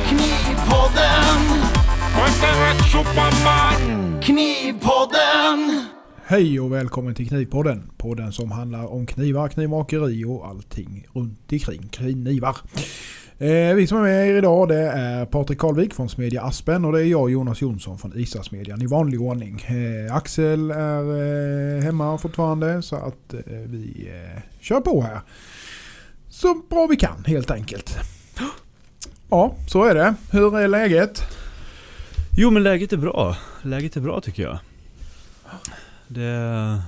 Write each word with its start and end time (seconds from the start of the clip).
Knivpodden! 0.00 1.40
Knivpodden! 4.22 5.86
Hej 6.24 6.60
och 6.60 6.72
välkommen 6.72 7.14
till 7.14 7.28
Knivpodden. 7.28 7.90
Podden 7.96 8.32
som 8.32 8.50
handlar 8.50 8.86
om 8.86 9.06
knivar, 9.06 9.48
knivmakeri 9.48 10.24
och 10.24 10.46
allting 10.46 11.06
runt 11.12 11.52
omkring 11.52 11.88
knivar. 11.88 12.56
Eh, 13.38 13.74
vi 13.74 13.86
som 13.86 13.98
är 13.98 14.02
med 14.02 14.28
er 14.28 14.34
idag 14.34 14.68
det 14.68 14.88
är 14.88 15.26
Patrik 15.26 15.58
Karlvik 15.58 15.94
från 15.94 16.08
Smedja 16.08 16.42
Aspen 16.42 16.84
och 16.84 16.92
det 16.92 17.00
är 17.00 17.06
jag 17.06 17.30
Jonas 17.30 17.60
Jonsson 17.60 17.98
från 17.98 18.18
Isasmedjan 18.18 18.82
i 18.82 18.86
vanlig 18.86 19.20
ordning. 19.20 19.64
Eh, 19.66 20.16
Axel 20.16 20.70
är 20.70 21.76
eh, 21.76 21.82
hemma 21.82 22.18
fortfarande 22.18 22.82
så 22.82 22.96
att 22.96 23.34
eh, 23.34 23.40
vi 23.66 24.08
eh, 24.08 24.42
kör 24.60 24.80
på 24.80 25.02
här. 25.02 25.20
Så 26.40 26.62
bra 26.70 26.86
vi 26.86 26.96
kan 26.96 27.24
helt 27.24 27.50
enkelt. 27.50 27.98
Ja, 29.28 29.56
så 29.66 29.84
är 29.84 29.94
det. 29.94 30.14
Hur 30.30 30.58
är 30.58 30.68
läget? 30.68 31.22
Jo 32.36 32.50
men 32.50 32.62
läget 32.62 32.92
är 32.92 32.96
bra. 32.96 33.36
Läget 33.62 33.96
är 33.96 34.00
bra 34.00 34.20
tycker 34.20 34.42
jag. 34.42 34.58
Det... 36.08 36.82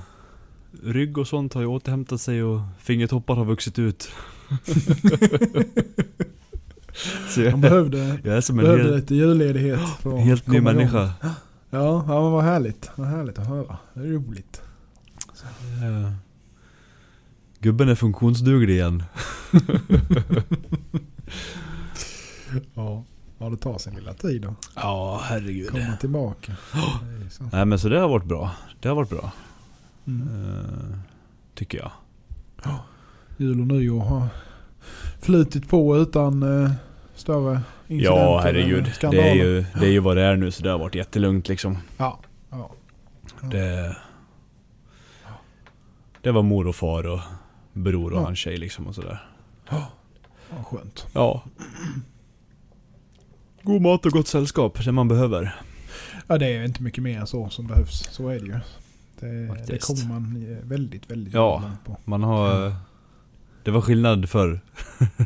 Rygg 0.83 1.19
och 1.19 1.29
sånt 1.29 1.55
har 1.55 1.61
ju 1.61 1.67
återhämtat 1.67 2.21
sig 2.21 2.43
och 2.43 2.61
fingertoppar 2.79 3.35
har 3.35 3.45
vuxit 3.45 3.79
ut. 3.79 4.11
Så 7.29 7.41
jag, 7.41 7.59
behövde, 7.59 8.19
jag 8.25 8.37
är 8.37 8.41
som 8.41 8.59
en 8.59 8.65
behövde 8.65 8.85
helt, 8.85 8.97
lite 8.97 9.15
julledighet. 9.15 9.81
för 10.03 10.19
att 10.19 10.25
helt 10.25 10.47
ny 10.47 10.57
igång. 10.57 10.65
människa. 10.65 11.13
Ja, 11.23 12.05
ja 12.09 12.23
men 12.23 12.33
vad 12.33 12.45
härligt. 12.45 12.91
Vad 12.97 13.09
härligt 13.09 13.39
att 13.39 13.47
höra. 13.47 13.77
Det 13.95 14.01
är 14.01 14.05
roligt. 14.05 14.63
Gubben 17.63 17.89
är 17.89 17.95
funktionsduglig 17.95 18.75
igen. 18.75 19.03
Ja, 22.75 23.05
ja 23.39 23.49
det 23.51 23.57
tar 23.57 23.79
sin 23.79 23.95
lilla 23.95 24.15
tid 24.15 24.45
att 24.45 24.55
Ja 24.77 25.21
herregud. 25.25 25.71
komma 25.71 25.97
tillbaka. 26.01 26.53
Så. 27.31 27.45
Nej 27.53 27.65
men 27.65 27.79
så 27.79 27.89
det 27.89 27.99
har 28.01 28.09
varit 28.09 28.25
bra. 28.25 28.51
Det 28.81 28.89
har 28.89 28.97
varit 28.97 29.11
bra. 29.11 29.33
Mm. 30.07 30.29
Eh, 30.53 30.99
tycker 31.55 31.79
jag. 31.79 31.91
Jul 33.37 33.61
och 33.61 33.67
nyår 33.67 34.01
har 34.01 34.27
flutit 35.21 35.69
på 35.69 35.97
utan 35.99 36.43
eh, 36.65 36.71
större 37.15 37.61
incidenter. 37.89 38.21
Ja 38.23 38.41
herregud. 38.45 38.93
Det 39.01 39.31
är, 39.31 39.35
ju, 39.35 39.65
det 39.81 39.87
är 39.87 39.91
ju 39.91 39.99
vad 40.01 40.17
det 40.17 40.23
är 40.23 40.37
nu 40.37 40.51
så 40.51 40.63
det 40.63 40.71
har 40.71 40.79
varit 40.79 40.95
jättelugnt 40.95 41.49
liksom. 41.49 41.79
Ja, 41.97 42.21
ja. 42.51 42.71
Det, 43.51 43.97
det 46.23 46.31
var 46.31 46.43
mor 46.43 46.67
och 46.67 46.77
far 46.77 47.07
och 47.07 47.21
bror 47.73 48.13
och 48.13 48.19
Ja. 48.21 48.25
hans 48.25 48.39
tjej 48.39 48.57
liksom 48.57 48.87
och 48.87 48.95
sådär. 48.95 49.27
ja, 49.71 49.91
skönt. 50.65 51.07
Ja. 51.13 51.45
God 53.63 53.83
mat 53.83 54.07
och 54.07 54.13
gott 54.13 54.29
sällskap, 54.29 54.85
det 54.85 54.93
man 54.93 55.09
behöver. 55.09 55.55
Ja, 56.27 56.39
det 56.39 56.47
är 56.47 56.65
inte 56.65 56.83
mycket 56.83 57.03
mer 57.05 57.25
så 57.25 57.49
som 57.49 57.67
behövs. 57.67 58.09
Så 58.11 58.29
är 58.29 58.41
det 58.41 58.47
ju. 58.47 58.61
Det, 59.21 59.65
det 59.67 59.79
kommer 59.87 60.05
man 60.09 60.53
eh, 60.53 60.69
väldigt, 60.69 61.11
väldigt 61.11 61.35
Ja. 61.35 61.71
på. 61.85 61.97
Man 62.05 62.23
har... 62.23 62.75
Det 63.65 63.71
var 63.71 63.81
skillnad 63.81 64.29
förr. 64.29 64.61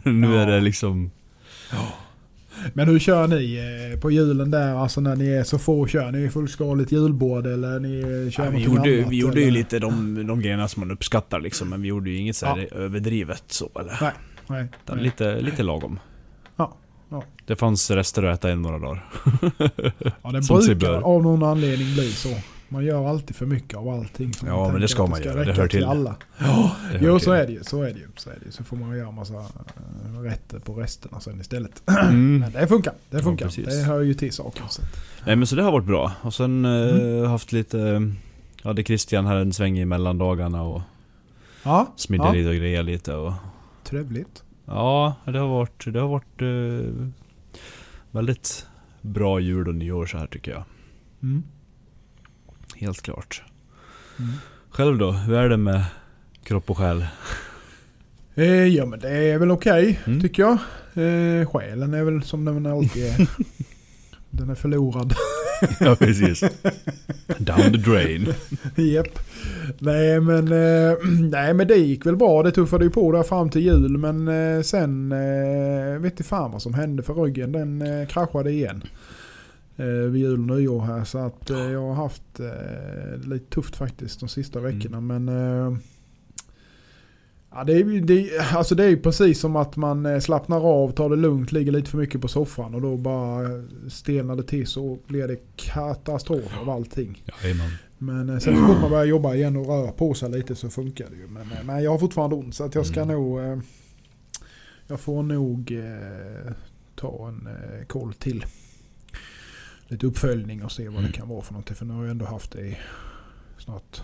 nu 0.04 0.34
Ja. 0.34 0.40
är 0.40 0.46
det 0.46 0.60
liksom... 0.60 1.10
Men 2.72 2.88
hur 2.88 2.98
kör 2.98 3.26
ni 3.28 3.56
eh, 3.92 4.00
på 4.00 4.10
julen 4.10 4.50
där? 4.50 4.74
Alltså 4.74 5.00
när 5.00 5.16
ni 5.16 5.28
är 5.28 5.44
så 5.44 5.58
få, 5.58 5.86
kör 5.86 6.12
ni 6.12 6.30
fullskaligt 6.30 6.92
julbord 6.92 7.46
eller 7.46 7.80
ni 7.80 8.30
kör 8.30 8.44
Ja, 8.44 8.50
vi 8.50 8.62
gjorde, 8.62 8.80
annat, 8.80 9.12
vi 9.12 9.16
gjorde 9.16 9.40
ju 9.40 9.42
eller? 9.42 9.52
lite 9.52 9.78
de, 9.78 10.26
de 10.26 10.40
grejerna 10.40 10.68
som 10.68 10.80
man 10.80 10.90
uppskattar 10.90 11.40
liksom. 11.40 11.68
Men 11.68 11.82
vi 11.82 11.88
gjorde 11.88 12.10
ju 12.10 12.16
inget 12.18 12.36
så 12.36 12.46
här 12.46 12.68
överdrivet 12.74 13.44
så 13.46 13.70
eller. 13.80 13.98
Nej, 14.00 14.12
Nej, 14.46 14.68
nej. 14.86 15.02
lite, 15.04 15.40
lite 15.40 15.62
lagom. 15.62 15.98
Ja, 16.56 16.76
ja. 17.10 17.22
Det 17.46 17.56
fanns 17.56 17.90
rester 17.90 18.22
att 18.22 18.38
äta 18.38 18.50
i 18.52 18.56
några 18.56 18.78
dagar. 18.78 19.04
Ja, 20.22 20.32
det 20.32 20.40
brukar 20.76 20.92
av 21.02 21.22
någon 21.22 21.42
anledning 21.42 21.94
bli 21.94 22.12
så. 22.12 22.28
Man 22.74 22.84
gör 22.84 23.08
alltid 23.08 23.36
för 23.36 23.46
mycket 23.46 23.78
av 23.78 23.88
allting. 23.88 24.32
som 24.34 24.48
Ja, 24.48 24.68
men 24.72 24.80
det 24.80 24.88
ska 24.88 25.06
man 25.06 25.22
göra. 25.22 25.44
Det 25.44 25.52
hör 25.52 25.68
till. 25.68 25.84
alla. 25.84 26.16
Det 26.38 26.44
hör 26.44 26.98
Jo, 27.00 27.18
till. 27.18 27.24
så 27.24 27.32
är 27.32 27.46
det 27.46 27.52
ju. 27.52 27.64
Så 27.64 27.82
är 27.82 27.86
det 27.92 27.98
ju. 27.98 28.06
Så, 28.16 28.30
är 28.30 28.34
det 28.40 28.44
ju. 28.46 28.50
så 28.52 28.64
får 28.64 28.76
man 28.76 28.96
göra 28.98 29.10
massa 29.10 29.34
äh, 29.34 30.20
rätter 30.22 30.58
på 30.58 30.74
resterna 30.74 31.20
sen 31.20 31.40
istället. 31.40 31.82
Mm. 32.04 32.38
Men 32.40 32.52
det 32.52 32.66
funkar. 32.66 32.92
Det 33.10 33.16
Ja, 33.16 33.22
funkar. 33.22 33.46
precis. 33.46 33.66
det 33.66 33.82
hör 33.84 34.00
ju 34.00 34.14
till 34.14 34.32
saken. 34.32 34.64
Så. 34.68 34.82
Nej 35.26 35.36
men 35.36 35.46
så 35.46 35.56
det 35.56 35.62
har 35.62 35.72
varit 35.72 35.86
bra. 35.86 36.12
Och 36.22 36.34
sen 36.34 36.64
eh, 36.64 36.96
Mm. 36.96 37.30
haft 37.30 37.52
lite... 37.52 37.80
eh, 37.80 38.00
Hade 38.62 38.84
Christian 38.84 39.26
här 39.26 39.36
en 39.36 39.52
sväng 39.52 39.78
i 39.78 39.84
mellandagarna 39.84 40.62
och 40.62 40.82
Ja, 41.62 41.92
smidde 41.96 42.24
ja. 42.24 42.32
lite 42.32 42.48
och 42.48 42.54
grejade 42.54 42.86
lite 42.92 43.14
och... 43.14 43.32
trevligt. 43.84 44.42
Ja, 44.66 45.14
det 45.24 45.38
har 45.38 45.48
varit, 45.48 45.84
det 45.86 46.00
har 46.00 46.08
varit 46.08 46.42
eh, 46.42 47.06
väldigt 48.10 48.66
bra 49.00 49.40
jul 49.40 49.68
och 49.68 49.74
nyår 49.74 50.06
så 50.06 50.18
här 50.18 50.26
tycker 50.26 50.50
jag. 50.50 50.64
Mm. 51.22 51.42
Helt 52.76 53.02
klart. 53.02 53.42
Mm. 54.18 54.30
Själv 54.70 54.98
då? 54.98 55.10
Hur 55.12 55.34
är 55.36 55.48
det 55.48 55.56
med 55.56 55.84
kropp 56.44 56.70
och 56.70 56.78
själ? 56.78 57.06
Eh, 58.34 58.44
ja 58.66 58.86
men 58.86 59.00
det 59.00 59.08
är 59.10 59.38
väl 59.38 59.50
okej 59.50 60.00
Mm. 60.06 60.20
tycker 60.20 60.42
jag. 60.42 60.52
Eh, 60.94 61.46
själen 61.46 61.94
är 61.94 62.04
väl 62.04 62.22
som 62.22 62.44
den 62.44 62.66
alltid 62.66 63.04
är. 63.04 63.28
den 64.30 64.50
är 64.50 64.54
förlorad. 64.54 65.14
ja 65.80 65.96
precis. 65.96 66.40
Down 67.38 67.72
the 67.72 67.78
drain. 67.78 68.34
Japp. 68.76 69.18
Nej 69.78 70.20
men, 70.20 70.52
eh, 70.52 70.96
nej 71.30 71.54
men 71.54 71.66
det 71.68 71.76
gick 71.76 72.06
väl 72.06 72.16
bra. 72.16 72.42
Det 72.42 72.50
tuffade 72.52 72.84
ju 72.84 72.90
på 72.90 73.12
där 73.12 73.22
fram 73.22 73.50
till 73.50 73.62
jul. 73.62 73.98
Men 73.98 74.28
eh, 74.28 74.62
sen 74.62 75.12
eh, 75.12 75.98
vet 76.00 76.12
inte 76.12 76.22
fan 76.24 76.52
vad 76.52 76.62
som 76.62 76.74
hände 76.74 77.02
för 77.02 77.14
ryggen. 77.14 77.52
Den 77.52 77.82
eh, 77.82 78.06
kraschade 78.08 78.50
igen. 78.50 78.82
Eh, 79.76 79.86
vid 79.86 80.22
jul 80.22 80.50
och 80.50 80.56
nyår 80.56 80.80
här. 80.80 81.04
Så 81.04 81.18
att 81.18 81.50
eh, 81.50 81.58
jag 81.70 81.80
har 81.80 81.94
haft 81.94 82.40
eh, 82.40 83.28
lite 83.28 83.50
tufft 83.54 83.76
faktiskt 83.76 84.20
de 84.20 84.28
sista 84.28 84.60
veckorna. 84.60 85.00
Men 85.00 85.28
eh, 85.28 85.76
ja, 87.50 87.64
det, 87.64 87.72
är, 87.72 88.00
det, 88.00 88.38
alltså 88.54 88.74
det 88.74 88.84
är 88.84 88.96
precis 88.96 89.40
som 89.40 89.56
att 89.56 89.76
man 89.76 90.06
eh, 90.06 90.18
slappnar 90.20 90.60
av, 90.60 90.90
tar 90.90 91.10
det 91.10 91.16
lugnt, 91.16 91.52
ligger 91.52 91.72
lite 91.72 91.90
för 91.90 91.98
mycket 91.98 92.20
på 92.20 92.28
soffan. 92.28 92.74
Och 92.74 92.80
då 92.82 92.96
bara 92.96 93.48
stelnar 93.88 94.36
det 94.36 94.42
till 94.42 94.66
så 94.66 94.98
blir 95.06 95.28
det 95.28 95.36
katastrof 95.56 96.58
av 96.62 96.70
allting. 96.70 97.22
Jajamän. 97.42 97.70
Men 97.98 98.28
eh, 98.30 98.38
sen 98.38 98.56
så 98.56 98.66
fort 98.66 98.80
man 98.80 98.90
börjar 98.90 99.04
jobba 99.04 99.34
igen 99.34 99.56
och 99.56 99.66
röra 99.66 99.92
på 99.92 100.14
sig 100.14 100.30
lite 100.30 100.54
så 100.54 100.70
funkar 100.70 101.06
det 101.10 101.16
ju. 101.16 101.26
Men, 101.26 101.46
men 101.66 101.82
jag 101.82 101.90
har 101.90 101.98
fortfarande 101.98 102.36
ont 102.36 102.54
så 102.54 102.64
att 102.64 102.74
jag 102.74 102.86
ska 102.86 103.02
Mm. 103.02 103.14
nog... 103.16 103.40
Jag 104.86 105.00
får 105.00 105.22
nog 105.22 105.72
eh, 105.72 106.52
ta 106.94 107.28
en 107.28 107.46
eh, 107.46 107.86
koll 107.86 108.12
till. 108.14 108.44
Lite 109.88 110.06
uppföljning 110.06 110.64
och 110.64 110.72
se 110.72 110.84
vad 110.88 110.98
Mm. 110.98 111.06
det 111.06 111.12
kan 111.18 111.28
vara 111.28 111.42
för 111.42 111.52
någonting. 111.52 111.76
För 111.76 111.84
nu 111.84 111.94
har 111.94 112.02
jag 112.02 112.10
ändå 112.10 112.26
haft 112.26 112.52
det 112.52 112.60
i 112.60 112.78
snart 113.58 114.02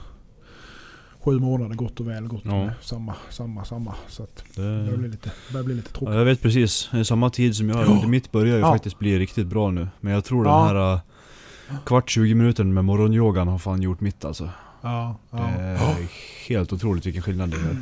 sju 1.20 1.38
månader 1.38 1.74
gott 1.74 2.00
och 2.00 2.08
väl. 2.08 2.26
Gått 2.26 2.42
Ja. 2.44 2.50
med 2.64 2.72
samma, 2.80 3.14
samma, 3.30 3.64
samma. 3.64 3.94
Så 4.08 4.22
att 4.22 4.44
det 4.56 4.60
börjar 4.62 4.96
bli 4.96 5.08
lite, 5.08 5.30
börjar 5.52 5.64
bli 5.64 5.74
lite 5.74 5.88
ja, 5.92 5.98
tråkigt. 5.98 6.14
jag 6.16 6.24
vet 6.24 6.42
precis. 6.42 6.90
Samma 7.04 7.30
tid 7.30 7.56
som 7.56 7.68
jag. 7.68 7.86
Ja. 7.86 8.06
Mitt 8.08 8.32
börjar 8.32 8.54
ju 8.56 8.60
Ja. 8.60 8.72
faktiskt 8.72 8.98
bli 8.98 9.18
riktigt 9.18 9.46
bra 9.46 9.70
nu. 9.70 9.88
Men 10.00 10.12
jag 10.12 10.24
tror 10.24 10.46
Ja. 10.46 10.58
den 10.66 10.76
här 10.76 10.92
eh, 10.94 11.00
kvart 11.86 12.10
20 12.10 12.34
minuter 12.34 12.64
med 12.64 12.84
morgonyogan 12.84 13.48
har 13.48 13.58
fan 13.58 13.82
gjort 13.82 14.00
mitt 14.00 14.24
alltså. 14.24 14.50
Ja, 14.82 15.16
Det 15.30 15.36
ja. 15.36 15.48
är 15.48 16.08
helt 16.48 16.72
otroligt 16.72 17.06
vilken 17.06 17.22
skillnad 17.22 17.50
det 17.50 17.56
gör. 17.56 17.76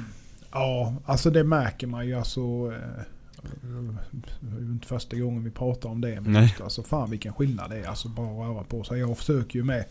Ja, 0.53 0.95
alltså 1.07 1.31
det 1.31 1.45
märker 1.45 1.87
man 1.87 2.07
ju 2.07 2.15
alltså. 2.15 2.41
eh, 2.41 3.03
Det 3.43 4.57
är 4.57 4.61
ju 4.61 4.73
inte 4.73 4.87
första 4.87 5.17
gången 5.17 5.45
vi 5.45 5.51
pratar 5.51 5.89
om 5.89 6.01
det. 6.01 6.21
Men 6.21 6.33
Nej. 6.33 6.43
just, 6.43 6.61
alltså 6.61 6.83
fan 6.83 7.11
vilken 7.11 7.33
skillnad 7.33 7.71
det 7.71 7.77
är. 7.77 7.87
Alltså 7.87 8.09
bara 8.09 8.27
att 8.27 8.57
röra 8.57 8.65
på 8.65 8.85
sig. 8.85 9.01
Jag 9.01 9.19
försöker 9.19 9.59
ju 9.59 9.65
med 9.65 9.85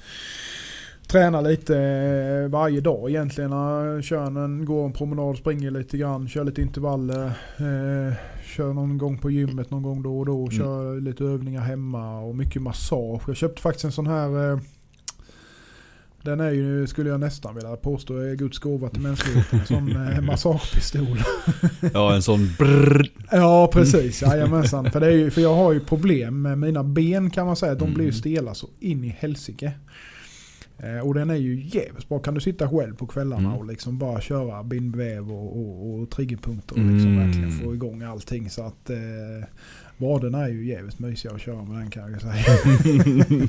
träna 1.08 1.42
lite 1.42 1.78
eh, 1.78 2.50
varje 2.50 2.82
dag 2.82 3.10
egentligen. 3.10 3.52
Kör 4.04 4.26
en, 4.44 4.66
går 4.66 4.86
en 4.86 4.94
promenad, 4.94 5.38
springer 5.38 5.72
lite 5.72 5.98
grann, 5.98 6.28
kör 6.28 6.44
lite 6.44 6.62
intervaller. 6.62 7.26
Eh, 7.58 8.14
kör 8.46 8.74
någon 8.74 8.98
gång 8.98 9.18
på 9.18 9.32
gymmet 9.32 9.72
någon 9.72 9.84
gång 9.84 10.04
då 10.04 10.20
och 10.20 10.26
då. 10.26 10.40
Mm. 10.40 10.52
Kör 10.52 11.02
lite 11.02 11.24
övningar 11.24 11.62
hemma 11.62 12.20
och 12.20 12.36
mycket 12.36 12.62
massage. 12.62 13.22
Jag 13.28 13.38
köpte 13.38 13.62
faktiskt 13.62 13.86
en 13.86 13.92
sån 13.92 14.08
här 14.08 14.52
eh, 14.52 14.60
den 16.28 16.40
är 16.40 16.52
ju, 16.52 16.88
skulle 16.88 17.10
jag 17.10 17.20
nästan 17.20 17.56
vilja 17.56 17.76
påstå, 17.76 18.18
är 18.18 18.36
Guds 18.36 18.60
gåva 18.60 18.90
till 18.90 19.02
mänskligheten. 19.02 19.60
En 19.60 19.66
sån 19.66 20.08
eh, 20.08 20.22
massagepistol. 20.28 21.18
Ja, 21.94 22.16
en 22.16 22.22
sån 22.22 22.50
brrrr. 22.60 23.08
Ja, 23.32 23.70
precis. 23.74 24.22
Jajamensan. 24.22 24.92
För, 24.92 25.00
det 25.00 25.08
är 25.08 25.12
ju, 25.12 25.30
för 25.32 25.42
jag 25.42 25.56
har 25.56 25.74
ju 25.74 25.80
problem 25.80 26.42
med 26.42 26.58
mina 26.60 26.84
ben 26.84 27.30
kan 27.30 27.46
man 27.46 27.56
säga. 27.56 27.76
De 27.76 27.84
Mm. 27.84 27.94
blir 27.94 28.06
ju 28.06 28.12
stela 28.12 28.54
så 28.54 28.68
in 28.80 29.04
i 29.04 29.16
helsike. 29.20 29.72
Eh, 30.80 31.08
och 31.08 31.14
den 31.14 31.30
är 31.30 31.36
ju 31.36 31.62
jävligt 31.66 32.10
bra. 32.10 32.20
Kan 32.20 32.34
du 32.34 32.42
sitta 32.42 32.70
själv 32.70 32.96
på 32.96 33.08
kvällarna 33.08 33.48
Mm. 33.50 33.54
och 33.60 33.66
liksom 33.66 33.98
bara 33.98 34.22
köra 34.22 34.64
bindväv 34.64 35.32
och, 35.32 35.58
och, 35.60 35.94
och 36.02 36.10
triggerpunkter 36.10 36.76
och 36.76 36.82
liksom 36.94 37.12
Mm. 37.14 37.26
verkligen 37.28 37.52
få 37.52 37.74
igång 37.74 38.02
allting. 38.04 38.50
Så 38.50 38.62
att 38.64 38.90
eh, 38.90 38.98
vaderna 39.98 40.44
är 40.46 40.50
ju 40.50 40.66
jävligt 40.68 41.00
mysiga 41.00 41.32
att 41.32 41.42
köra 41.42 41.64
med 41.64 41.78
den 41.80 41.90
kan 41.90 42.12
jag 42.12 42.22
säga. 42.22 42.34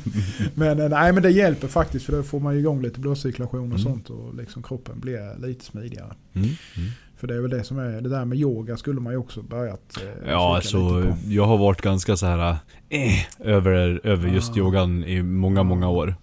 men 0.55 0.81
eh, 0.81 0.89
nej 0.89 1.13
men 1.13 1.23
det 1.23 1.31
hjälper 1.31 1.69
faktiskt 1.69 2.07
för 2.07 2.13
då 2.13 2.23
får 2.23 2.41
man 2.41 2.57
igång 2.59 2.83
lite 2.83 3.01
blodcirkulation 3.01 3.61
och 3.61 3.67
Mm. 3.67 3.79
sånt 3.79 4.11
och 4.11 4.35
liksom 4.35 4.63
kroppen 4.63 5.01
blir 5.01 5.47
lite 5.47 5.65
smidigare. 5.65 6.13
Mm. 6.35 6.49
Mm. 6.77 6.91
För 7.17 7.27
det 7.27 7.35
är 7.35 7.41
väl 7.41 7.51
det 7.51 7.65
som 7.65 7.79
är, 7.79 8.01
det 8.01 8.09
där 8.09 8.25
med 8.25 8.39
yoga 8.39 8.77
skulle 8.77 9.01
man 9.01 9.13
ju 9.13 9.17
också 9.19 9.43
börjat 9.43 10.03
eh, 10.25 10.31
Ja, 10.31 10.57
alltså 10.57 11.05
jag 11.27 11.45
har 11.47 11.59
varit 11.59 11.83
ganska 11.83 12.17
så 12.17 12.27
här 12.27 12.57
eh, 12.89 13.49
över, 13.49 14.01
över 14.05 14.29
just 14.29 14.53
Ah. 14.53 14.59
yogan 14.59 15.05
i 15.05 15.23
många, 15.23 15.63
många 15.63 15.89
år. 15.89 16.15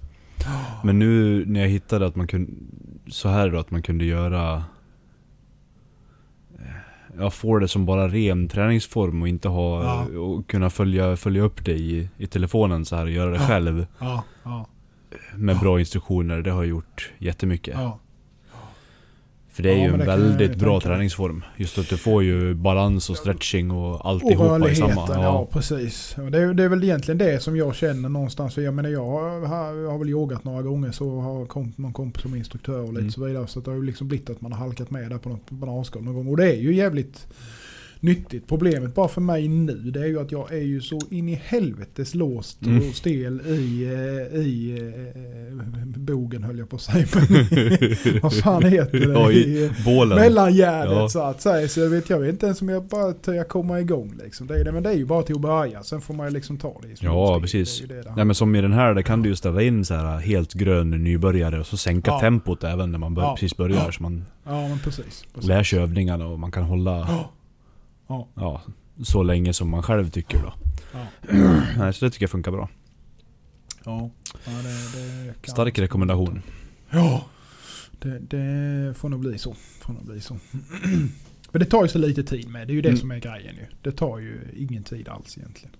Men 0.83 0.99
nu 0.99 1.43
när 1.45 1.59
jag 1.61 1.67
hittade 1.67 2.05
att 2.05 2.15
man 2.15 2.27
kunde, 2.27 2.51
så 3.07 3.29
här 3.29 3.49
då, 3.49 3.59
att 3.59 3.71
man 3.71 3.81
kunde 3.81 4.05
göra 4.05 4.63
jag 7.19 7.33
får 7.33 7.59
det 7.59 7.67
som 7.67 7.85
bara 7.85 8.07
ren 8.07 8.47
träningsform 8.49 9.21
och 9.21 9.27
inte 9.27 9.47
ha, 9.47 9.83
Ja. 9.83 10.19
och 10.19 10.47
kunna 10.47 10.69
följa, 10.69 11.15
följa 11.15 11.41
upp 11.43 11.65
det 11.65 11.71
i, 11.73 12.09
i 12.17 12.27
telefonen 12.27 12.85
så 12.85 12.95
här 12.95 13.03
och 13.05 13.11
göra 13.11 13.29
det 13.29 13.37
Ja. 13.37 13.47
själv 13.47 13.85
Ja, 13.99 14.23
med 15.35 15.59
bra 15.59 15.79
instruktioner. 15.79 16.41
Det 16.41 16.51
har 16.51 16.63
gjort 16.63 17.11
jättemycket. 17.17 17.73
ja. 17.77 17.99
För 19.55 19.63
det 19.63 19.69
är 19.71 19.77
Ja, 19.77 19.83
ju 19.83 19.93
en 19.93 20.05
väldigt 20.05 20.55
bra 20.55 20.79
träningsform. 20.81 21.43
Just 21.57 21.77
att 21.77 21.89
du 21.89 21.97
får 21.97 22.23
ju 22.23 22.53
balans 22.53 23.09
och 23.09 23.17
stretching 23.17 23.71
och 23.71 24.09
alltihopa 24.09 24.69
i 24.71 24.75
samma. 24.75 24.91
ja. 25.09 25.23
Ja. 25.23 25.47
precis. 25.51 26.15
Det 26.31 26.37
är, 26.39 26.53
det 26.53 26.63
är 26.63 26.69
väl 26.69 26.83
egentligen 26.83 27.17
det 27.17 27.43
som 27.43 27.57
jag 27.57 27.75
känner 27.75 28.09
någonstans. 28.09 28.53
För 28.55 28.61
jag 28.61 28.73
menar 28.73 28.89
jag 28.89 29.05
har, 29.05 29.75
jag 29.75 29.91
har 29.91 29.97
väl 29.97 30.09
yogat 30.09 30.43
några 30.43 30.61
gånger 30.61 30.91
så 30.91 31.19
har 31.19 31.45
komp, 31.45 31.77
någon 31.77 31.93
kompis 31.93 32.21
som 32.21 32.35
instruktör 32.35 32.79
och 32.81 32.87
lite 32.89 32.99
Mm. 32.99 33.11
så 33.11 33.23
vidare. 33.25 33.47
Så 33.47 33.59
det 33.59 33.71
har 33.71 33.75
ju 33.77 33.83
liksom 33.83 34.07
blivit 34.07 34.29
att 34.29 34.41
man 34.41 34.51
har 34.51 34.59
halkat 34.59 34.91
med 34.91 35.09
där 35.09 35.17
på 35.17 35.29
något 35.29 35.49
bananskal 35.51 36.03
någon 36.03 36.15
gång. 36.15 36.27
Och 36.27 36.37
det 36.37 36.51
är 36.51 36.55
ju 36.61 36.75
jävligt 36.75 37.27
nyttigt. 38.05 38.47
Problemet 38.47 38.95
bara 38.95 39.07
för 39.07 39.21
mig 39.21 39.47
nu 39.47 39.73
det 39.75 39.99
är 39.99 40.05
ju 40.05 40.19
att 40.19 40.31
jag 40.31 40.53
är 40.53 40.61
ju 40.61 40.81
så 40.81 40.99
in 41.09 41.29
i 41.29 41.41
helvetes 41.45 42.15
låst 42.15 42.65
Mm. 42.65 42.89
och 42.89 42.95
stel 42.95 43.41
i, 43.47 43.83
eh, 44.33 44.39
i 44.41 44.77
eh, 45.15 45.85
bogen 45.99 46.43
höll 46.43 46.57
jag 46.59 46.69
på 46.69 46.75
att 46.75 46.81
säga. 46.81 47.05
Vad 48.21 48.33
fan 48.33 48.63
heter 48.63 48.99
det? 48.99 49.13
Ja, 49.13 49.31
I, 49.31 49.35
i 49.37 49.71
bålen. 49.85 50.17
Mellangärdet 50.19 50.93
Ja. 50.93 51.09
så 51.09 51.19
att 51.21 51.41
säga. 51.41 51.67
Så 51.67 51.79
jag 51.79 51.89
vet, 51.89 52.09
jag 52.09 52.19
vet 52.19 52.29
inte 52.29 52.45
ens 52.45 52.61
om 52.61 52.69
jag 52.69 52.83
bara 52.87 53.13
törs 53.13 53.47
komma 53.47 53.79
igång. 53.79 54.13
Liksom. 54.23 54.47
Det 54.47 54.59
är 54.59 54.63
det, 54.63 54.71
men 54.71 54.83
det 54.83 54.89
är 54.89 54.93
ju 54.93 55.05
bara 55.05 55.23
till 55.23 55.35
att 55.35 55.41
börja. 55.41 55.83
Sen 55.83 56.01
får 56.01 56.13
man 56.13 56.27
ju 56.27 56.33
liksom 56.33 56.57
ta 56.57 56.77
det 56.81 56.87
i 56.87 56.95
Ja, 56.99 57.39
precis. 57.41 57.81
Det 57.81 57.87
det 57.95 58.01
det 58.01 58.13
Nej 58.15 58.25
men 58.25 58.35
som 58.35 58.55
i 58.55 58.61
den 58.61 58.73
här, 58.73 58.93
där 58.93 59.01
kan 59.01 59.21
du 59.21 59.29
ju 59.29 59.35
ställa 59.35 59.61
in 59.61 59.85
så 59.85 59.93
här 59.93 60.19
helt 60.19 60.53
grön 60.53 60.89
nybörjare 60.89 61.59
och 61.59 61.65
så 61.65 61.77
sänka 61.77 62.11
Ja. 62.11 62.19
tempot 62.19 62.63
även 62.63 62.91
när 62.91 62.99
man 62.99 63.13
bör, 63.13 63.33
precis 63.33 63.57
börjar. 63.57 63.75
Ja. 63.85 63.91
Så 63.91 64.03
man 64.03 64.25
Ja, 64.47 64.67
men 64.67 64.79
precis. 64.79 65.23
precis. 65.33 65.47
lär 65.49 65.63
sig 65.63 65.79
övningarna 65.79 66.27
och 66.27 66.39
man 66.39 66.51
kan 66.51 66.63
hålla 66.63 67.07
Ja. 68.07 68.27
Ja. 68.35 68.61
så 69.03 69.23
länge 69.23 69.53
som 69.53 69.69
man 69.69 69.83
själv 69.83 70.09
tycker 70.09 70.37
då. 70.43 70.53
Ja. 70.93 71.91
Så 71.93 72.05
det 72.05 72.11
tycker 72.11 72.23
jag 72.23 72.29
funkar 72.29 72.51
bra. 72.51 72.69
Ja. 73.85 74.09
ja 74.45 74.51
det, 74.51 74.97
det 74.97 75.33
kan- 75.41 75.53
Stark 75.53 75.79
rekommendation. 75.79 76.41
Ja. 76.89 77.25
Det, 77.99 78.19
det 78.19 78.93
får 78.97 79.09
nog 79.09 79.19
bli 79.19 79.37
så. 79.37 79.53
Får 79.53 79.93
nog 79.93 80.05
bli 80.05 80.21
så. 80.21 80.37
Men 81.51 81.59
det 81.59 81.65
tar 81.65 81.81
ju 81.83 81.87
så 81.87 81.97
lite 81.99 82.23
tid 82.23 82.49
med. 82.49 82.67
Det 82.67 82.71
är 82.73 82.75
ju 82.75 82.81
det 82.81 82.89
Mm. 82.89 82.99
som 82.99 83.11
är 83.11 83.19
grejen 83.19 83.55
ju. 83.55 83.65
Det 83.81 83.91
tar 83.91 84.19
ju 84.19 84.39
ingen 84.55 84.83
tid 84.83 85.09
alls 85.09 85.37
egentligen. 85.37 85.75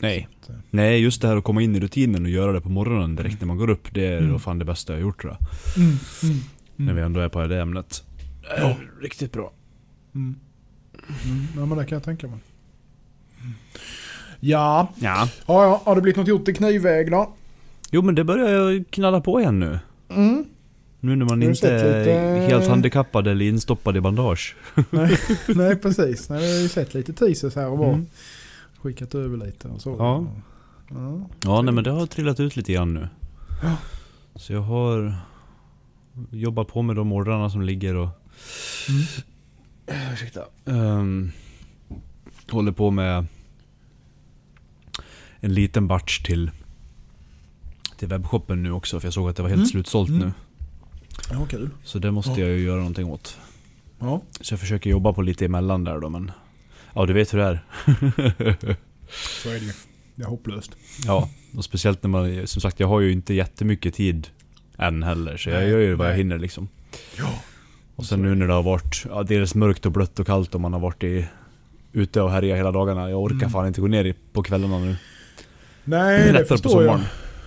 Nej. 0.00 0.28
Så 0.46 0.52
eh, 0.52 0.58
Nej, 0.70 1.00
just 1.02 1.22
det 1.22 1.28
här 1.28 1.36
att 1.36 1.44
komma 1.44 1.62
in 1.62 1.76
i 1.76 1.80
rutinen 1.80 2.24
och 2.24 2.30
göra 2.30 2.52
det 2.52 2.60
på 2.60 2.68
morgonen 2.68 3.16
direkt 3.16 3.40
när 3.40 3.46
man 3.46 3.56
går 3.58 3.70
upp. 3.70 3.94
Det 3.94 4.06
är 4.06 4.18
Mm. 4.18 4.32
då 4.32 4.38
fan 4.38 4.58
det 4.58 4.64
bästa 4.64 4.92
jag 4.92 4.98
har 5.00 5.02
gjort 5.02 5.20
tror 5.20 5.36
jag. 5.40 5.48
Mm, 5.84 5.96
mm, 6.22 6.36
När 6.76 6.84
vi 6.94 7.00
mm, 7.00 7.04
ändå 7.04 7.20
är 7.20 7.28
på 7.28 7.46
det 7.46 7.60
ämnet. 7.60 8.04
Ja. 8.58 8.76
Riktigt 9.02 9.32
bra. 9.32 9.52
Mm. 11.24 11.46
Ja 11.56 11.66
men 11.66 11.78
det 11.78 11.84
kan 11.86 11.96
jag 11.96 12.02
tänka 12.04 12.26
mig. 12.26 12.38
Ja, 14.40 14.88
Ja. 14.96 15.28
Ja, 15.46 15.64
ja, 15.64 15.82
har 15.84 15.94
det 15.94 16.00
blivit 16.02 16.16
något 16.16 16.28
gjort 16.28 16.48
i 16.48 16.54
knivväg 16.54 17.10
då? 17.10 17.34
Jo 17.90 18.02
men 18.02 18.14
det 18.14 18.24
börjar 18.24 18.48
jag 18.48 18.84
knalla 18.90 19.20
på 19.20 19.40
igen 19.40 19.60
nu. 19.60 19.78
Mm. 20.08 20.44
Nu 21.00 21.16
när 21.16 21.26
man 21.26 21.42
inte 21.42 21.70
är 21.70 21.98
lite- 21.98 22.46
helt 22.52 22.68
handikappad 22.68 23.26
eller 23.26 23.44
instoppad 23.44 23.96
i 23.96 24.00
bandage. 24.00 24.56
Nej, 24.90 25.18
nej, 25.48 25.76
precis. 25.76 26.28
Nej, 26.28 26.40
vi 26.40 26.52
har 26.54 26.62
ju 26.62 26.68
sett 26.68 26.94
lite 26.94 27.12
teasers 27.12 27.54
här 27.54 27.66
och 27.68 27.78
var. 27.78 27.88
Mm. 27.92 28.06
Skickat 28.82 29.14
över 29.14 29.36
lite 29.46 29.68
och 29.68 29.80
så. 29.82 29.96
Ja. 29.98 30.26
Ja. 30.90 31.20
Ja 31.44 31.62
nej 31.62 31.74
men 31.74 31.84
det 31.84 31.90
har 31.90 32.06
trillat 32.06 32.40
ut 32.40 32.56
lite 32.56 32.72
grann 32.72 32.94
nu. 32.94 33.08
Ja. 33.62 33.76
Så 34.36 34.52
jag 34.52 34.60
har 34.60 35.14
jobbat 36.30 36.68
på 36.68 36.82
med 36.82 36.96
de 36.96 37.12
ordrarna 37.12 37.50
som 37.50 37.62
ligger 37.62 37.94
och... 37.96 38.08
Mm. 38.88 39.02
Ursäkta. 40.12 40.44
Ehm, 40.66 41.32
håller 42.50 42.72
på 42.72 42.90
med 42.90 43.26
en 45.40 45.54
liten 45.54 45.88
batch 45.88 46.18
till, 46.22 46.50
till 47.98 48.08
webbshoppen 48.08 48.62
nu 48.62 48.70
också. 48.72 49.00
För 49.00 49.06
jag 49.06 49.14
såg 49.14 49.28
att 49.30 49.36
det 49.36 49.42
var 49.42 49.48
helt 49.50 49.58
Mm. 49.58 49.68
slutsålt 49.68 50.08
Mm. 50.08 50.20
nu. 50.20 50.32
ja, 51.30 51.46
kul. 51.46 51.70
Så 51.84 51.98
det 51.98 52.10
måste 52.10 52.30
Ja. 52.30 52.38
jag 52.38 52.48
ju 52.48 52.64
göra 52.64 52.78
någonting 52.78 53.06
åt. 53.10 53.38
Ja. 53.98 54.22
Så 54.40 54.52
jag 54.52 54.60
försöker 54.60 54.90
jobba 54.90 55.12
på 55.12 55.22
lite 55.22 55.44
emellan 55.44 55.84
där 55.84 55.98
då 56.00 56.08
men... 56.08 56.30
Ja 56.94 57.06
du 57.06 57.12
vet 57.12 57.34
hur 57.34 57.38
det 57.38 57.44
är. 57.44 57.64
Så 59.42 59.48
är 59.48 59.52
det 59.54 59.58
ju. 59.66 59.72
Det 60.14 60.22
är 60.22 60.26
hopplöst. 60.26 60.76
Ja, 61.06 61.28
och 61.56 61.64
speciellt 61.64 62.02
när 62.02 62.10
man, 62.10 62.46
som 62.46 62.60
sagt 62.62 62.80
jag 62.80 62.88
har 62.88 63.00
ju 63.00 63.12
inte 63.12 63.34
jättemycket 63.34 63.94
tid 63.94 64.28
än 64.78 65.02
heller. 65.02 65.36
Så 65.36 65.50
jag 65.50 65.60
Nej, 65.60 65.70
gör 65.70 65.78
ju 65.78 65.94
vad 65.94 66.06
jag 66.06 66.12
nej. 66.12 66.18
hinner 66.18 66.38
liksom. 66.38 66.68
Ja. 67.18 67.34
Och 67.96 68.04
sen 68.04 68.22
nu 68.22 68.34
när 68.34 68.46
det 68.46 68.52
har 68.52 68.62
varit 68.62 69.04
ja, 69.08 69.22
dels 69.22 69.54
mörkt 69.54 69.86
och 69.86 69.92
blött 69.92 70.18
och 70.18 70.26
kallt 70.26 70.54
och 70.54 70.60
man 70.60 70.72
har 70.72 70.80
varit 70.80 71.04
i, 71.04 71.26
ute 71.92 72.20
och 72.22 72.30
härjat 72.30 72.58
hela 72.58 72.72
dagarna. 72.72 73.10
Jag 73.10 73.22
orkar 73.22 73.36
Mm. 73.36 73.50
fan 73.50 73.66
inte 73.66 73.80
gå 73.80 73.86
ner 73.86 74.04
i- 74.04 74.14
på 74.32 74.42
kvällarna 74.42 74.78
nu. 74.78 74.96
Nej, 75.84 76.18
Det 76.18 76.22
är 76.22 76.26
det, 76.26 76.32
lättare 76.32 76.42
på 76.48 76.48
förstår 76.62 76.82
jag. 76.84 76.92
sommaren. 76.92 77.06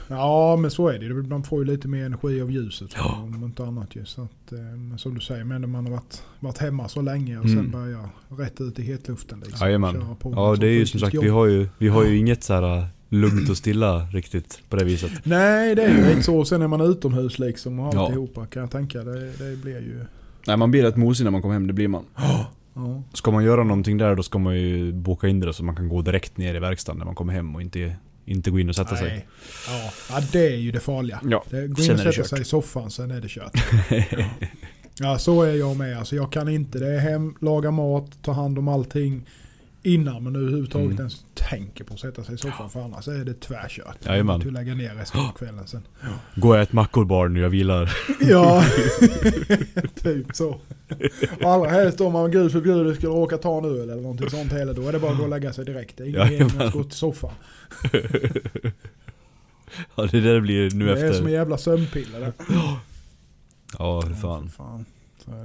Ja, 0.10 0.56
men 0.56 0.72
så 0.72 0.88
är 0.88 1.00
det. 1.00 1.14
Man 1.14 1.44
får 1.44 1.60
ju 1.60 1.72
lite 1.72 1.88
mer 1.88 2.06
energi 2.06 2.42
av 2.42 2.52
ljuset. 2.52 2.90
Ja. 2.96 3.20
Om 3.24 3.44
inte 3.44 3.64
annat 3.64 3.96
ju. 3.96 4.06
Så 4.06 4.22
att, 4.22 4.52
eh, 4.52 4.60
men 4.60 4.98
som 4.98 5.14
du 5.16 5.22
säger, 5.22 5.44
men 5.44 5.62
när 5.62 5.68
man 5.68 5.86
har 5.86 5.92
varit, 5.92 6.24
varit 6.40 6.58
hemma 6.58 6.88
så 6.88 7.02
länge 7.02 7.38
och 7.40 7.46
Mm. 7.46 7.58
sen 7.58 7.72
börja 7.72 8.10
rätt 8.30 8.62
ut 8.62 8.80
i 8.80 8.82
hetluften. 8.84 9.40
Liksom, 9.46 9.68
Jajamän. 9.68 10.06
Ja 10.24 10.56
det 10.60 10.68
är 10.68 10.72
ju 10.72 10.86
som 10.86 11.00
sagt, 11.00 11.14
jobb. 11.14 11.24
vi 11.24 11.30
har 11.30 11.46
ju, 11.46 11.70
vi 11.78 11.88
har 11.88 12.04
ju 12.06 12.18
inget 12.18 12.44
så 12.44 12.54
här 12.54 12.78
äh, 12.78 12.86
lugnt 13.10 13.50
och 13.50 13.58
stilla 13.58 14.00
riktigt 14.06 14.60
på 14.70 14.76
det 14.76 14.84
viset. 14.84 15.12
Nej, 15.24 15.76
det 15.76 15.84
är 15.84 15.90
ju 15.98 16.06
lite 16.10 16.24
så. 16.24 16.46
Sen 16.46 16.62
är 16.62 16.68
man 16.68 16.82
utomhus 16.82 17.40
liksom 17.40 17.80
och 17.80 17.96
Ja. 17.96 18.02
alltihopa 18.06 18.46
kan 18.46 18.62
jag 18.62 18.72
tänka. 18.72 19.04
Det, 19.04 19.32
det 19.38 19.56
blir 19.64 19.80
ju... 19.80 20.06
Nej 20.48 20.58
man 20.58 20.72
blir 20.72 20.84
rätt 20.84 20.96
mosig 20.96 21.24
när 21.24 21.32
man 21.32 21.42
kommer 21.42 21.54
hem, 21.54 21.68
det 21.68 21.74
blir 21.74 21.88
man. 21.88 22.06
Ja. 22.16 22.54
Ska 23.14 23.32
man 23.32 23.44
göra 23.44 23.64
någonting 23.64 23.98
där 23.98 24.16
då 24.16 24.24
ska 24.24 24.40
man 24.40 24.56
ju 24.56 24.94
boka 24.94 25.28
in 25.28 25.40
det 25.40 25.54
så 25.54 25.64
man 25.64 25.76
kan 25.76 25.90
gå 25.90 26.02
direkt 26.02 26.38
ner 26.38 26.56
i 26.56 26.60
verkstaden 26.60 27.00
när 27.00 27.06
man 27.06 27.16
kommer 27.16 27.34
hem 27.34 27.56
och 27.56 27.62
inte, 27.62 27.96
inte 28.26 28.52
gå 28.52 28.60
in 28.60 28.70
och 28.70 28.76
sätta 28.76 28.96
sig. 28.96 29.08
Nej. 29.08 29.28
Ja. 29.68 29.92
ja, 30.10 30.22
det 30.32 30.48
är 30.48 30.58
ju 30.58 30.72
det 30.72 30.80
farliga. 30.80 31.20
Ja, 31.24 31.44
Det, 31.50 31.68
gå 31.68 31.82
in 31.82 31.98
sen 31.98 32.08
och 32.08 32.14
sätta 32.14 32.28
sig 32.28 32.42
i 32.42 32.44
soffan, 32.44 32.92
sen 32.92 33.12
är 33.12 33.22
det 33.22 33.28
kört. 33.28 33.52
Ja. 35.00 35.10
ja, 35.12 35.18
så 35.18 35.42
är 35.42 35.54
jag 35.54 35.78
med. 35.78 35.98
Alltså, 35.98 36.16
jag 36.16 36.32
kan 36.32 36.50
inte. 36.50 36.80
Det 36.80 36.96
är 36.96 37.00
hem, 37.00 37.36
laga 37.42 37.72
mat, 37.72 38.12
ta 38.22 38.32
hand 38.32 38.60
om 38.60 38.68
allting 38.68 39.26
innan 39.84 40.24
man 40.24 40.36
överhuvudtaget 40.36 40.86
Mm. 40.86 40.98
ens 40.98 41.26
tänker 41.34 41.84
på 41.84 41.94
att 41.94 42.00
sätta 42.00 42.24
sig 42.24 42.36
i 42.36 42.38
soffan. 42.38 42.70
För 42.70 42.82
annars 42.84 43.08
är 43.08 43.26
det 43.26 43.34
tvärkört. 43.42 44.06
Jajamän. 44.06 44.40
Du 44.40 44.52
lägga 44.52 44.76
ner 44.76 44.96
resten 44.96 45.22
av 45.22 45.32
kvällen 45.32 45.68
sen. 45.68 45.82
Gå 46.36 46.50
och 46.50 46.58
ät 46.58 46.74
mackor 46.74 47.06
bara 47.06 47.28
nu, 47.28 47.40
jag 47.40 47.50
vilar. 47.50 47.98
Ja, 48.22 48.64
typ 50.02 50.26
så. 50.36 50.48
Och 51.42 51.52
allra 51.52 51.70
helst 51.70 52.02
om 52.02 52.14
man 52.14 52.32
gud 52.32 52.52
förbjude 52.52 52.96
skulle 52.96 53.12
råka 53.14 53.38
ta 53.38 53.58
en 53.58 53.66
öl 53.66 53.90
eller 53.90 54.02
någonting 54.02 54.30
sånt 54.30 54.52
heller. 54.52 54.74
Då 54.74 54.88
är 54.88 54.92
det 54.92 55.00
bara 55.00 55.12
att 55.12 55.18
gå 55.18 55.24
och 55.24 55.30
lägga 55.30 55.54
sig 55.54 55.66
direkt. 55.66 55.98
Det 55.98 56.04
är 56.04 56.08
ingen 56.08 56.28
mening 56.48 56.62
att 56.68 56.74
gå 56.74 56.84
till 56.84 56.98
soffan. 56.98 57.32
Ja 59.96 60.04
det 60.12 60.18
är 60.18 60.22
det 60.22 60.34
det 60.34 60.42
blir 60.42 60.72
nu 60.72 60.86
det 60.86 60.94
efter. 60.94 61.08
är 61.08 61.14
som 61.14 61.26
en 61.28 61.32
jävla 61.34 61.58
sömnpiller 61.58 62.20
det. 62.20 62.34
Ja 63.80 64.02
hur 64.02 64.14
fan. 64.16 64.44
Ja, 64.44 64.52
fan. 64.58 64.86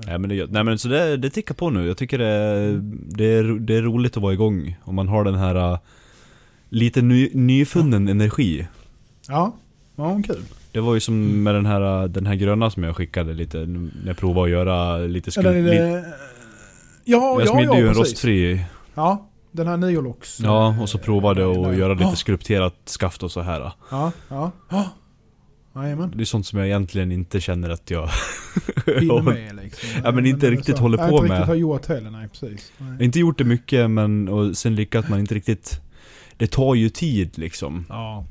Nej 0.07 0.19
men 0.19 0.31
det, 0.31 0.51
nej, 0.51 0.65
men 0.65 0.79
så 0.79 0.89
det, 0.89 1.17
det 1.17 1.31
tickar 1.31 1.55
på 1.55 1.71
nu. 1.71 1.87
Jag 1.87 1.97
tycker 1.97 2.19
det, 2.19 2.81
det, 3.17 3.25
är, 3.25 3.45
det 3.45 3.77
är 3.77 3.83
roligt 3.83 4.17
att 4.17 4.23
vara 4.23 4.33
igång. 4.33 4.77
Om 4.85 4.95
man 4.95 5.09
har 5.09 5.25
den 5.25 5.35
här 5.35 5.73
äh, 5.73 5.79
lite 6.69 7.03
ny, 7.03 7.31
nyfunnen 7.35 8.09
energi. 8.09 8.67
Ja, 9.29 9.57
ja 9.97 10.23
kul. 10.27 10.43
Det 10.73 10.81
var 10.81 10.95
ju 10.95 11.01
som 11.01 11.43
med 11.43 11.55
den 11.55 11.67
här, 11.67 12.03
äh, 12.03 12.09
den 12.09 12.27
här 12.27 12.35
gröna 12.35 12.71
som 12.71 12.83
jag 12.83 12.97
skickade 12.97 13.35
lite, 13.35 13.59
när 13.59 13.91
jag 14.07 14.17
provade 14.17 14.45
att 14.47 14.51
göra 14.51 14.97
lite 14.99 15.31
Ja, 15.35 15.43
är 15.43 15.53
skulpt. 15.53 15.71
det... 15.71 16.05
Ja, 17.05 17.37
Jag 17.37 17.41
ja, 17.41 17.47
smidde 17.47 17.67
ja, 17.73 17.79
ju 17.79 17.89
en 17.89 17.95
precis. 17.95 18.13
rostfri. 18.13 18.65
Ja, 18.95 19.29
den 19.51 19.67
här 19.67 19.77
Niolox. 19.77 20.41
Ja, 20.41 20.77
och 20.81 20.89
så 20.89 20.99
provade 20.99 21.43
eh, 21.43 21.51
att 21.51 21.77
göra 21.77 21.93
lite 21.93 22.05
Ja, 22.05 22.17
skulpterat 22.17 22.75
skaft 22.85 23.23
och 23.23 23.33
så 23.33 23.41
här. 23.41 23.73
Ja, 23.91 24.13
ja. 24.29 24.51
ja. 24.71 24.91
Jajamän. 25.75 26.13
Det 26.17 26.23
är 26.23 26.25
sånt 26.25 26.47
som 26.47 26.59
jag 26.59 26.69
egentligen 26.69 27.13
inte 27.13 27.41
känner 27.41 27.71
att 27.71 27.91
jag... 27.91 28.09
Hinner 28.87 29.23
med 29.23 29.57
liksom. 29.57 29.89
Ja, 30.05 30.13
men 30.13 30.27
inte 30.27 30.47
är 30.47 30.51
riktigt 30.51 30.77
så. 30.77 30.83
håller 30.83 30.99
på 30.99 31.05
inte 31.05 31.23
med. 31.23 31.31
riktigt 31.31 31.47
har 31.47 31.55
gjort 31.55 31.87
heller, 31.87 32.11
nej 32.11 32.29
precis. 32.29 32.73
Jag 32.79 32.85
har 32.85 32.93
Nej. 32.93 33.05
inte 33.05 33.21
gjort 33.21 33.39
det 33.39 33.45
mycket 33.45 33.91
men, 33.91 34.29
och 34.29 34.57
sen 34.57 34.75
lyckas 34.75 35.09
man 35.09 35.21
inte 35.21 35.35
riktigt... 35.35 35.81
Det 36.37 36.47
tar 36.47 36.75
ju 36.75 36.89
tid 36.89 37.39
liksom. 37.39 37.85
Ja. 37.89 38.27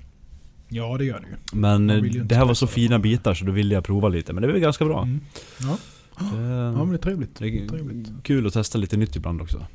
ja, 0.69 0.97
det 0.97 1.05
gör 1.05 1.19
det 1.19 1.27
ju. 1.27 1.59
Men 1.59 1.89
eh, 1.89 1.97
inte 1.97 2.19
det 2.19 2.35
här 2.35 2.45
var 2.45 2.53
så 2.53 2.67
fina 2.67 2.97
det. 2.97 3.01
bitar 3.01 3.33
så 3.33 3.45
då 3.45 3.51
ville 3.51 3.73
jag 3.73 3.83
prova 3.83 4.09
lite. 4.09 4.33
Men 4.33 4.41
det 4.41 4.47
var 4.47 4.53
väl 4.53 4.61
ganska 4.61 4.85
bra. 4.85 5.01
Mm. 5.01 5.21
Ja. 5.59 5.77
Det, 6.19 6.41
ja, 6.47 6.71
men 6.71 6.89
det 6.89 6.95
är 6.95 6.97
trevligt. 6.97 7.35
det 7.35 7.47
är 7.47 7.67
trevligt. 7.67 8.07
kul 8.23 8.47
att 8.47 8.53
testa 8.53 8.77
lite 8.77 8.97
nytt 8.97 9.15
ibland 9.15 9.41
också. 9.41 9.65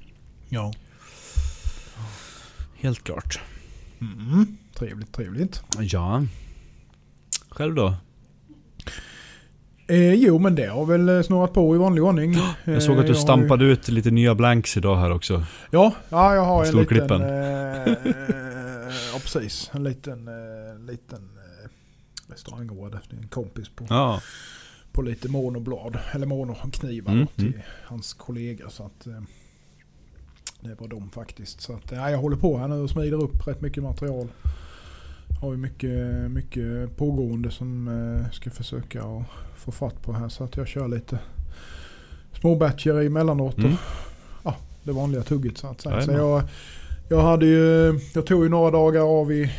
Ja. 0.48 0.72
Helt 2.76 3.04
klart. 3.04 3.40
Mm. 4.00 4.56
Trevligt, 4.74 5.12
trevligt. 5.12 5.62
Ja. 5.78 6.22
Själv 7.56 7.74
då? 7.74 7.94
Eh, 9.88 10.14
jo 10.14 10.38
men 10.38 10.54
det 10.54 10.66
har 10.66 10.86
väl 10.86 11.08
eh, 11.08 11.22
snurrat 11.22 11.52
på 11.52 11.74
i 11.74 11.78
vanlig 11.78 12.04
ordning. 12.04 12.34
Jag 12.64 12.82
såg 12.82 12.98
att 12.98 13.04
Eh, 13.04 13.08
du 13.08 13.14
stampade 13.14 13.64
ut 13.64 13.88
lite 13.88 14.10
nya 14.10 14.34
blanks 14.34 14.76
idag 14.76 14.96
här 14.96 15.12
också. 15.12 15.34
Ju, 15.34 15.42
ja, 15.70 15.92
ja, 16.08 16.34
jag 16.34 16.44
har 16.44 16.64
en 16.64 16.76
liten... 16.76 17.22
Eh, 17.22 17.28
ja 19.12 19.18
precis. 19.22 19.70
En 19.72 19.84
liten, 19.84 20.28
eh, 20.28 20.80
liten 20.86 21.30
eh, 22.28 22.34
är 23.12 23.22
en 23.22 23.28
kompis 23.28 23.68
på, 23.68 23.86
Ja, 23.88 24.20
på 24.92 25.02
lite 25.02 25.28
monoblad. 25.28 25.98
Eller 26.12 26.26
monoknivar 26.26 27.12
Mm, 27.12 27.26
till 27.26 27.46
mm. 27.46 27.60
hans 27.84 28.14
kollegor. 28.14 28.68
Så 28.68 28.82
att, 28.82 29.06
eh, 29.06 29.22
det 30.60 30.80
var 30.80 30.88
de 30.88 31.10
faktiskt. 31.10 31.60
Så 31.60 31.72
att, 31.72 31.92
ja, 31.92 32.10
jag 32.10 32.18
håller 32.18 32.36
på 32.36 32.58
här 32.58 32.68
nu 32.68 32.74
och 32.74 32.90
smider 32.90 33.22
upp 33.22 33.46
rätt 33.46 33.60
mycket 33.60 33.82
material. 33.82 34.28
Har 35.40 35.52
ju 35.52 35.56
mycket, 35.56 36.30
mycket 36.30 36.96
pågående 36.96 37.50
som 37.50 37.88
eh, 37.88 38.30
ska 38.30 38.50
försöka 38.50 39.24
få 39.56 39.72
fatt 39.72 40.02
på 40.02 40.12
här. 40.12 40.28
Så 40.28 40.44
att 40.44 40.56
jag 40.56 40.68
kör 40.68 40.88
lite 40.88 41.18
småbatcher 42.40 43.06
emellanåt. 43.06 43.58
Mm. 43.58 43.72
Och, 43.72 43.78
ja, 44.44 44.56
det 44.82 44.92
vanliga 44.92 45.22
tugget 45.22 45.58
så 45.58 45.66
att 45.66 45.80
säga. 45.80 46.02
Så 46.02 46.12
jag, 46.12 46.42
jag, 47.08 47.22
hade 47.22 47.46
ju, 47.46 48.00
jag 48.14 48.26
tog 48.26 48.42
ju 48.42 48.48
några 48.48 48.70
dagar 48.70 49.20
av 49.20 49.32
i 49.32 49.52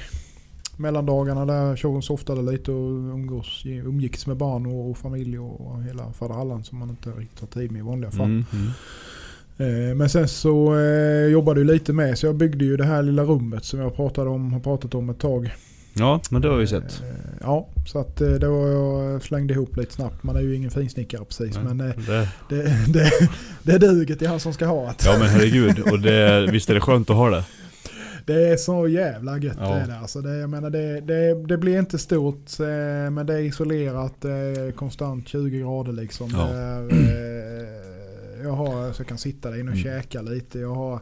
mellandagarna 0.78 1.46
där 1.46 1.80
jag 1.84 2.04
softade 2.04 2.52
lite 2.52 2.72
och 2.72 2.90
umgås, 2.90 3.64
umgicks 3.66 4.28
med 4.28 4.38
barn 4.38 4.66
och, 4.66 4.90
och 4.90 4.98
familj 4.98 5.40
och 5.40 5.84
hela 5.84 6.14
faderallan 6.14 6.64
som 6.64 6.80
man 6.80 6.90
inte 6.90 7.10
riktigt 7.10 7.40
har 7.40 7.48
tid 7.48 7.72
med 7.72 7.80
i 7.80 7.84
vanliga 7.84 8.12
fall. 8.12 8.26
mm, 8.26 8.46
mm. 8.54 8.72
Eh, 9.60 9.96
Men 9.96 10.10
sen 10.10 10.28
så 10.28 10.80
eh, 10.80 11.28
jobbade 11.28 11.60
jag 11.60 11.68
lite 11.68 11.94
med 11.94 12.18
så 12.18 12.26
jag 12.26 12.36
byggde 12.36 12.66
ju 12.66 12.78
det 12.78 12.86
här 12.86 13.04
lilla 13.04 13.24
rummet 13.24 13.66
som 13.66 13.80
jag 13.80 13.96
pratade 13.96 14.30
om, 14.30 14.54
har 14.54 14.60
pratat 14.60 14.96
om 14.96 15.10
ett 15.10 15.20
tag. 15.20 15.54
Ja 16.00 16.22
men 16.30 16.42
det 16.42 16.48
har 16.48 16.56
vi 16.58 16.68
sett. 16.68 17.02
Eh, 17.02 17.08
Ja, 17.42 17.68
så 17.86 18.00
att 18.00 18.22
eh, 18.22 18.30
det 18.30 18.48
var 18.48 18.68
jag 18.68 19.24
slängde 19.24 19.54
ihop 19.54 19.78
lite 19.78 19.94
snabbt. 19.94 20.24
Man 20.24 20.36
är 20.36 20.42
ju 20.42 20.56
ingen 20.56 20.72
finsnickare 20.72 21.26
precis 21.26 21.56
Nej, 21.56 21.64
men 21.74 21.82
eh, 21.90 21.96
det, 22.08 22.30
det, 22.50 22.64
det, 23.64 23.78
det 23.80 24.06
det 24.16 24.22
är 24.22 24.28
han 24.30 24.40
som 24.40 24.54
ska 24.54 24.66
ha 24.66 24.86
det. 24.86 24.96
ja 25.06 25.16
men 25.20 25.28
herregud, 25.28 25.80
och 25.80 26.00
det, 26.00 26.48
visst 26.52 26.70
är 26.70 26.74
det 26.74 26.82
skönt 26.82 27.10
att 27.10 27.16
ha 27.16 27.30
det? 27.30 27.44
Det 28.26 28.48
är 28.50 28.58
så 28.58 28.88
jävla 28.88 29.38
gött 29.38 29.58
Ja. 29.60 29.70
det 29.70 29.82
är 29.82 29.88
det. 29.88 29.98
Alltså 30.00 30.22
det, 30.22 30.38
jag 30.38 30.50
menar 30.50 30.70
det, 30.70 31.02
det, 31.02 31.46
det 31.48 31.58
blir 31.58 31.80
inte 31.80 31.98
stort 31.98 32.60
eh, 32.60 32.66
men 33.12 33.26
det 33.26 33.34
är 33.34 33.40
isolerat. 33.40 34.14
Det 34.22 34.32
är 34.32 34.72
konstant 34.72 35.28
20 35.28 35.60
grader 35.60 35.92
liksom. 35.94 36.30
Ja. 36.34 36.48
Är, 36.50 36.92
eh, 36.92 38.44
jag 38.44 38.52
har 38.52 38.94
så 38.94 39.02
jag 39.02 39.08
kan 39.08 39.18
sitta 39.18 39.52
där 39.52 39.60
inne 39.60 39.72
och 39.72 39.78
Mm. 39.78 39.84
käka 40.02 40.22
lite. 40.22 40.60
Jag 40.60 40.76
har 40.76 41.00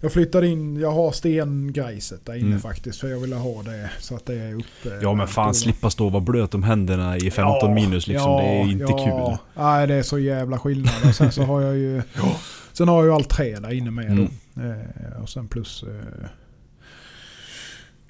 jag 0.00 0.12
flyttade 0.12 0.46
in, 0.48 0.76
jag 0.76 0.90
har 0.92 1.12
stengrejset 1.12 2.26
där 2.26 2.34
inne 2.34 2.46
Mm. 2.46 2.60
faktiskt 2.60 3.00
för 3.00 3.08
jag 3.08 3.18
ville 3.20 3.36
ha 3.36 3.62
det 3.62 3.90
så 3.98 4.14
att 4.16 4.26
det 4.26 4.34
är 4.34 4.54
uppe. 4.54 4.98
Ja 5.02 5.14
men 5.14 5.28
fan 5.28 5.54
slippa 5.54 5.90
stå 5.90 6.06
och 6.06 6.12
vara 6.12 6.22
blöt 6.24 6.54
om 6.54 6.62
händerna 6.62 7.16
i 7.16 7.30
15 7.30 7.74
minus 7.74 8.06
liksom, 8.06 8.36
det 8.36 8.42
är 8.42 8.62
inte 8.70 8.92
kul. 8.92 9.36
Nej 9.56 9.86
det 9.86 9.94
är 9.94 10.02
så 10.02 10.18
jävla 10.18 10.58
skillnad. 10.58 10.94
Och 11.08 11.14
sen 11.14 11.32
så 11.32 11.42
har 11.42 11.60
jag 11.62 11.76
ju 11.76 12.02
Sen 12.72 12.88
har 12.88 12.96
jag 12.96 13.04
ju 13.06 13.12
allt 13.12 13.28
trä 13.30 13.60
där 13.60 13.72
inne 13.72 13.90
med 13.90 14.06
Mm. 14.06 14.28
då. 14.54 14.62
Eh, 14.62 15.22
och 15.22 15.28
sen 15.28 15.48
plus 15.48 15.82
eh, 15.82 16.26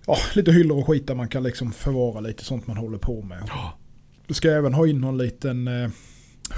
ja, 0.07 0.17
lite 0.35 0.53
hyllor 0.53 0.79
och 0.79 0.87
skit 0.87 1.07
där 1.07 1.15
man 1.15 1.29
kan 1.29 1.43
liksom 1.43 1.73
förvara 1.73 2.21
lite 2.21 2.45
sånt 2.45 2.67
man 2.67 2.77
håller 2.77 2.99
på 2.99 3.23
med. 3.23 3.43
Ja. 3.49 3.79
Du 4.27 4.35
ska 4.35 4.51
även 4.51 4.75
ha 4.75 4.87
in 4.87 5.01
någon 5.01 5.19
liten 5.19 5.69
eh, 5.69 5.91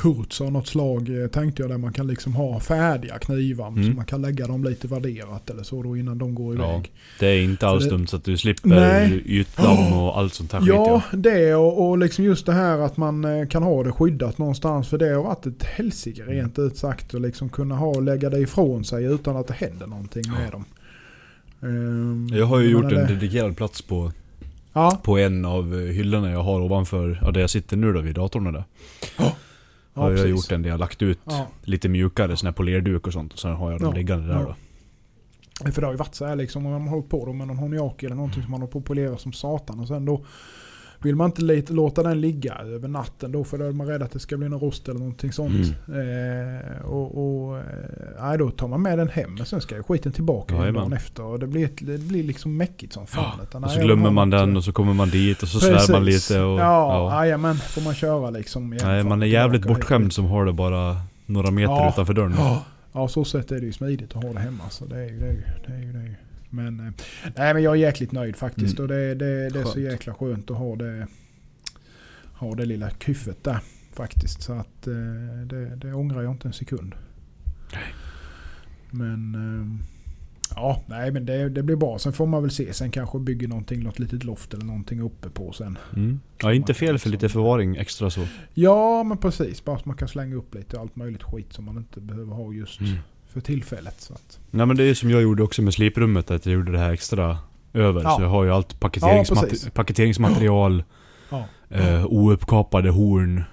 hurts 0.02 0.40
av 0.40 0.52
något 0.52 0.66
slag 0.66 1.22
eh, 1.22 1.26
tänkte 1.28 1.62
jag 1.62 1.70
där 1.70 1.78
man 1.78 1.92
kan 1.92 2.06
liksom 2.06 2.34
ha 2.34 2.60
färdiga 2.60 3.18
knivar. 3.18 3.68
Mm. 3.68 3.84
Så 3.90 3.96
man 3.96 4.04
kan 4.04 4.22
lägga 4.22 4.46
dem 4.46 4.64
lite 4.64 4.88
värderat 4.88 5.50
eller 5.50 5.62
så 5.62 5.82
då 5.82 5.96
innan 5.96 6.18
de 6.18 6.34
går 6.34 6.56
Ja. 6.56 6.72
iväg. 6.72 6.92
Det 7.18 7.26
är 7.26 7.42
inte 7.42 7.66
alls 7.68 7.88
dumt 7.88 8.06
så 8.06 8.16
att 8.16 8.24
du 8.24 8.36
slipper 8.36 8.68
Nej. 8.68 9.22
ytdamm 9.26 9.92
och 9.92 10.18
allt 10.18 10.34
sånt 10.34 10.52
här 10.52 10.60
skit 10.60 10.68
Ja, 10.68 11.02
det 11.12 11.54
och, 11.54 11.88
och 11.88 11.98
liksom 11.98 12.24
just 12.24 12.46
det 12.46 12.52
här 12.52 12.78
att 12.78 12.96
man 12.96 13.24
eh, 13.24 13.46
kan 13.48 13.62
ha 13.62 13.82
det 13.82 13.92
skyddat 13.92 14.38
någonstans. 14.38 14.88
För 14.88 14.98
det 14.98 15.08
har 15.14 15.22
varit 15.22 15.46
ett 15.46 15.62
helsike 15.64 16.22
Mm. 16.22 16.34
rent 16.34 16.58
ut 16.58 16.76
sagt. 16.76 17.14
Och 17.14 17.20
liksom 17.20 17.48
kunna 17.48 17.76
ha 17.76 17.86
och 17.86 18.02
lägga 18.02 18.30
det 18.30 18.38
ifrån 18.38 18.84
sig 18.84 19.04
utan 19.04 19.36
att 19.36 19.46
det 19.46 19.54
händer 19.54 19.86
någonting 19.86 20.22
Ja. 20.26 20.32
med 20.32 20.52
dem. 20.52 20.64
Ehm, 21.62 22.28
Jag 22.32 22.46
har 22.46 22.60
ju 22.60 22.70
gjort 22.70 22.84
en 22.84 22.88
det- 22.90 23.06
dedikerad 23.06 23.56
plats 23.56 23.82
på, 23.82 24.12
Ja, 24.72 25.00
på 25.02 25.18
en 25.18 25.44
av 25.44 25.74
eh, 25.74 25.80
hyllorna 25.80 26.30
jag 26.30 26.42
har 26.42 26.60
ovanför, 26.60 27.18
ja 27.22 27.30
där 27.30 27.40
jag 27.40 27.50
sitter 27.50 27.76
nu 27.76 27.92
då 27.92 28.00
vid 28.00 28.14
datorn 28.14 28.52
där. 28.52 28.64
Ja 29.94 30.00
har 30.02 30.10
jag 30.10 30.16
precis. 30.18 30.30
gjort 30.30 30.52
en 30.52 30.64
jag 30.64 30.80
lagt 30.80 31.02
ut 31.02 31.18
Ja. 31.24 31.46
lite 31.62 31.88
mjukare 31.88 32.36
sån 32.36 32.46
här 32.46 32.52
polerduk 32.52 33.06
och 33.06 33.12
sånt. 33.12 33.32
Och 33.32 33.38
sen 33.38 33.52
har 33.54 33.70
jag 33.70 33.80
dem 33.80 33.88
Ja, 33.88 33.94
liggande 33.94 34.26
där 34.28 34.34
ja. 34.34 34.54
då. 35.64 35.72
För 35.72 35.80
det 35.80 35.86
har 35.86 35.92
ju 35.92 35.98
varit 35.98 36.14
så 36.14 36.26
här 36.26 36.36
liksom 36.36 36.66
om 36.66 36.72
man 36.72 36.82
har 36.82 36.88
hållit 36.88 37.08
på 37.08 37.32
med 37.32 37.46
någon 37.46 37.58
honiaki 37.58 38.06
eller 38.06 38.16
någonting 38.16 38.42
som 38.42 38.50
man 38.50 38.60
har 38.60 38.68
på 38.68 38.78
att 38.78 38.84
polera 38.84 39.16
som 39.18 39.32
satan. 39.32 39.80
Och 39.80 39.88
sen 39.88 40.04
då 40.04 40.24
vill 41.02 41.16
man 41.16 41.26
inte 41.30 41.72
låta 41.72 42.02
den 42.02 42.20
ligga 42.20 42.54
över 42.54 42.88
natten 42.88 43.32
då 43.32 43.44
för 43.44 43.58
då 43.58 43.64
är 43.64 43.72
man 43.72 43.86
rädd 43.86 44.02
att 44.02 44.10
det 44.12 44.18
ska 44.18 44.36
bli 44.36 44.48
någon 44.48 44.60
rost 44.60 44.88
eller 44.88 44.98
någonting 44.98 45.32
sånt. 45.32 45.66
Eh, 45.88 46.86
och 46.86 47.46
och 47.50 47.58
eh, 48.32 48.38
då 48.38 48.50
tar 48.50 48.68
man 48.68 48.82
med 48.82 48.98
den 48.98 49.08
hem 49.08 49.34
men 49.34 49.46
sen 49.46 49.60
ska 49.60 49.76
ju 49.76 49.82
skiten 49.82 50.12
tillbaka 50.12 50.54
Jajamän. 50.54 50.74
dagen 50.74 50.92
efter. 50.92 51.22
Och 51.22 51.38
det 51.38 51.46
blir, 51.46 51.64
ett, 51.64 51.76
det 51.86 51.98
blir 51.98 52.22
liksom 52.24 52.56
mäckigt 52.56 52.92
som 52.92 53.06
fan. 53.06 53.40
Utan, 53.42 53.64
Och 53.64 53.70
så 53.70 53.80
glömmer 53.80 54.10
man 54.10 54.30
den 54.30 54.56
och 54.56 54.64
så 54.64 54.72
kommer 54.72 54.94
man 54.94 55.10
dit 55.10 55.42
och 55.42 55.48
så 55.48 55.60
svär 55.60 55.92
man 55.92 56.04
lite 56.04 56.40
och... 56.40 56.60
ja, 56.60 57.24
jajamän. 57.24 57.56
Får 57.56 57.82
man 57.82 57.94
köra 57.94 58.30
liksom. 58.30 58.70
Nej, 58.82 59.04
man 59.04 59.22
är 59.22 59.26
jävligt 59.26 59.66
bortskämd 59.66 60.12
som 60.12 60.24
har 60.24 60.44
det 60.44 60.52
bara 60.52 60.96
några 61.26 61.50
meter 61.50 61.72
Ja. 61.72 61.88
utanför 61.88 62.14
dörren. 62.14 62.34
Ja, 62.36 62.64
ja, 62.92 63.08
så 63.08 63.24
sätt 63.24 63.52
är 63.52 63.60
det 63.60 63.66
ju 63.66 63.72
smidigt 63.72 64.16
att 64.16 64.22
ha 64.24 64.32
det 64.32 64.40
hemma. 64.40 64.64
Så 64.70 64.84
det 64.84 64.96
är 64.96 65.08
ju 65.08 65.18
det. 65.18 65.26
Är 65.26 65.32
ju, 65.32 65.42
det, 65.66 65.72
är 65.72 65.78
ju, 65.78 65.92
det 65.92 65.98
är 65.98 66.02
ju. 66.02 66.14
Men, 66.50 66.80
eh, 66.80 66.92
nej, 67.36 67.54
men 67.54 67.62
jag 67.62 67.72
är 67.72 67.78
jäkligt 67.78 68.12
nöjd 68.12 68.36
faktiskt. 68.36 68.78
Mm. 68.78 68.82
Och 68.82 68.88
det, 68.88 69.14
det, 69.14 69.48
det 69.50 69.60
är 69.60 69.64
så 69.64 69.80
jäkla 69.80 70.14
skönt 70.14 70.50
att 70.50 70.56
ha 70.56 70.76
det, 70.76 71.06
ha 72.32 72.54
det 72.54 72.64
lilla 72.64 72.90
kyffet 72.90 73.44
där 73.44 73.58
faktiskt. 73.92 74.42
Så 74.42 74.52
att 74.52 74.86
eh, 74.86 74.94
det, 75.46 75.76
det 75.76 75.92
ångrar 75.92 76.22
jag 76.22 76.32
inte 76.32 76.48
en 76.48 76.52
sekund. 76.52 76.94
Men 78.90 79.34
eh, 79.34 79.86
ja, 80.54 80.82
nej 80.86 81.10
men 81.10 81.26
det, 81.26 81.48
det 81.48 81.62
blir 81.62 81.76
bra. 81.76 81.98
Sen 81.98 82.12
får 82.12 82.26
man 82.26 82.42
väl 82.42 82.50
se. 82.50 82.72
Sen 82.72 82.90
kanske 82.90 83.18
bygger 83.18 83.48
någonting, 83.48 83.82
något 83.82 83.98
litet 83.98 84.24
loft 84.24 84.54
eller 84.54 84.64
någonting 84.64 85.00
uppe 85.00 85.30
på 85.30 85.52
sen. 85.52 85.78
Mm. 85.96 86.20
Ja, 86.42 86.52
inte 86.54 86.74
fel 86.74 86.98
för 86.98 87.10
lite 87.10 87.28
förvaring 87.28 87.76
extra 87.76 88.10
så. 88.10 88.26
Ja, 88.54 89.02
men 89.02 89.18
precis. 89.18 89.64
Bara 89.64 89.78
så 89.78 89.82
man 89.88 89.96
kan 89.96 90.08
slänga 90.08 90.36
upp 90.36 90.54
lite 90.54 90.80
allt 90.80 90.96
möjligt 90.96 91.22
skit 91.22 91.52
som 91.52 91.64
man 91.64 91.76
inte 91.76 92.00
behöver 92.00 92.34
ha 92.34 92.52
just 92.52 92.80
Mm. 92.80 92.92
För 93.32 93.40
tillfället. 93.40 94.00
Så 94.00 94.14
att. 94.14 94.38
Nej 94.50 94.66
men 94.66 94.76
det 94.76 94.84
är 94.84 94.94
som 94.94 95.10
jag 95.10 95.22
gjorde 95.22 95.42
också 95.42 95.62
med 95.62 95.74
sliprummet, 95.74 96.30
att 96.30 96.46
jag 96.46 96.52
gjorde 96.54 96.72
det 96.72 96.78
här 96.78 96.92
extra 96.92 97.38
över. 97.72 98.02
Ja. 98.02 98.16
Så 98.16 98.22
jag 98.22 98.28
har 98.28 98.44
ju 98.44 98.50
allt 98.50 98.76
Ja, 98.80 98.88
paketeringsmat- 98.88 99.48
precis. 99.48 99.70
paketeringsmaterial, 99.70 100.84
Ja. 101.30 101.44
eh, 101.68 102.06
ouppkapade 102.06 102.90
horn, 102.90 103.44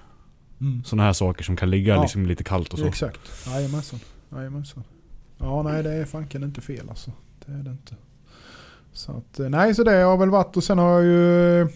Mm. 0.60 0.84
sådana 0.84 1.02
här 1.02 1.12
saker 1.12 1.44
som 1.44 1.56
kan 1.56 1.70
ligga 1.70 1.94
Ja. 1.94 2.02
liksom 2.02 2.26
lite 2.26 2.44
kallt 2.44 2.72
och 2.72 2.78
så. 2.78 2.86
Exakt. 2.86 3.20
Jajamensan. 3.46 4.00
Jajamensan. 4.32 4.84
Ja, 5.38 5.62
nej 5.62 5.82
det 5.82 5.92
är 5.92 6.04
fanken 6.04 6.42
inte 6.44 6.60
fel 6.60 6.88
alltså. 6.88 7.12
Det 7.46 7.52
är 7.52 7.56
det 7.62 7.70
inte. 7.70 7.94
Så 8.92 9.12
att, 9.12 9.40
eh, 9.40 9.48
nej 9.48 9.74
så 9.74 9.84
det 9.84 9.92
har 9.96 10.16
väl 10.16 10.30
varit 10.30 10.56
och 10.56 10.64
sen 10.64 10.78
har 10.78 10.90
jag 10.92 11.04
ju... 11.04 11.68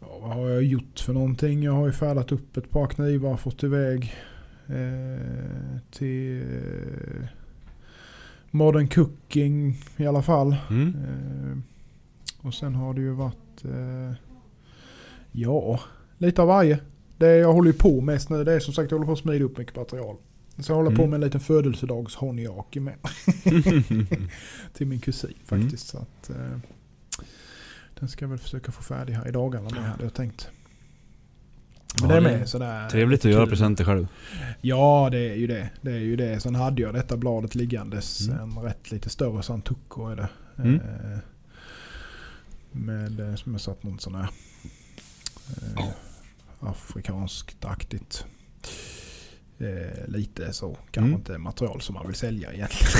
Ja, 0.00 0.18
vad 0.20 0.30
har 0.30 0.48
jag 0.48 0.62
gjort 0.62 1.00
för 1.00 1.12
någonting? 1.12 1.62
Jag 1.62 1.72
har 1.72 1.86
ju 1.86 1.92
färdat 1.92 2.32
upp 2.32 2.56
ett 2.56 2.70
par 2.70 2.86
knivar, 2.86 3.36
fått 3.36 3.62
iväg 3.62 4.14
till 5.90 6.42
eh, 6.42 7.26
Modern 8.50 8.88
Cooking 8.88 9.76
i 9.96 10.06
alla 10.06 10.22
fall. 10.22 10.56
Mm. 10.70 10.88
Eh, 10.88 11.58
och 12.46 12.54
sen 12.54 12.74
har 12.74 12.94
det 12.94 13.00
ju 13.00 13.10
varit, 13.10 13.64
eh, 13.64 14.12
ja, 15.32 15.80
lite 16.18 16.42
av 16.42 16.48
varje. 16.48 16.78
Det 17.18 17.36
jag 17.36 17.52
håller 17.52 17.72
på 17.72 18.00
mest 18.00 18.30
nu, 18.30 18.44
det 18.44 18.52
är 18.52 18.60
som 18.60 18.74
sagt 18.74 18.90
jag 18.90 18.98
håller 18.98 19.06
på 19.06 19.12
att 19.12 19.18
smida 19.18 19.44
upp 19.44 19.58
mycket 19.58 19.76
material. 19.76 20.16
Så 20.58 20.72
jag 20.72 20.76
håller 20.76 20.90
på 20.96 21.02
Mm. 21.02 21.10
med 21.10 21.16
en 21.16 21.20
liten 21.24 21.40
födelsedags 21.40 22.14
honjaki 22.14 22.80
med. 22.80 22.94
till 24.72 24.86
min 24.86 25.00
kusin 25.00 25.30
Mm. 25.50 25.62
faktiskt. 25.62 25.88
Så 25.88 25.98
att, 25.98 26.30
eh, 26.30 26.58
den 28.00 28.08
ska 28.08 28.24
jag 28.24 28.30
väl 28.30 28.38
försöka 28.38 28.72
få 28.72 28.82
färdig 28.82 29.12
här 29.14 29.28
i 29.28 29.30
dagarna 29.30 29.70
med 29.70 29.82
hade 29.84 30.02
jag 30.04 30.14
tänkt. 30.14 30.50
Men 32.00 32.10
Ja, 32.10 32.14
det 32.14 32.16
är 32.16 32.20
med 32.20 32.42
är 32.42 32.46
sådär. 32.46 32.88
Trevligt 32.88 33.24
att 33.24 33.30
göra 33.30 33.46
presenter 33.46 33.84
själv. 33.84 34.06
Ja, 34.60 35.08
det 35.10 35.30
är 35.30 35.34
ju 35.34 35.46
det. 35.46 35.70
Det 35.80 35.90
är 35.92 35.98
ju 35.98 36.16
det. 36.16 36.40
Sen 36.40 36.54
hade 36.54 36.82
jag 36.82 36.94
detta 36.94 37.16
bladet 37.16 37.54
liggandes. 37.54 38.28
Mm. 38.28 38.40
En 38.40 38.64
rätt 38.64 38.90
lite 38.90 39.10
större 39.10 39.42
Santucco 39.42 40.08
är 40.08 40.16
det. 40.16 40.28
Mm. 40.58 40.74
Eh, 40.74 41.18
med, 42.72 43.20
eh, 43.20 43.34
som 43.34 43.52
jag 43.52 43.60
satt 43.60 43.82
någon 43.82 43.98
sån 43.98 44.14
här 44.14 44.28
eh, 45.76 45.84
afrikanskt-aktigt. 46.60 48.24
Eh, 49.62 50.06
lite 50.08 50.52
så. 50.52 50.74
Kanske 50.90 51.00
Mm. 51.00 51.14
inte 51.14 51.38
material 51.38 51.80
som 51.80 51.94
man 51.94 52.06
vill 52.06 52.16
sälja 52.16 52.52
egentligen. 52.52 52.92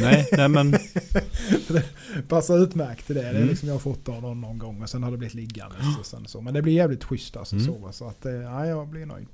nej, 0.00 0.28
nej 0.32 0.48
men... 0.48 0.74
Passar 2.28 2.58
utmärkt 2.58 3.06
till 3.06 3.14
det. 3.14 3.22
Det 3.22 3.28
är 3.28 3.34
Mm. 3.34 3.48
liksom 3.48 3.68
jag 3.68 3.74
har 3.74 3.80
fått 3.80 4.08
av 4.08 4.22
någon, 4.22 4.40
någon 4.40 4.58
gång 4.58 4.82
och 4.82 4.90
sen 4.90 5.02
har 5.02 5.10
det 5.10 5.16
blivit 5.16 5.34
liggandes. 5.34 5.98
Och 6.00 6.06
sen 6.06 6.26
så. 6.26 6.40
Men 6.40 6.54
det 6.54 6.62
blir 6.62 6.72
jävligt 6.72 7.04
schysst 7.04 7.36
alltså. 7.36 7.56
Mm. 7.56 7.66
Så, 7.66 7.92
så 7.92 8.08
att, 8.08 8.26
eh, 8.26 8.32
ja, 8.32 8.66
jag 8.66 8.88
blir 8.88 9.06
nöjd. 9.06 9.26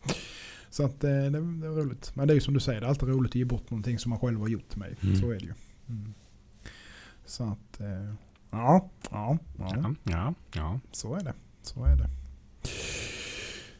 Så 0.71 0.85
att 0.85 1.05
eh, 1.05 1.11
det, 1.11 1.31
det 1.31 1.39
är 1.67 1.77
roligt. 1.83 2.11
Men 2.15 2.29
det 2.29 2.33
är 2.33 2.35
ju 2.35 2.41
som 2.41 2.55
du 2.55 2.61
säger, 2.61 2.81
det 2.81 2.87
är 2.87 2.89
alltid 2.89 3.09
roligt 3.09 3.31
att 3.31 3.35
ge 3.37 3.45
bort 3.45 3.71
någonting 3.71 3.99
som 3.99 4.11
man 4.11 4.19
själv 4.19 4.41
har 4.41 4.49
gjort 4.49 4.77
med. 4.77 4.97
Mm. 5.03 5.17
Så 5.21 5.31
är 5.31 5.35
det 5.39 5.45
ju. 5.45 5.53
Mm. 5.89 6.15
Så 7.27 7.45
att, 7.45 7.81
eh, 7.81 8.15
ja, 8.51 8.91
ja, 9.11 9.39
Ja, 9.59 9.95
ja, 10.05 10.35
ja. 10.55 10.81
så 10.93 11.15
är 11.15 11.25
det. 11.25 11.33
Så 11.63 11.85
är 11.85 11.97
det. 11.97 12.09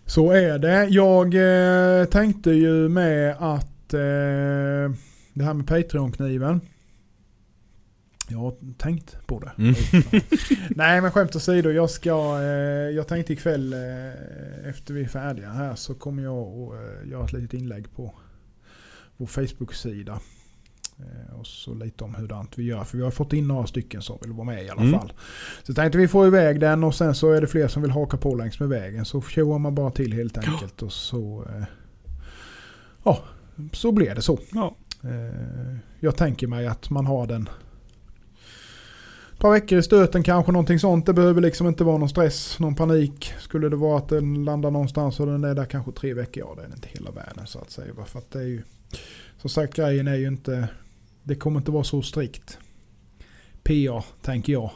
Så 0.07 0.31
är 0.31 0.59
det. 0.59 0.85
Jag 0.85 1.35
eh, 1.35 2.05
tänkte 2.05 2.51
ju 2.51 2.89
med 2.89 3.37
att 3.39 3.95
eh, 3.95 4.95
det 5.33 5.45
här 5.45 5.55
med 5.55 5.67
Patreon-kniven. 5.67 6.61
Jag 8.29 8.39
har 8.39 8.55
tänkt 8.79 9.27
på 9.27 9.41
det. 9.41 9.53
Mm. 9.59 9.75
Nej 10.71 11.01
men 11.01 11.11
skämt 11.11 11.37
åsido, 11.37 11.71
jag 11.71 11.91
ska, 11.91 12.41
eh, 12.41 12.91
jag 12.97 13.09
tänkte 13.09 13.33
ikväll 13.33 13.73
eh, 13.73 14.69
efter 14.69 14.95
vi 14.95 15.05
är 15.05 15.09
färdiga 15.09 15.51
här 15.51 15.75
så 15.75 15.95
kommer 15.95 16.23
jag 16.23 16.39
att 16.39 16.75
eh, 16.75 17.11
göra 17.11 17.25
ett 17.25 17.33
litet 17.33 17.55
inlägg 17.55 17.93
på 17.95 18.15
vår 19.17 19.27
Facebook-sida. 19.27 20.21
Eh, 21.05 21.35
och 21.41 21.47
så 21.47 21.75
lite 21.75 22.05
om 22.05 22.15
hurdant 22.15 22.59
vi 22.59 22.63
gör. 22.65 22.85
För 22.85 22.99
vi 22.99 23.05
har 23.05 23.11
fått 23.11 23.33
in 23.33 23.49
några 23.49 23.67
stycken 23.67 24.03
som 24.03 24.19
vill 24.23 24.33
vara 24.33 24.45
med 24.47 24.65
i 24.65 24.69
alla 24.71 24.83
Mm. 24.83 25.01
fall. 25.01 25.13
Så 25.63 25.75
tänkte 25.75 25.99
vi 25.99 26.09
få 26.09 26.27
iväg 26.27 26.61
den 26.61 26.85
och 26.85 26.95
sen 26.95 27.15
så 27.15 27.33
är 27.33 27.41
det 27.41 27.47
fler 27.47 27.69
som 27.69 27.83
vill 27.83 27.91
haka 27.91 28.17
på 28.17 28.35
längs 28.35 28.61
med 28.61 28.69
vägen. 28.69 29.05
Så 29.05 29.21
tjoar 29.23 29.59
man 29.59 29.75
bara 29.75 29.91
till 29.91 30.13
helt 30.13 30.39
enkelt 30.39 30.83
och 30.83 30.93
så... 30.93 31.45
Eh, 31.57 31.65
ja, 33.05 33.19
så 33.73 33.93
blir 33.93 34.15
det 34.15 34.23
så. 34.23 34.39
Ja. 34.53 34.77
Eh, 35.03 35.77
jag 36.01 36.17
tänker 36.17 36.47
mig 36.47 36.67
att 36.67 36.91
man 36.91 37.07
har 37.07 37.27
den 37.27 37.49
ett 39.33 39.41
par 39.41 39.51
veckor 39.51 39.79
i 39.79 39.83
stöten 39.83 40.23
kanske 40.23 40.53
någonting 40.53 40.79
sånt. 40.79 41.07
Det 41.07 41.13
behöver 41.13 41.41
liksom 41.41 41.67
inte 41.67 41.85
vara 41.85 41.99
någon 41.99 42.09
stress, 42.09 42.59
någon 42.59 42.75
panik. 42.75 43.33
Skulle 43.39 43.69
det 43.69 43.77
vara 43.77 43.99
att 43.99 44.09
den 44.09 44.45
landar 44.45 44.71
någonstans 44.71 45.21
och 45.21 45.27
den 45.27 45.45
är 45.45 45.55
där 45.55 45.65
kanske 45.65 45.93
tre 45.93 46.15
veckor, 46.15 46.45
ja 46.49 46.55
det 46.57 46.63
är 46.63 46.75
inte 46.75 46.89
hela 46.89 47.11
världen 47.11 47.47
så 47.47 47.59
att 47.59 47.71
säga. 47.71 47.93
För 48.07 48.19
att 48.19 48.31
det 48.31 48.39
är 48.39 48.47
ju, 48.47 48.63
som 49.41 49.51
sagt 49.51 49.75
grejen 49.75 50.09
är 50.09 50.15
ju 50.15 50.27
inte, 50.29 50.69
det 51.25 51.35
kommer 51.35 51.61
inte 51.61 51.71
vara 51.71 51.85
så 51.85 52.03
strikt. 52.03 52.59
PA 53.63 54.05
tänker 54.23 54.53
jag. 54.53 54.71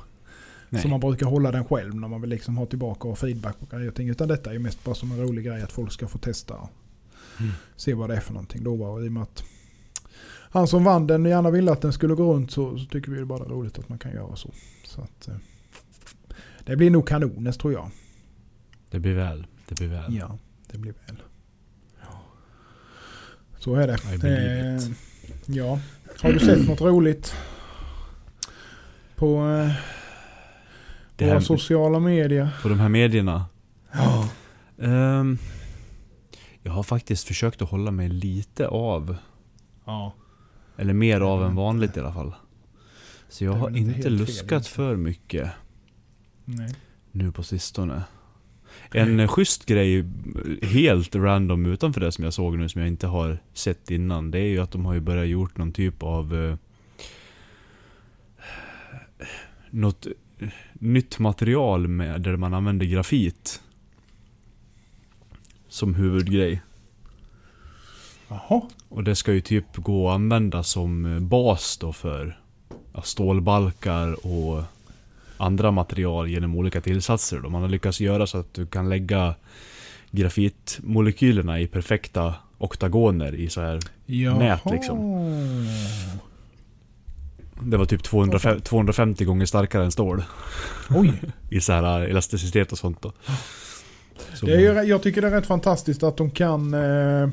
Nej. 0.70 0.82
Som 0.82 0.90
man 0.90 1.00
brukar 1.00 1.26
hålla 1.26 1.52
den 1.52 1.64
själv 1.64 1.94
när 1.94 2.08
man 2.08 2.20
vill 2.20 2.30
liksom 2.30 2.56
ha 2.58 2.66
tillbaka 2.66 3.08
och 3.08 3.18
feedback 3.18 3.58
på 3.60 3.66
grejer 3.76 3.88
och 3.88 3.94
ting. 3.94 4.08
Utan 4.08 4.28
detta 4.28 4.50
är 4.50 4.54
ju 4.54 4.58
mest 4.58 4.84
bara 4.84 4.94
som 4.94 5.12
en 5.12 5.22
rolig 5.22 5.44
grej 5.44 5.62
att 5.62 5.72
folk 5.72 5.92
ska 5.92 6.08
få 6.08 6.18
testa 6.18 6.54
och 6.54 6.70
Mm. 7.40 7.52
se 7.76 7.94
vad 7.94 8.10
det 8.10 8.16
är 8.16 8.20
för 8.20 8.32
någonting. 8.32 8.64
Då 8.64 8.76
var 8.76 9.04
i 9.04 9.08
och 9.08 9.12
med 9.12 9.22
att 9.22 9.44
han 10.50 10.68
som 10.68 10.84
vann 10.84 11.06
den 11.06 11.24
gärna 11.24 11.50
ville 11.50 11.72
att 11.72 11.80
den 11.80 11.92
skulle 11.92 12.14
gå 12.14 12.34
runt 12.34 12.50
så, 12.50 12.78
så 12.78 12.84
tycker 12.86 13.10
vi 13.10 13.16
det 13.16 13.22
är 13.22 13.24
bara 13.24 13.44
roligt 13.44 13.78
att 13.78 13.88
man 13.88 13.98
kan 13.98 14.12
göra 14.12 14.36
så. 14.36 14.50
så 14.84 15.00
att, 15.00 15.28
eh, 15.28 15.34
det 16.64 16.76
blir 16.76 16.90
nog 16.90 17.08
kanonens 17.08 17.56
tror 17.58 17.72
jag. 17.72 17.90
Det 18.90 18.98
blir 18.98 19.14
väl. 19.14 19.46
Det 19.68 19.74
blir 19.74 19.88
väl. 19.88 20.16
Ja, 20.16 20.38
det 20.72 20.78
blir 20.78 20.94
väl. 21.06 21.16
Så 23.58 23.74
är 23.74 23.86
det. 23.86 23.98
Eh, 24.28 24.82
ja. 25.46 25.80
Har 26.22 26.32
du 26.32 26.38
sett 26.38 26.68
något 26.68 26.80
roligt? 26.80 27.34
På 29.16 29.48
eh, 29.48 29.72
Det 31.16 31.24
våra 31.24 31.34
här, 31.34 31.40
sociala 31.40 31.98
medier? 31.98 32.48
på 32.62 32.68
de 32.68 32.80
här 32.80 32.88
medierna. 32.88 33.46
Ja. 33.92 34.28
Ehm, 34.82 35.38
jag 36.62 36.72
har 36.72 36.82
faktiskt 36.82 37.26
försökt 37.26 37.62
att 37.62 37.70
hålla 37.70 37.90
mig 37.90 38.08
lite 38.08 38.68
av. 38.68 39.16
ja. 39.84 40.12
Eller 40.76 40.92
mer 40.94 41.20
av 41.20 41.44
än 41.44 41.54
vanligt 41.54 41.96
i 41.96 42.00
alla 42.00 42.12
fall. 42.12 42.34
Så 43.28 43.44
jag 43.44 43.52
har 43.52 43.68
inte 43.76 43.92
helt 43.92 44.02
fel 44.02 44.12
luskat 44.16 44.38
egentligen. 44.52 44.62
för 44.62 44.96
mycket 44.96 45.50
Nej. 46.44 46.74
nu 47.12 47.32
på 47.32 47.42
sistone. 47.42 48.02
En 48.90 49.20
eh, 49.20 49.28
schysst 49.28 49.66
grej, 49.66 50.04
helt 50.62 51.14
random 51.14 51.66
utanför 51.66 52.00
det 52.00 52.12
som 52.12 52.24
jag 52.24 52.32
såg 52.32 52.58
nu, 52.58 52.68
som 52.68 52.80
jag 52.80 52.88
inte 52.88 53.06
har 53.06 53.38
sett 53.52 53.90
innan. 53.90 54.30
Det 54.30 54.38
är 54.38 54.48
ju 54.48 54.58
att 54.58 54.70
de 54.70 54.84
har 54.84 54.94
ju 54.94 55.00
börjat 55.00 55.28
gjort 55.28 55.56
någon 55.56 55.72
typ 55.72 56.02
av... 56.02 56.34
Eh, 56.34 56.56
något 59.70 60.06
nytt 60.72 61.18
material 61.18 61.88
med, 61.88 62.20
där 62.20 62.36
man 62.36 62.54
använder 62.54 62.86
grafit. 62.86 63.62
Som 65.68 65.94
huvudgrej. 65.94 66.62
Jaha. 68.28 68.62
Och 68.88 69.04
det 69.04 69.14
ska 69.14 69.32
ju 69.32 69.40
typ 69.40 69.76
gå 69.76 70.08
att 70.08 70.14
använda 70.14 70.62
som 70.62 71.06
eh, 71.06 71.20
bas 71.20 71.78
då 71.78 71.92
för 71.92 72.40
ja, 72.92 73.02
stålbalkar 73.02 74.26
och 74.26 74.62
andra 75.38 75.70
material 75.70 76.28
genom 76.28 76.56
olika 76.56 76.80
tillsatser. 76.80 77.38
Då. 77.38 77.48
Man 77.48 77.62
har 77.62 77.68
lyckats 77.68 78.00
göra 78.00 78.26
så 78.26 78.38
att 78.38 78.54
du 78.54 78.66
kan 78.66 78.88
lägga 78.88 79.34
grafitmolekylerna 80.10 81.60
i 81.60 81.66
perfekta 81.66 82.34
oktagoner 82.58 83.34
i 83.34 83.48
så 83.48 83.60
här. 83.60 83.80
Jaha. 84.06 84.38
Nät, 84.38 84.60
liksom. 84.70 84.98
Det 87.60 87.76
var 87.76 87.84
typ 87.84 88.02
250, 88.02 88.64
250 88.64 89.24
gånger 89.24 89.46
starkare 89.46 89.84
än 89.84 89.92
stål. 89.92 90.24
Oj. 90.90 91.12
I 91.50 91.60
så 91.60 91.72
här 91.72 92.02
eh, 92.02 92.10
elasticitet 92.10 92.72
och 92.72 92.78
sånt 92.78 93.02
då. 93.02 93.12
Så 94.34 94.46
Det 94.46 94.66
är 94.66 94.82
jag 94.82 95.02
tycker 95.02 95.22
det 95.22 95.28
är 95.28 95.32
rätt 95.32 95.46
fantastiskt 95.46 96.02
att 96.02 96.16
de 96.16 96.30
kan... 96.30 96.74
Eh, 96.74 97.28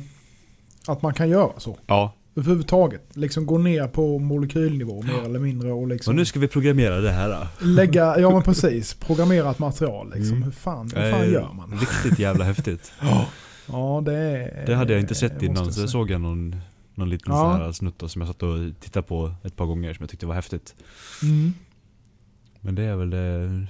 att 0.88 1.02
man 1.02 1.14
kan 1.14 1.30
göra 1.30 1.52
så. 1.58 1.78
Ja, 1.88 2.14
Överhuvudtaget. 2.36 3.02
Liksom 3.14 3.46
gå 3.46 3.58
ner 3.58 3.88
på 3.88 4.20
molekylnivå 4.20 5.02
mer 5.02 5.26
eller 5.26 5.40
mindre 5.40 5.72
och 5.72 5.88
liksom 5.88 6.16
nu 6.16 6.26
ska 6.26 6.40
vi 6.40 6.48
programmera 6.48 7.02
det 7.02 7.12
här. 7.12 7.30
Då. 7.30 7.66
lägga, 7.68 8.20
ja 8.20 8.30
men 8.32 8.42
precis, 8.42 8.94
programmerat 8.94 9.60
material 9.60 10.12
liksom. 10.16 10.32
Mm. 10.32 10.44
Hur 10.44 10.52
fan, 10.52 10.92
hur 10.96 11.12
fan 11.12 11.22
Eh, 11.22 11.32
gör 11.32 11.54
man? 11.54 11.80
Riktigt 11.80 12.20
jävla 12.20 12.44
häftigt. 12.46 12.92
Ja 13.68 14.02
det 14.06 14.14
är... 14.14 14.66
Det 14.66 14.76
hade 14.76 14.94
jag 14.94 15.00
inte 15.02 15.16
sett 15.16 15.42
innan, 15.42 15.56
jag 15.56 15.64
så 15.64 15.70
det 15.70 15.74
säga. 15.74 15.88
såg 15.88 16.12
jag 16.12 16.22
någon, 16.22 16.56
någon 16.96 17.10
liten 17.10 17.34
Ja. 17.34 17.40
sån 17.54 17.62
här 17.62 17.72
snutt 17.72 18.00
då, 18.00 18.08
som 18.08 18.22
jag 18.22 18.30
satt 18.30 18.44
och 18.44 18.58
tittade 18.80 19.08
på 19.08 19.34
ett 19.44 19.56
par 19.56 19.66
gånger 19.66 19.94
som 19.94 20.04
jag 20.04 20.10
tyckte 20.10 20.26
var 20.26 20.36
häftigt. 20.36 20.76
Mm. 21.24 21.54
Men 22.62 22.76
det 22.76 22.84
är 22.84 22.96
väl 22.96 23.10
det... 23.10 23.66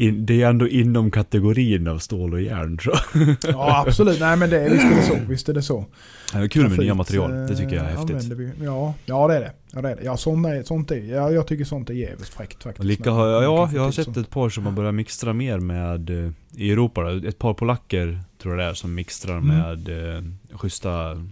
In, 0.00 0.26
det 0.26 0.42
är 0.42 0.48
ändå 0.48 0.68
inom 0.68 1.10
kategorin 1.10 1.88
av 1.88 1.98
stål 1.98 2.32
och 2.34 2.40
järn 2.42 2.78
tror 2.78 2.94
jag. 3.14 3.36
Ja 3.54 3.84
absolut, 3.86 4.20
nej 4.20 4.36
men 4.36 4.50
det, 4.50 4.68
visst 4.68 4.84
är 4.84 4.96
det 4.96 5.02
så. 5.02 5.16
Visst 5.28 5.48
är 5.48 5.54
det 5.54 5.62
så. 5.62 5.84
Det 6.32 6.38
är 6.38 6.48
kul 6.48 6.68
med 6.68 6.78
nya 6.78 6.94
material, 6.94 7.30
det 7.30 7.56
tycker 7.56 7.76
jag 7.76 7.84
är 7.86 7.92
eh, 7.92 7.98
häftigt. 7.98 8.32
Vi, 8.38 8.52
ja, 8.64 8.94
ja 9.06 9.28
det 9.28 9.34
är 9.36 9.40
det. 9.40 9.52
Ja, 9.72 9.82
det, 9.82 9.90
är 9.90 9.96
det. 9.96 10.02
ja 10.04 10.16
sånt, 10.16 10.46
är, 10.46 10.62
sånt 10.62 10.90
är, 10.90 10.96
ja, 10.96 11.30
jag 11.30 11.46
tycker 11.46 11.64
sånt 11.64 11.90
är 11.90 11.94
jävligt 11.94 12.28
fräckt 12.28 12.62
faktiskt. 12.62 12.84
Lika 12.84 13.10
har, 13.10 13.26
ja, 13.26 13.70
jag 13.74 13.82
har 13.82 13.90
sett 13.92 14.16
ett 14.16 14.30
par 14.30 14.48
som 14.48 14.66
har 14.66 14.72
börjat 14.72 14.94
mixtra 14.94 15.32
mer 15.32 15.58
med, 15.58 16.10
eh, 16.10 16.30
i 16.56 16.70
Europa 16.70 17.12
ett 17.28 17.38
par 17.38 17.54
polacker 17.54 18.20
tror 18.42 18.54
jag 18.58 18.66
det 18.66 18.70
är 18.70 18.74
som 18.74 18.94
mixtrar 18.94 19.36
Mm. 19.38 19.46
med 19.56 20.16
eh, 20.16 20.22
schyssta 20.58 21.26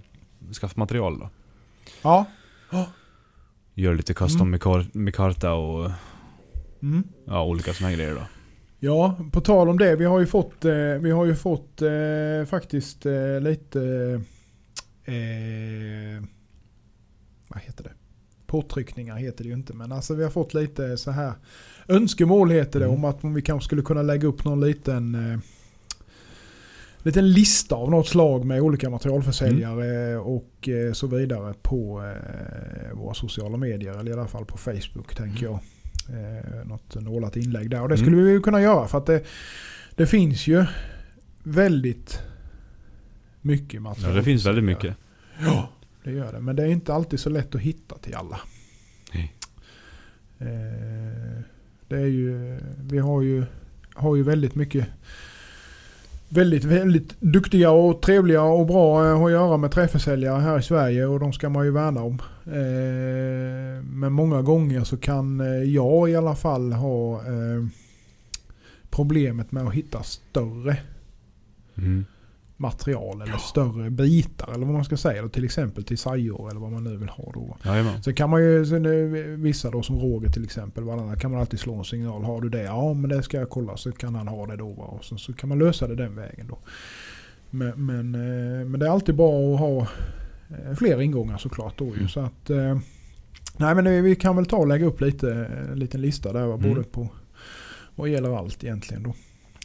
skaffmaterial 0.61 1.19
då. 1.19 1.31
Ja. 2.03 2.27
Gör 3.75 3.95
lite 3.95 4.15
custom 4.15 4.55
Mm. 4.55 4.85
med 4.93 5.15
karta 5.15 5.53
och 5.53 5.91
Mm. 6.83 7.03
ja, 7.27 7.45
olika 7.45 7.73
såna 7.73 7.89
här 7.91 7.97
grejer 7.97 8.15
då. 8.15 8.21
Ja, 8.81 9.17
på 9.33 9.41
tal 9.41 9.69
om 9.69 9.79
det. 9.79 9.97
Vi 9.97 10.05
har 10.05 10.21
ju 10.21 10.27
fått, 10.27 10.65
eh, 10.65 10.73
vi 10.75 11.11
har 11.11 11.25
ju 11.27 11.35
fått 11.35 11.83
eh, 11.83 12.47
faktiskt 12.47 13.07
eh, 13.07 13.41
lite... 13.41 13.81
Eh, 15.05 16.25
vad 17.49 17.63
heter 17.63 17.85
det? 17.85 17.93
Påtryckningar 18.47 19.17
heter 19.17 19.45
det 19.45 19.49
ju 19.49 19.55
inte. 19.55 19.75
Men 19.75 19.93
alltså 19.93 20.15
vi 20.15 20.23
har 20.23 20.31
fått 20.31 20.55
lite 20.55 20.97
så 20.97 21.11
här 21.11 21.33
önskemål 21.89 22.51
heter 22.51 22.81
det. 22.81 22.87
Mm. 22.87 22.97
Om 22.97 23.05
att 23.05 23.25
vi 23.25 23.43
kanske 23.43 23.67
skulle 23.67 23.83
kunna 23.83 24.03
lägga 24.03 24.29
upp 24.29 24.45
någon 24.45 24.61
liten... 24.61 25.33
Eh, 25.33 25.39
liten 27.03 27.33
lista 27.33 27.75
av 27.77 27.91
något 27.91 28.09
slag 28.09 28.45
med 28.45 28.61
olika 28.61 28.91
materialförsäljare 28.91 30.17
och 30.19 30.69
eh, 30.69 30.93
så 30.93 31.07
vidare 31.07 31.55
på 31.63 32.03
eh, 32.03 32.99
våra 32.99 33.15
sociala 33.15 33.57
medier. 33.57 33.99
Eller 33.99 34.11
i 34.11 34.15
alla 34.15 34.29
fall 34.29 34.45
på 34.45 34.59
Facebook 34.59 35.15
tänker 35.15 35.45
jag. 35.45 35.59
Eh, 36.09 36.67
något 36.67 36.95
nålat 36.95 37.37
inlägg 37.37 37.71
där. 37.71 37.83
Och 37.83 37.89
det 37.89 37.97
skulle 37.97 38.13
Mm. 38.13 38.25
vi 38.25 38.31
ju 38.31 38.41
kunna 38.41 38.61
göra 38.61 38.89
för 38.89 38.99
att 38.99 39.07
det, 39.07 39.25
det 39.95 40.07
finns 40.07 40.47
ju 40.47 40.65
väldigt 41.43 42.23
mycket 43.41 43.83
material. 43.83 44.11
Ja, 44.11 44.17
det 44.17 44.25
finns 44.25 44.47
väldigt 44.47 44.65
mycket. 44.65 44.97
Ja, 45.41 45.71
det 46.05 46.11
gör 46.13 46.33
det. 46.33 46.41
Men 46.41 46.57
det 46.57 46.63
är 46.63 46.67
inte 46.67 46.95
alltid 46.95 47.21
så 47.21 47.31
lätt 47.31 47.55
att 47.55 47.61
hitta 47.61 47.99
till 47.99 48.15
alla. 48.15 48.41
Nej. 49.15 49.35
Eh, 50.39 51.41
det 51.89 51.97
är 51.97 52.07
ju, 52.07 52.59
vi 52.77 52.99
har 52.99 53.23
ju, 53.23 53.45
har 53.95 54.17
ju 54.17 54.23
väldigt 54.23 54.55
mycket 54.55 54.87
väldigt, 56.29 56.65
väldigt 56.65 57.21
duktiga 57.21 57.71
och 57.71 58.03
trevliga 58.03 58.43
och 58.43 58.67
bra 58.67 59.07
eh, 59.07 59.23
att 59.23 59.31
göra 59.31 59.57
med 59.57 59.71
träförsäljare 59.71 60.41
här 60.41 60.59
i 60.59 60.63
Sverige 60.63 61.07
och 61.07 61.21
de 61.21 61.33
ska 61.33 61.49
man 61.49 61.65
ju 61.65 61.71
värna 61.71 62.03
om. 62.03 62.23
Eh, 62.47 63.85
men 63.85 64.13
många 64.13 64.43
gånger 64.43 64.85
så 64.85 64.97
kan 64.97 65.41
eh, 65.41 65.47
jag 65.47 66.11
i 66.11 66.17
alla 66.17 66.35
fall 66.35 66.73
ha 66.73 67.17
eh, 67.17 67.67
problemet 68.91 69.53
med 69.53 69.67
att 69.67 69.75
hitta 69.75 70.03
större 70.03 70.77
Mm 71.79 72.05
material 72.61 73.23
eller 73.23 73.37
större 73.37 73.91
bitar 73.91 74.53
eller 74.55 74.67
vad 74.67 74.75
man 74.75 74.85
ska 74.85 74.97
säga. 74.97 75.23
Då, 75.23 75.29
till 75.29 75.45
exempel 75.45 75.85
till 75.85 75.99
sajor 75.99 76.51
eller 76.51 76.61
vad 76.61 76.73
man 76.73 76.85
nu 76.85 76.97
vill 76.97 77.09
ha 77.09 77.33
då. 77.35 77.57
Jajamän. 77.65 78.03
Sen 78.03 78.15
kan 78.15 78.31
man 78.31 78.43
ju, 78.43 78.67
sen 78.67 79.43
vissa 79.43 79.71
då 79.71 79.83
som 79.83 79.99
Roger 79.99 80.29
till 80.29 80.45
exempel, 80.45 80.85
varandra, 80.85 81.17
kan 81.17 81.31
man 81.31 81.41
alltid 81.41 81.61
slå 81.61 81.75
en 81.75 81.85
signal. 81.85 82.25
Har 82.25 82.41
du 82.41 82.49
det? 82.49 82.63
Ja 82.63 82.95
men 82.95 83.11
det 83.11 83.23
ska 83.23 83.37
jag 83.37 83.51
kolla 83.51 83.77
så 83.77 83.93
kan 83.93 84.15
han 84.15 84.29
ha 84.29 84.47
det 84.47 84.57
då. 84.57 84.73
Va? 84.73 84.85
Och 84.85 85.05
så, 85.05 85.17
så 85.17 85.33
kan 85.33 85.49
man 85.49 85.59
lösa 85.59 85.89
det 85.89 85.95
den 85.95 86.17
vägen 86.17 86.47
då. 86.49 86.59
Men, 87.51 87.87
men, 87.87 88.15
eh, 88.15 88.67
men 88.67 88.81
det 88.81 88.87
är 88.87 88.91
alltid 88.91 89.17
bra 89.17 89.55
att 89.55 89.61
ha 89.61 89.81
eh, 90.51 90.75
fler 90.77 91.01
ingångar 91.01 91.39
såklart 91.39 91.79
då 91.79 91.85
ju. 91.85 91.95
Mm. 91.95 92.09
Så 92.09 92.21
att, 92.21 92.51
eh, 92.51 92.79
nej 93.57 93.75
men 93.75 94.05
vi 94.05 94.17
kan 94.17 94.37
väl 94.37 94.47
ta 94.47 94.57
och 94.57 94.69
lägga 94.69 94.87
upp 94.87 95.01
lite, 95.01 95.33
en 95.73 95.79
liten 95.79 96.01
lista 96.01 96.33
där 96.33 96.47
va? 96.47 96.55
Mm. 96.55 96.69
både 96.69 96.83
på 96.83 97.09
vad 97.95 98.09
gäller 98.09 98.39
allt 98.39 98.65
egentligen 98.65 99.03
då. 99.03 99.15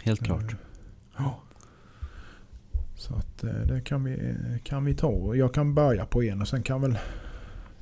Helt 0.04 0.24
klart. 0.24 0.56
Ja. 1.18 1.43
Så 3.08 3.14
att 3.16 3.44
eh, 3.44 3.50
det 3.50 3.82
kan 3.82 4.04
vi, 4.04 4.36
kan 4.64 4.86
vi 4.86 4.94
ta. 4.94 5.36
Jag 5.36 5.54
kan 5.54 5.76
börja 5.76 6.06
på 6.06 6.24
en 6.24 6.42
och 6.42 6.48
sen 6.48 6.64
kan 6.64 6.82
väl 6.82 6.98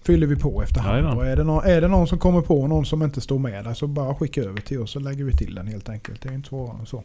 fyller 0.04 0.28
vi 0.28 0.36
på 0.36 0.64
efterhand. 0.64 1.18
Och 1.18 1.26
är, 1.28 1.36
det 1.36 1.44
någon, 1.44 1.64
är 1.66 1.82
det 1.82 1.88
någon 1.88 2.08
som 2.08 2.20
kommer 2.20 2.42
på 2.42 2.68
någon 2.68 2.86
som 2.86 3.04
inte 3.04 3.22
står 3.22 3.40
med 3.40 3.66
där 3.66 3.74
så 3.74 3.88
bara 3.88 4.16
skicka 4.16 4.42
över 4.44 4.62
till 4.62 4.80
oss 4.80 4.92
så 4.92 5.00
lägger 5.00 5.24
vi 5.24 5.32
till 5.34 5.56
den 5.56 5.68
helt 5.68 5.90
enkelt. 5.90 6.22
Det 6.22 6.30
är 6.30 6.34
inte 6.34 6.50
svårare 6.50 6.80
än 6.80 6.86
så. 6.86 7.04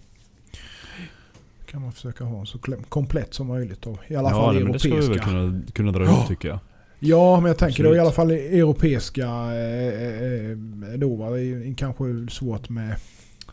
kan 1.70 1.82
man 1.82 1.92
försöka 1.92 2.24
ha 2.24 2.40
en 2.40 2.46
så 2.46 2.58
komplett 2.88 3.34
som 3.34 3.46
möjligt 3.46 3.82
då. 3.82 3.98
I 4.08 4.16
alla 4.16 4.30
Ja, 4.30 4.34
fall 4.34 4.54
nej, 4.54 4.62
men 4.64 4.72
det 4.72 4.78
ska 4.78 4.88
europeiska. 4.88 5.12
vi 5.12 5.18
väl 5.18 5.28
kunna, 5.50 5.62
kunna 5.72 5.92
dra 5.92 6.04
Ja. 6.04 6.20
upp 6.22 6.28
tycker 6.28 6.48
jag. 6.48 6.58
Ja, 6.98 7.40
men 7.40 7.48
jag 7.48 7.58
tänker 7.58 7.84
då 7.84 7.88
i 7.94 7.98
Absolut. 7.98 8.02
alla 8.02 8.12
fall 8.12 8.30
europeiska 8.30 9.24
eh, 9.26 10.50
eh, 10.50 10.98
då 10.98 11.14
va. 11.16 11.30
Det 11.30 11.74
kanske 11.76 12.04
svårt 12.30 12.68
med 12.68 12.96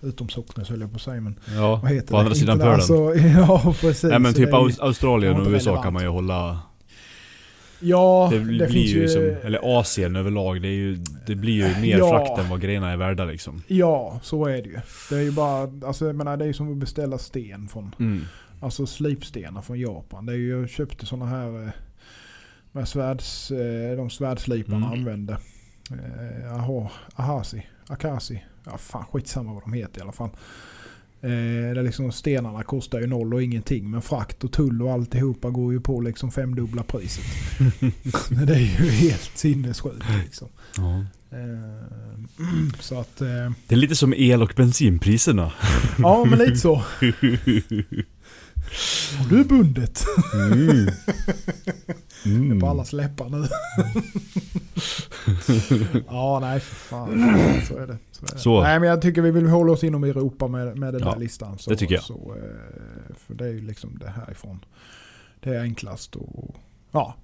utomsocknes 0.03 0.69
höll 0.69 0.81
jag 0.81 0.89
på 0.91 0.95
att 0.95 1.01
säga. 1.01 1.21
Men 1.21 1.39
Ja, 1.55 1.79
vad 1.83 1.91
heter 1.91 2.07
på 2.07 2.17
andra 2.17 2.29
det? 2.29 2.35
sidan 2.35 2.53
Inte- 2.53 2.63
pölen. 2.65 2.75
Alltså, 2.75 3.15
ja, 3.39 3.75
precis. 3.81 4.03
Nej 4.03 4.19
men 4.19 4.33
typ 4.33 4.49
är 4.53 4.83
Australien 4.83 5.33
och 5.41 5.47
USA 5.47 5.65
relevant. 5.69 5.83
kan 5.83 5.93
man 5.93 6.03
ju 6.03 6.09
hålla... 6.09 6.59
Ja, 7.85 8.27
Det, 8.31 8.57
det, 8.57 8.67
finns 8.69 8.89
ju 8.89 9.07
som, 9.07 9.21
eller 9.21 9.79
Asien 9.79 10.15
överlag, 10.15 10.61
det, 10.61 10.67
ju, 10.67 10.95
det 11.27 11.35
blir 11.35 11.53
ju 11.53 11.81
mer 11.81 11.97
Ja. 11.97 12.09
frakt 12.09 12.39
än 12.43 12.49
vad 12.49 12.61
grejerna 12.61 12.91
är 12.91 12.97
värda 12.97 13.25
liksom. 13.25 13.61
Ja, 13.67 14.19
så 14.23 14.45
är 14.45 14.61
det 14.61 14.69
ju. 14.69 14.79
Det 15.09 15.15
är 15.15 15.21
ju 15.21 15.31
bara, 15.31 15.87
alltså 15.87 16.05
jag 16.05 16.15
menar 16.15 16.37
det 16.37 16.43
är 16.45 16.47
ju 16.47 16.53
som 16.53 16.71
att 16.71 16.77
beställa 16.77 17.17
sten 17.17 17.67
från, 17.67 17.95
Mm. 17.99 18.21
alltså 18.61 18.85
slipstenar 18.85 19.61
från 19.61 19.79
Japan. 19.79 20.25
Det 20.25 20.33
är 20.33 20.37
ju, 20.37 20.59
jag 20.59 20.69
köpte 20.69 21.05
sådana 21.05 21.25
här, 21.25 21.63
eh, 21.63 21.69
med 22.71 22.87
svärds, 22.87 23.51
eh, 23.51 23.97
de 23.97 24.09
svärdsliparna 24.09 24.77
Mm. 24.77 24.91
använde. 24.99 25.37
Eh, 25.91 26.53
aha, 26.53 26.91
ahasi, 27.15 27.67
akasi, 27.87 28.43
ja 28.65 28.77
fan 28.77 29.05
skitsamma 29.11 29.53
vad 29.53 29.63
de 29.63 29.73
heter 29.73 29.99
i 29.99 30.01
alla 30.01 30.11
fall. 30.11 30.29
Eh, 31.21 31.29
det 31.73 31.79
är 31.79 31.83
liksom 31.83 32.11
stenarna 32.11 32.63
kostar 32.63 32.99
ju 32.99 33.07
noll 33.07 33.33
och 33.33 33.43
ingenting 33.43 33.91
men 33.91 34.01
frakt 34.01 34.43
och 34.43 34.51
tull 34.51 34.81
och 34.81 34.91
alltihopa 34.91 35.49
går 35.49 35.73
ju 35.73 35.79
på 35.79 36.01
liksom 36.01 36.31
femdubbla 36.31 36.83
priset. 36.83 37.23
det 38.47 38.53
är 38.53 38.59
ju 38.59 38.89
helt 38.89 39.31
sinnessjukt 39.37 40.05
liksom. 40.23 40.47
Ja. 40.77 41.05
Eh, 41.37 42.79
så 42.79 42.99
att, 42.99 43.21
eh, 43.21 43.51
Det 43.67 43.75
är 43.75 43.79
lite 43.79 43.95
som 43.95 44.13
el 44.13 44.41
och 44.41 44.53
bensinpriserna. 44.55 45.51
ja 45.97 46.25
men 46.25 46.39
lite 46.39 46.55
så. 46.55 46.75
Har 49.17 49.29
du 49.29 49.43
bundet? 49.43 50.05
Mm. 50.33 50.87
Mm. 52.25 52.59
På 52.59 52.67
allas 52.67 52.93
läppar 52.93 53.29
nu. 53.29 53.47
ja, 56.07 56.39
nej 56.41 56.59
för 56.59 56.75
fan. 56.75 57.31
Så 57.67 57.77
är 57.77 57.87
det. 57.87 57.97
Så. 58.35 58.61
Nej 58.61 58.79
men 58.79 58.89
jag 58.89 59.01
tycker 59.01 59.21
vi 59.21 59.31
vill 59.31 59.47
hålla 59.47 59.71
oss 59.71 59.83
inom 59.83 60.03
Europa 60.03 60.47
med, 60.47 60.77
med 60.77 60.93
den 60.93 61.01
Ja, 61.01 61.11
där 61.11 61.19
listan. 61.19 61.57
Så, 61.57 61.69
det 61.69 61.75
tycker 61.75 61.95
jag. 61.95 62.03
Så, 62.03 62.35
eh, 62.37 63.15
för 63.15 63.33
det 63.33 63.45
är 63.45 63.51
ju 63.51 63.61
liksom 63.61 63.97
det 63.99 64.09
härifrån. 64.09 64.65
Det 65.39 65.55
är 65.55 65.61
enklast 65.61 66.15
och 66.15 66.55
ja. 66.91 67.15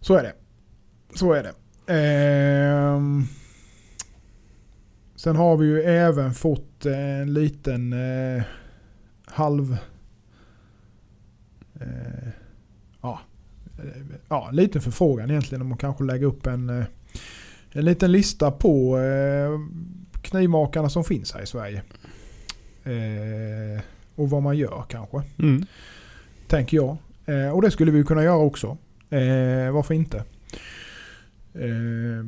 Så 0.00 0.14
är 0.14 0.22
det. 0.22 0.34
Så 1.14 1.32
är 1.32 1.42
det. 1.42 1.54
Ehm, 1.86 3.24
sen 5.16 5.36
har 5.36 5.56
vi 5.56 5.66
ju 5.66 5.82
även 5.82 6.34
fått 6.34 6.86
en 6.86 7.34
liten 7.34 7.92
eh, 7.92 8.42
halv... 9.26 9.76
Eh, 11.80 12.28
ja, 13.02 13.20
eh, 13.78 14.02
ja, 14.28 14.48
en 14.48 14.56
liten 14.56 14.82
förfrågan 14.82 15.30
egentligen 15.30 15.62
om 15.62 15.68
man 15.68 15.78
kanske 15.78 16.04
lägger 16.04 16.26
upp 16.26 16.46
en, 16.46 16.70
eh, 16.70 16.84
en 17.76 17.84
liten 17.84 18.12
lista 18.12 18.50
på 18.50 18.98
eh, 18.98 19.60
knivmakarna 20.22 20.88
som 20.88 21.04
finns 21.04 21.32
här 21.32 21.42
i 21.42 21.46
Sverige. 21.46 21.82
Eh, 22.84 23.82
och 24.14 24.30
vad 24.30 24.42
man 24.42 24.56
gör 24.56 24.84
kanske, 24.88 25.22
Mm. 25.38 25.66
tänker 26.48 26.76
jag. 26.76 26.96
Eh, 27.26 27.48
och 27.54 27.62
det 27.62 27.70
skulle 27.70 27.90
vi 27.92 28.04
kunna 28.04 28.22
göra 28.24 28.36
också. 28.36 28.66
Eh, 29.10 29.70
varför 29.72 29.94
inte? 29.94 30.16
Eh, 31.54 32.26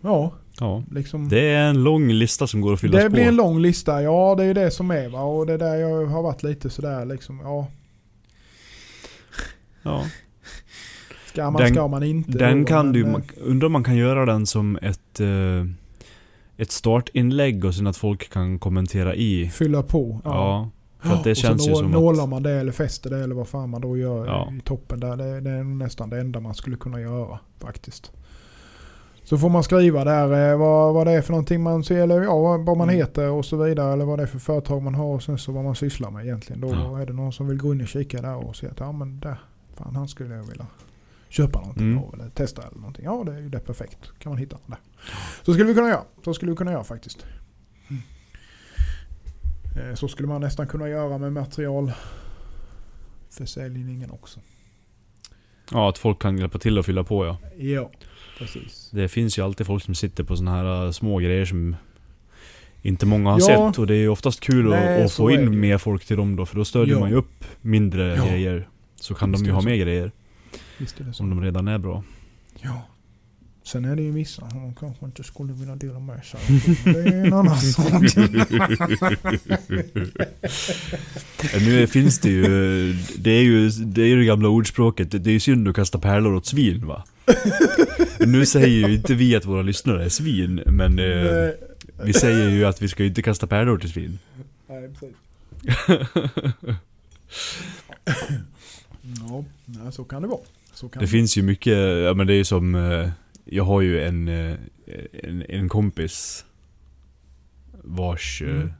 ja, 0.00 0.32
Ja. 0.60 0.82
liksom. 0.90 1.28
Det 1.28 1.40
är 1.50 1.68
en 1.68 1.82
lång 1.84 2.08
lista 2.12 2.46
som 2.46 2.60
går 2.60 2.72
att 2.74 2.80
fyllas 2.80 3.02
Det 3.02 3.08
på. 3.08 3.12
blir 3.14 3.24
en 3.24 3.36
lång 3.36 3.58
lista, 3.60 4.02
ja 4.02 4.34
det 4.34 4.42
är 4.42 4.46
ju 4.46 4.54
det 4.54 4.70
som 4.70 4.90
är 4.90 5.08
va. 5.08 5.22
Och 5.22 5.46
det 5.46 5.52
är 5.52 5.58
där 5.58 5.74
jag 5.74 6.06
har 6.06 6.22
varit 6.22 6.42
lite 6.42 6.70
sådär 6.70 7.04
liksom, 7.04 7.40
ja. 7.44 7.66
Ja. 9.82 10.04
Ska 11.34 11.50
man, 11.50 11.62
Den- 11.62 11.74
ska 11.74 11.88
man 11.88 12.02
inte? 12.02 12.38
Den 12.38 12.60
då, 12.60 12.66
kan 12.66 12.86
men, 12.86 12.92
du, 12.92 13.04
man- 13.06 13.22
undrar 13.40 13.66
om 13.66 13.72
man 13.72 13.84
kan 13.84 13.96
göra 13.96 14.26
den 14.26 14.46
som 14.46 14.76
ett, 14.82 15.20
eh, 15.20 15.66
ett 16.56 16.70
startinlägg 16.70 17.64
och 17.64 17.74
sen 17.74 17.86
att 17.86 17.96
folk 17.96 18.30
kan 18.32 18.58
kommentera 18.58 19.14
i. 19.14 19.48
Fylla 19.54 19.82
på. 19.82 20.20
Ja. 20.24 20.70
För 21.00 21.12
att 21.14 21.24
det 21.24 21.30
och 21.30 21.36
känns 21.36 21.64
så 21.64 21.70
ju 21.70 21.76
som 21.76 21.90
nålar 21.90 22.24
att... 22.24 22.28
man 22.30 22.42
det 22.42 22.50
eller 22.52 22.72
fäster 22.72 23.10
det 23.10 23.18
eller 23.24 23.34
vad 23.34 23.48
fan 23.48 23.70
man 23.70 23.80
då 23.80 23.96
gör 23.96 24.26
Ja. 24.26 24.52
i 24.58 24.60
toppen 24.60 25.00
där. 25.00 25.16
Det, 25.16 25.40
det 25.40 25.50
är 25.50 25.64
nästan 25.64 26.10
det 26.10 26.20
enda 26.20 26.40
man 26.40 26.54
skulle 26.54 26.76
kunna 26.76 27.00
göra 27.00 27.38
faktiskt. 27.58 28.12
Så 29.22 29.38
får 29.38 29.48
man 29.48 29.62
skriva 29.64 30.04
där 30.04 30.50
eh, 30.52 30.58
vad, 30.58 30.94
vad 30.94 31.06
det 31.06 31.12
är 31.12 31.22
för 31.22 31.30
någonting 31.32 31.62
man 31.62 31.84
ser, 31.84 32.02
eller 32.02 32.22
ja, 32.22 32.38
vad, 32.38 32.60
vad 32.66 32.76
man 32.76 32.88
Mm. 32.88 33.00
heter 33.00 33.30
och 33.30 33.44
så 33.44 33.56
vidare. 33.56 33.92
Eller 33.92 34.04
vad 34.04 34.18
det 34.18 34.22
är 34.22 34.26
för 34.26 34.38
företag 34.38 34.82
man 34.82 34.94
har 34.94 35.04
och 35.14 35.22
sen 35.22 35.38
så 35.38 35.52
vad 35.52 35.64
man 35.64 35.74
sysslar 35.74 36.10
med 36.10 36.24
egentligen. 36.24 36.60
Då 36.60 36.68
Ja. 36.68 37.00
är 37.00 37.06
det 37.06 37.12
någon 37.12 37.32
som 37.32 37.48
vill 37.48 37.58
gå 37.58 37.74
in 37.74 37.80
och 37.80 37.88
kika 37.88 38.22
där 38.22 38.36
och 38.48 38.56
se 38.56 38.66
att 38.66 38.80
ja 38.80 38.92
men 38.92 39.20
där, 39.20 39.36
fan 39.76 39.96
han 39.96 40.08
skulle 40.08 40.34
jag 40.34 40.42
vilja 40.44 40.66
köpa 41.36 41.60
någonting 41.60 41.92
Mm. 41.92 41.98
av 42.04 42.14
eller 42.14 42.30
testa 42.30 42.62
eller 42.62 42.76
någonting. 42.78 43.04
Ja 43.04 43.22
det 43.26 43.32
är 43.34 43.38
ju 43.40 43.48
det 43.48 43.60
perfekt. 43.60 43.98
Kan 44.18 44.30
man 44.32 44.38
hitta 44.38 44.56
där. 44.66 44.78
Så 45.42 45.52
skulle 45.52 45.68
vi 45.68 45.74
kunna 45.74 45.88
göra. 45.88 46.02
Så 46.24 46.34
skulle 46.34 46.50
vi 46.52 46.56
kunna 46.56 46.72
göra 46.72 46.84
faktiskt. 46.84 47.26
Eh, 49.76 49.94
Så 49.94 50.08
skulle 50.08 50.28
man 50.28 50.40
nästan 50.40 50.66
kunna 50.66 50.88
göra 50.88 51.18
med 51.18 51.32
materialförsäljningen 51.32 54.10
också. 54.10 54.40
Ja, 55.72 55.88
att 55.88 55.98
folk 55.98 56.22
kan 56.22 56.38
hjälpa 56.38 56.58
till 56.58 56.78
att 56.78 56.86
fylla 56.86 57.04
på 57.04 57.26
ja. 57.26 57.36
Ja, 57.58 57.90
precis. 58.38 58.90
Det 58.92 59.08
finns 59.08 59.38
ju 59.38 59.42
alltid 59.44 59.66
folk 59.66 59.84
som 59.84 59.94
sitter 59.94 60.24
på 60.24 60.36
såna 60.36 60.50
här 60.50 60.84
äh, 60.84 60.90
små 60.90 61.18
grejer 61.18 61.44
som 61.44 61.76
inte 62.82 63.06
många 63.06 63.30
har 63.30 63.40
Ja. 63.40 63.46
sett. 63.46 63.78
Och 63.78 63.86
det 63.86 63.94
är 63.94 63.98
ju 63.98 64.08
oftast 64.08 64.40
kul 64.40 64.68
Nej, 64.70 65.04
att, 65.04 65.12
få 65.12 65.28
det 65.28 65.34
in 65.34 65.60
mer 65.60 65.78
folk 65.78 66.04
till 66.04 66.16
dem 66.16 66.36
då. 66.36 66.46
För 66.46 66.56
då 66.56 66.64
stödjer 66.64 66.94
Ja. 66.94 67.00
man 67.00 67.10
ju 67.10 67.16
upp 67.16 67.44
mindre 67.60 68.16
Ja. 68.16 68.26
grejer. 68.26 68.68
Så 68.94 69.14
kan 69.14 69.30
Visst 69.32 69.44
de 69.44 69.46
ju 69.46 69.50
det 69.52 69.56
ha 69.56 69.62
mer 69.62 69.76
grejer. 69.76 70.12
Visst 70.78 71.00
är 71.00 71.04
det 71.04 71.12
så. 71.12 71.22
Om 71.22 71.30
de 71.30 71.40
redan 71.42 71.68
är 71.68 71.78
bra. 71.78 72.04
Ja. 72.60 72.86
Sen 73.64 73.84
är 73.84 73.96
det 73.96 74.02
ju 74.02 74.10
vissa 74.10 74.50
som 74.50 74.74
kanske 74.74 75.06
inte 75.06 75.22
skulle 75.22 75.52
vilja 75.52 75.76
dela 75.76 75.98
med 75.98 76.24
sig. 76.24 76.40
Det 76.84 76.98
är 77.00 77.26
en 77.26 77.32
annan 77.32 77.56
sak. 77.60 78.02
nu 81.60 81.86
finns 81.86 82.18
det 82.18 82.28
ju, 82.28 82.42
det 83.16 83.30
är 83.30 83.42
ju 83.42 83.68
det, 83.68 84.02
är 84.02 84.06
ju 84.06 84.18
det 84.18 84.24
gamla 84.24 84.48
ordspråket, 84.48 85.10
det 85.10 85.30
är 85.30 85.32
ju 85.32 85.40
synd 85.40 85.68
att 85.68 85.76
kasta 85.76 85.98
pärlor 85.98 86.34
åt 86.34 86.46
svin 86.46 86.86
va? 86.86 87.04
nu 88.18 88.46
säger 88.46 88.88
ju 88.88 88.94
inte 88.94 89.14
vi 89.14 89.36
att 89.36 89.44
våra 89.44 89.62
lyssnare 89.62 90.04
är 90.04 90.08
svin, 90.08 90.62
men 90.66 90.98
eh, 90.98 91.50
vi 92.04 92.12
säger 92.12 92.50
ju 92.50 92.64
att 92.64 92.82
vi 92.82 92.88
ska 92.88 93.04
inte 93.04 93.22
kasta 93.22 93.46
pärlor 93.46 93.78
till 93.78 93.90
svin. 93.92 94.18
Nej, 94.68 94.88
precis. 94.88 95.16
Ja, 99.84 99.90
så 99.92 100.04
kan 100.04 100.22
det 100.22 100.28
vara. 100.28 100.40
Det 101.00 101.06
finns 101.06 101.36
ju 101.38 101.42
mycket, 101.42 101.76
ja 102.04 102.14
men 102.14 102.26
det 102.26 102.32
är 102.32 102.36
ju 102.36 102.44
som, 102.44 102.74
eh, 102.74 103.10
jag 103.44 103.64
har 103.64 103.80
ju 103.80 104.02
en, 104.04 104.28
eh, 104.28 104.56
en, 105.22 105.42
en 105.48 105.68
kompis 105.68 106.44
vars, 107.84 108.42
eh, 108.42 108.48
Mm. 108.50 108.70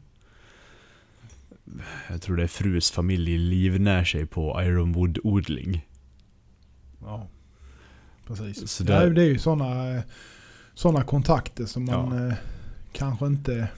jag 2.10 2.22
tror 2.22 2.36
det 2.36 2.42
är 2.42 2.46
frus 2.46 2.90
familj 2.90 3.38
livnär 3.38 4.04
sig 4.04 4.26
på 4.26 4.60
ironwood-odling. 4.60 5.80
Ja, 7.02 7.28
precis. 8.26 8.70
Så 8.70 8.84
där- 8.84 9.10
det 9.10 9.22
är 9.22 9.26
ju 9.26 9.38
sådana 9.38 10.02
såna 10.74 11.02
kontakter 11.04 11.64
som 11.66 11.84
man 11.84 12.28
eh, 12.28 12.34
kanske 12.92 13.26
inte... 13.26 13.68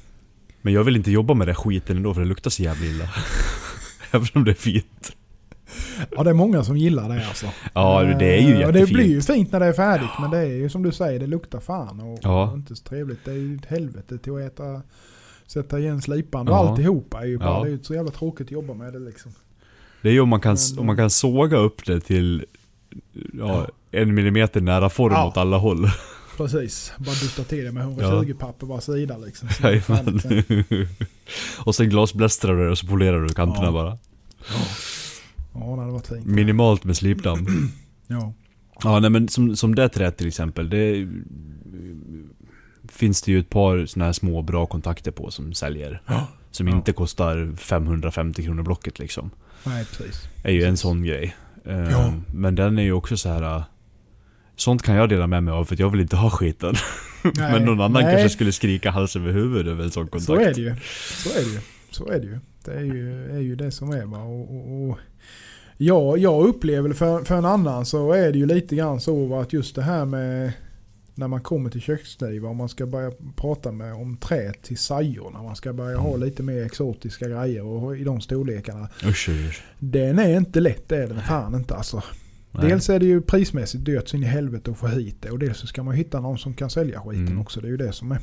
Men 0.62 0.72
jag 0.72 0.84
vill 0.84 0.96
inte 0.96 1.10
jobba 1.10 1.34
med 1.34 1.48
den 1.48 1.54
skiten 1.54 1.96
ändå 1.96 2.14
för 2.14 2.20
det 2.20 2.26
luktar 2.28 2.50
så 2.50 2.62
jävla 2.62 2.86
illa. 2.86 3.10
Även 4.10 4.28
om 4.34 4.44
det 4.44 4.50
är 4.50 4.54
fint. 4.54 5.16
Ja, 6.16 6.22
det 6.22 6.30
är 6.30 6.34
många 6.34 6.64
som 6.64 6.76
gillar 6.76 7.08
det 7.08 7.26
alltså. 7.28 7.46
Ja, 7.74 8.02
det 8.18 8.36
är 8.38 8.40
ju 8.40 8.54
Eh, 8.54 8.66
Och 8.66 8.72
det 8.72 8.78
jättefint. 8.78 8.92
blir 8.92 9.06
ju 9.06 9.22
fint 9.22 9.52
när 9.52 9.60
det 9.60 9.66
är 9.66 9.72
färdigt. 9.72 10.10
Men 10.20 10.30
det 10.30 10.38
är 10.38 10.44
ju 10.46 10.68
som 10.68 10.82
du 10.82 10.92
säger, 10.92 11.20
det 11.20 11.26
luktar 11.26 11.60
fan 11.60 12.00
och, 12.00 12.18
Ja. 12.22 12.50
och 12.50 12.56
inte 12.56 12.76
så 12.76 12.84
trevligt. 12.84 13.24
Det 13.24 13.30
är 13.30 13.34
ju 13.34 13.56
ett 13.56 13.66
helvete 13.66 14.18
till 14.18 14.32
att 14.32 14.40
äta, 14.40 14.82
sätta 15.46 15.78
igen 15.78 16.02
slipan 16.02 16.48
och 16.48 16.54
Ja. 16.54 16.68
alltihopa. 16.68 17.20
Är 17.22 17.26
ju 17.26 17.38
bara, 17.38 17.48
Ja. 17.48 17.62
Det 17.64 17.68
är 17.68 17.72
ju 17.72 17.82
så 17.82 17.94
jävla 17.94 18.10
tråkigt 18.10 18.46
att 18.46 18.50
jobba 18.50 18.74
med 18.74 18.92
det 18.92 18.98
liksom. 18.98 19.32
Det 20.02 20.08
är 20.08 20.12
ju 20.12 20.20
om 20.20 20.28
man 20.28 20.40
kan, 20.40 20.56
om 20.78 20.86
man 20.86 20.96
kan 20.96 21.10
såga 21.10 21.56
upp 21.56 21.84
det 21.86 22.00
till 22.00 22.44
ja, 23.38 23.66
en 23.90 24.14
millimeter 24.14 24.60
nära 24.60 24.88
form 24.88 25.12
Ja. 25.12 25.26
åt 25.28 25.36
alla 25.36 25.56
håll. 25.58 25.90
Precis, 26.36 26.92
bara 26.98 27.14
dutta 27.14 27.44
till 27.44 27.64
det 27.64 27.72
med 27.72 27.82
120 27.82 28.34
papper 28.38 28.66
var 28.66 28.80
sida 28.80 29.16
liksom. 29.18 29.48
Sen- 29.48 30.52
och 31.64 31.74
sen 31.74 31.88
glasblästrar 31.90 32.56
du 32.56 32.64
det 32.64 32.70
och 32.70 32.78
så 32.78 32.86
polerar 32.86 33.20
du 33.20 33.28
kanterna 33.34 33.66
Ja. 33.66 33.72
bara. 33.72 33.98
Ja, 34.48 34.54
det 35.60 35.80
hade 35.80 35.92
varit 35.92 36.06
fint. 36.06 36.26
Minimalt 36.26 36.84
med 36.84 36.96
slipdamm. 36.96 37.46
Ja. 38.06 38.32
Ja 38.82 39.00
nej 39.00 39.10
men 39.10 39.28
som, 39.28 39.56
som 39.56 39.74
det 39.74 39.88
träet 39.88 40.16
till 40.16 40.28
exempel, 40.28 40.70
det 40.70 41.08
finns 42.88 43.22
det 43.22 43.32
ju 43.32 43.38
ett 43.38 43.50
par 43.50 43.86
såna 43.86 44.04
här 44.04 44.12
små 44.12 44.42
bra 44.42 44.66
kontakter 44.66 45.10
på 45.10 45.30
som 45.30 45.54
säljer. 45.54 46.02
Ja. 46.06 46.26
Som 46.50 46.68
Ja. 46.68 46.76
inte 46.76 46.92
kostar 46.92 47.56
550 47.56 48.42
kronor 48.44 48.62
blocket 48.62 48.98
liksom. 48.98 49.30
Nej, 49.66 49.84
precis. 49.84 50.28
är 50.44 50.52
ju 50.52 50.62
en 50.62 50.64
Precis. 50.70 50.80
sån 50.80 51.02
grej. 51.04 51.36
Eh, 51.64 51.78
Ja. 51.90 52.12
Men 52.34 52.54
den 52.54 52.78
är 52.78 52.82
ju 52.82 52.92
också 52.92 53.16
så 53.16 53.28
här. 53.28 53.42
eh, 53.56 53.64
Sånt 54.58 54.82
kan 54.82 54.94
jag 54.94 55.08
dela 55.08 55.26
med 55.26 55.42
mig 55.42 55.52
av 55.52 55.64
för 55.64 55.74
att 55.74 55.78
jag 55.80 55.90
vill 55.90 56.00
inte 56.00 56.16
ha 56.16 56.30
skiten. 56.30 56.74
Nej, 57.22 57.32
Men 57.52 57.64
någon 57.64 57.80
annan 57.80 58.02
nej. 58.02 58.12
kanske 58.12 58.28
skulle 58.28 58.52
skrika 58.52 58.90
hals 58.90 59.16
över 59.16 59.32
huvud 59.32 59.68
över 59.68 59.84
en 59.84 59.90
sån 59.90 60.06
kontakt. 60.08 60.26
Så 60.26 60.34
är 60.36 60.54
det 60.54 60.60
ju. 60.60 60.74
Så 61.12 61.28
är 61.30 61.44
det 61.44 61.50
ju. 61.50 61.60
Så 61.90 62.08
är 62.08 62.20
det 62.20 62.26
ju. 62.26 62.38
Det 62.64 62.72
är 62.72 62.80
ju, 62.84 63.30
är 63.36 63.40
ju 63.40 63.56
det 63.56 63.70
som 63.70 63.90
är. 63.90 64.14
Och, 64.18 64.40
och, 64.56 64.90
och, 64.90 64.98
ja, 65.76 66.16
jag 66.16 66.44
upplever 66.46 66.92
för, 66.92 67.24
för 67.24 67.36
en 67.36 67.44
annan 67.44 67.86
så 67.86 68.12
är 68.12 68.32
det 68.32 68.38
ju 68.38 68.46
lite 68.46 68.76
grann 68.76 69.00
så 69.00 69.40
att 69.40 69.52
just 69.52 69.74
det 69.74 69.82
här 69.82 70.04
med 70.04 70.52
när 71.14 71.28
man 71.28 71.40
kommer 71.40 71.70
till 71.70 71.80
köksknivar 71.80 72.48
och 72.48 72.56
man 72.56 72.68
ska 72.68 72.86
börja 72.86 73.12
prata 73.36 73.72
med 73.72 73.94
om 73.94 74.16
trä 74.16 74.52
till 74.62 74.78
sajor. 74.78 75.30
När 75.30 75.42
man 75.42 75.56
ska 75.56 75.72
börja 75.72 75.96
ha 75.98 76.16
lite 76.16 76.42
mer 76.42 76.64
exotiska 76.66 77.28
grejer 77.28 77.64
och 77.64 77.96
i 77.96 78.04
de 78.04 78.20
storlekarna. 78.20 78.88
Usch, 79.04 79.28
usch. 79.28 79.62
Den 79.78 80.18
är 80.18 80.36
inte 80.36 80.60
lätt 80.60 80.88
det 80.88 80.96
är 80.96 81.06
den 81.08 81.20
fan 81.22 81.54
inte 81.54 81.74
alltså. 81.74 82.02
Nej. 82.52 82.68
Dels 82.68 82.88
är 82.90 82.98
det 82.98 83.06
ju 83.06 83.20
prismässigt 83.20 83.84
dyrt 83.84 84.14
in 84.14 84.22
i 84.22 84.26
helvete 84.26 84.70
att 84.70 84.78
få 84.78 84.86
hit 84.86 85.16
det 85.20 85.30
och 85.30 85.38
dels 85.38 85.58
så 85.58 85.66
ska 85.66 85.82
man 85.82 85.94
hitta 85.94 86.20
någon 86.20 86.38
som 86.38 86.54
kan 86.54 86.70
sälja 86.70 87.00
skiten 87.00 87.26
Mm. 87.26 87.40
också. 87.40 87.60
Det 87.60 87.66
är 87.66 87.70
ju 87.70 87.76
det 87.76 87.92
som 87.92 88.12
är. 88.12 88.18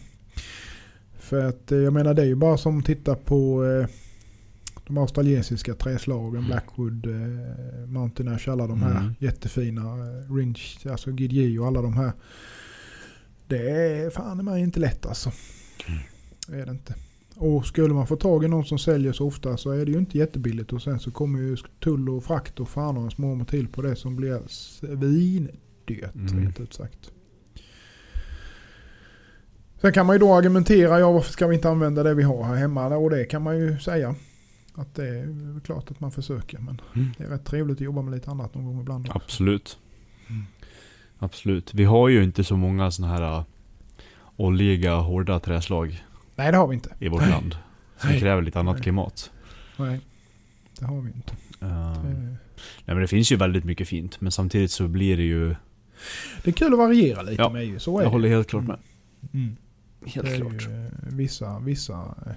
För 1.19 1.45
att 1.45 1.71
eh, 1.71 1.77
jag 1.77 1.93
menar 1.93 2.13
det 2.13 2.21
är 2.21 2.25
ju 2.25 2.35
bara 2.35 2.57
som 2.57 2.79
att 2.79 2.85
titta 2.85 3.15
på 3.15 3.65
eh, 3.65 3.87
de 4.87 4.97
australiensiska 4.97 5.73
träslagen, 5.73 6.45
Blackwood, 6.45 7.05
eh, 7.05 7.87
Mountain 7.87 8.29
Ash, 8.29 8.49
alla 8.49 8.67
de 8.67 8.81
här 8.81 8.99
Mm. 8.99 9.13
jättefina. 9.19 9.81
Eh, 9.81 10.35
Rinch, 10.35 10.77
alltså 10.91 11.11
GDG 11.11 11.59
och 11.59 11.67
alla 11.67 11.81
de 11.81 11.93
här. 11.93 12.11
Det 13.47 13.69
är 13.69 14.09
fan 14.09 14.39
i 14.39 14.43
mig 14.43 14.61
inte 14.63 14.79
lätt 14.79 15.05
alltså. 15.05 15.31
Mm. 15.87 15.99
Det 16.47 16.55
är 16.61 16.65
det 16.65 16.71
inte. 16.71 16.95
Och 17.35 17.65
skulle 17.65 17.93
man 17.93 18.07
få 18.07 18.15
tag 18.15 18.43
i 18.43 18.47
någon 18.47 18.65
som 18.65 18.79
säljer 18.79 19.13
så 19.13 19.27
ofta 19.27 19.57
så 19.57 19.71
är 19.71 19.85
det 19.85 19.91
ju 19.91 19.97
inte 19.97 20.17
jättebilligt 20.17 20.73
och 20.73 20.81
sen 20.81 20.99
så 20.99 21.11
kommer 21.11 21.39
ju 21.39 21.57
tull 21.83 22.09
och 22.09 22.23
frakt 22.23 22.59
och 22.59 22.69
fan 22.69 22.95
och 22.95 23.01
hans 23.01 23.17
mormor 23.17 23.45
till 23.45 23.67
på 23.67 23.81
det 23.81 23.95
som 23.95 24.15
blir 24.15 24.41
svindyrt 24.47 26.15
Mm. 26.15 26.39
rent 26.39 26.59
ut 26.59 26.73
sagt. 26.73 27.11
Sen 29.81 29.93
kan 29.93 30.05
man 30.05 30.15
ju 30.15 30.19
då 30.19 30.33
argumentera, 30.33 30.99
ja 30.99 31.11
varför 31.11 31.31
ska 31.31 31.47
vi 31.47 31.55
inte 31.55 31.69
använda 31.69 32.03
det 32.03 32.13
vi 32.13 32.23
har 32.23 32.43
här 32.43 32.55
hemma? 32.55 32.87
Och 32.97 33.09
det 33.09 33.25
kan 33.25 33.41
man 33.41 33.57
ju 33.57 33.79
säga. 33.79 34.15
Att 34.75 34.95
det 34.95 35.07
är 35.07 35.59
klart 35.63 35.91
att 35.91 35.99
man 35.99 36.11
försöker 36.11 36.59
men 36.59 36.81
Mm. 36.95 37.07
det 37.17 37.23
är 37.23 37.27
rätt 37.29 37.45
trevligt 37.45 37.77
att 37.77 37.81
jobba 37.81 38.01
med 38.01 38.13
lite 38.13 38.31
annat 38.31 38.55
någon 38.55 38.65
gång 38.65 38.79
ibland. 38.81 39.07
också. 39.07 39.17
Absolut. 39.23 39.79
Mm. 40.29 40.43
Absolut. 41.19 41.73
Vi 41.73 41.83
har 41.83 42.09
ju 42.09 42.23
inte 42.23 42.43
så 42.43 42.57
många 42.57 42.91
såna 42.91 43.07
här 43.07 43.37
uh, 43.37 43.43
oljiga, 44.35 44.95
hårda 44.95 45.39
träslag 45.39 46.03
Nej 46.35 46.51
det 46.51 46.57
har 46.57 46.67
vi 46.67 46.73
inte. 46.75 46.89
i 46.99 47.07
vårt 47.07 47.21
Nej. 47.21 47.29
land. 47.29 47.57
Som 47.97 48.09
Nej. 48.09 48.19
kräver 48.19 48.41
lite 48.41 48.59
annat 48.59 48.75
Nej. 48.75 48.83
klimat. 48.83 49.31
Nej, 49.77 50.01
det 50.79 50.85
har 50.85 51.01
vi 51.01 51.11
inte. 51.15 51.33
Uh, 51.61 52.03
Det, 52.03 52.09
nej 52.09 52.37
men 52.85 52.99
det 52.99 53.07
finns 53.07 53.31
ju 53.31 53.35
väldigt 53.35 53.63
mycket 53.63 53.87
fint. 53.87 54.21
Men 54.21 54.31
samtidigt 54.31 54.71
så 54.71 54.87
blir 54.87 55.17
det 55.17 55.23
ju... 55.23 55.47
det 56.43 56.49
är 56.49 56.51
kul 56.51 56.73
att 56.73 56.79
variera 56.79 57.21
lite 57.21 57.41
Ja, 57.41 57.49
med 57.49 57.65
ju. 57.65 57.79
Så 57.79 57.97
är 57.97 58.01
Jag 58.03 58.09
det. 58.11 58.13
håller 58.13 58.29
helt 58.29 58.47
klart 58.47 58.63
med. 58.63 58.79
Mm. 59.33 59.55
Helt 60.05 60.35
klart. 60.35 60.67
Ju, 60.67 60.85
eh, 60.85 60.91
vissa, 61.01 61.59
vissa, 61.59 61.93
eh, 62.25 62.31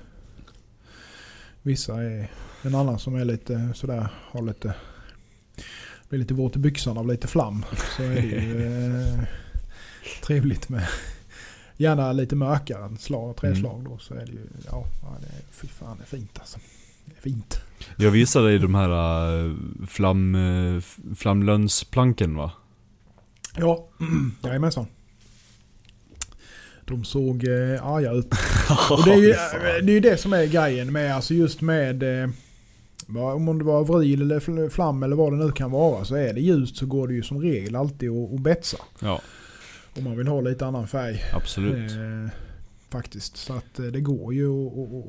vissa 1.67 2.03
är 2.03 2.31
en 2.63 2.75
annan 2.75 2.99
som 2.99 3.15
är 3.15 3.25
lite 3.25 3.71
sådär, 3.75 4.09
har 4.31 4.43
lite, 4.43 4.75
blir 6.09 6.19
lite 6.19 6.35
våt 6.35 6.57
i 6.57 6.59
byxan 6.59 6.99
av 6.99 7.07
lite 7.07 7.29
flam. 7.29 7.65
Så 7.97 8.03
är 8.03 8.15
det 8.15 8.21
ju 8.21 8.77
eh, 8.77 9.21
trevligt 10.23 10.69
med, 10.69 10.87
gärna 11.77 12.13
lite 12.13 12.37
mörkare 12.37 12.97
slag, 12.99 13.37
träslag 13.37 13.85
då. 13.85 13.99
Så 13.99 14.15
är 14.15 14.27
det 14.27 14.33
ju, 14.33 14.47
ja, 14.67 14.87
det 15.21 15.27
är, 15.27 15.43
fy 15.51 15.69
fan 15.69 15.97
det 15.97 16.03
är 16.03 16.19
fint 16.19 16.39
alltså. 16.39 16.59
Det 17.05 17.17
är 17.17 17.23
fint. 17.23 17.61
Jag 17.97 18.11
visade 18.11 18.49
dig 18.49 18.59
de 18.59 18.75
här 18.75 18.91
uh, 19.35 19.57
flam, 19.87 20.35
uh, 20.35 20.83
flamlönsplanken 21.17 22.37
va? 22.37 22.53
Ja, 23.57 23.89
jajamensan. 24.43 24.87
De 26.89 27.05
såg 27.05 27.45
eh, 27.45 27.87
arga 27.87 28.13
ut. 28.13 28.27
Och 28.91 29.05
det 29.05 29.13
är 29.13 29.17
ju 29.17 29.29
det, 29.83 29.93
är 29.93 29.95
ju 29.95 30.01
det 30.01 30.17
som 30.17 30.33
är 30.33 30.47
grejen 30.47 30.93
med, 30.93 31.15
alltså 31.17 31.35
just 31.35 31.61
med 31.61 32.23
eh, 32.23 32.31
om 33.37 33.59
det 33.59 33.65
var 33.65 33.85
vril 33.85 34.23
eller 34.23 34.41
fl- 34.41 34.69
flam 34.71 35.03
eller 35.03 35.17
vad 35.17 35.33
det 35.33 35.37
nu 35.45 35.53
kan 35.53 35.71
vara. 35.71 36.05
Så 36.05 36.15
är 36.15 36.35
det 36.35 36.41
ljust 36.41 36.77
så 36.77 36.87
går 36.87 37.09
det 37.09 37.15
ju 37.15 37.23
som 37.23 37.41
regel 37.43 37.77
alltid 37.77 38.11
att, 38.11 38.35
att 38.35 38.41
betsa. 38.41 38.77
Ja, 39.01 39.21
Om 39.97 40.05
man 40.05 40.17
vill 40.17 40.29
ha 40.29 40.41
lite 40.41 40.67
annan 40.67 40.89
färg. 40.89 41.21
absolut. 41.35 41.91
Eh, 41.91 42.31
faktiskt. 42.91 43.37
Så 43.37 43.53
att 43.53 43.79
eh, 43.79 43.85
det 43.87 44.01
går 44.01 44.35
ju 44.35 44.49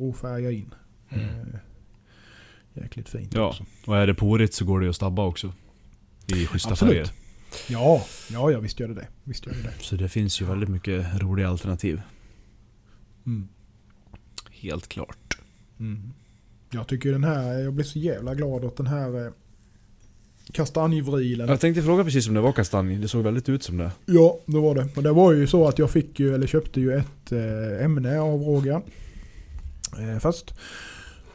att, 0.09 0.17
färga 0.17 0.51
in. 0.51 0.73
Mm. 1.09 1.25
Eh, 1.25 1.59
jäkligt 2.83 3.09
fint 3.09 3.33
Ja. 3.35 3.47
också. 3.49 3.65
Och 3.85 3.97
är 3.97 4.07
det 4.07 4.13
porigt 4.13 4.53
så 4.53 4.65
går 4.65 4.79
det 4.79 4.89
att 4.89 4.95
stabba 4.95 5.25
också. 5.25 5.53
I 6.35 6.45
schyssta 6.47 6.71
Absolut. 6.71 6.93
färger. 6.93 7.09
Ja, 7.67 8.05
ja, 8.31 8.51
ja 8.51 8.59
visst 8.59 8.79
gör 8.79 8.87
det 8.87 8.93
det. 8.93 9.07
Visst 9.23 9.45
gör 9.45 9.53
det 9.53 9.61
det. 9.61 9.73
Så 9.79 9.95
det 9.95 10.09
finns 10.09 10.41
ju 10.41 10.45
väldigt 10.45 10.69
mycket 10.69 11.21
roliga 11.21 11.49
alternativ. 11.49 12.01
Mm. 13.25 13.47
Helt 14.51 14.87
klart. 14.87 15.37
Mm. 15.79 16.13
Jag 16.71 16.87
tycker 16.87 17.11
den 17.11 17.23
här, 17.23 17.59
jag 17.59 17.73
blir 17.73 17.85
så 17.85 17.99
jävla 17.99 18.35
glad 18.35 18.65
åt 18.65 18.77
den 18.77 18.87
här 18.87 19.25
eh, 19.25 19.31
kastanjevrilen. 20.51 21.49
Jag 21.49 21.59
tänkte 21.59 21.83
fråga 21.83 22.03
precis 22.03 22.27
om 22.27 22.33
det 22.33 22.41
var 22.41 22.51
kastanj. 22.51 22.95
Det 22.95 23.07
såg 23.07 23.23
väldigt 23.23 23.49
ut 23.49 23.63
som 23.63 23.77
det. 23.77 23.91
Ja, 24.05 24.39
det 24.45 24.59
var 24.59 24.75
det. 24.75 24.87
Och 24.95 25.03
det 25.03 25.11
var 25.11 25.31
ju 25.33 25.47
så 25.47 25.67
att 25.67 25.79
jag 25.79 25.91
fick 25.91 26.19
ju, 26.19 26.35
eller 26.35 26.47
köpte 26.47 26.81
ju 26.81 26.93
ett 26.93 27.31
eh, 27.31 27.85
ämne 27.85 28.19
av 28.19 28.41
Roger. 28.41 28.81
Eh, 29.99 30.19
först. 30.19 30.53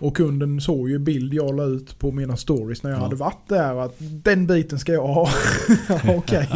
Och 0.03 0.17
kunden 0.17 0.61
såg 0.61 0.91
ju 0.91 0.99
bild 0.99 1.35
jag 1.35 1.57
la 1.57 1.65
ut 1.65 1.99
på 1.99 2.13
mina 2.13 2.37
stories 2.37 2.83
när 2.83 2.91
jag 2.91 2.99
Ja. 2.99 3.03
hade 3.03 3.17
varit 3.17 3.49
där. 3.49 3.77
Att 3.85 3.95
den 3.99 4.47
biten 4.47 4.79
ska 4.79 4.93
jag 4.93 5.07
ha. 5.07 5.29
Okej. 6.17 6.49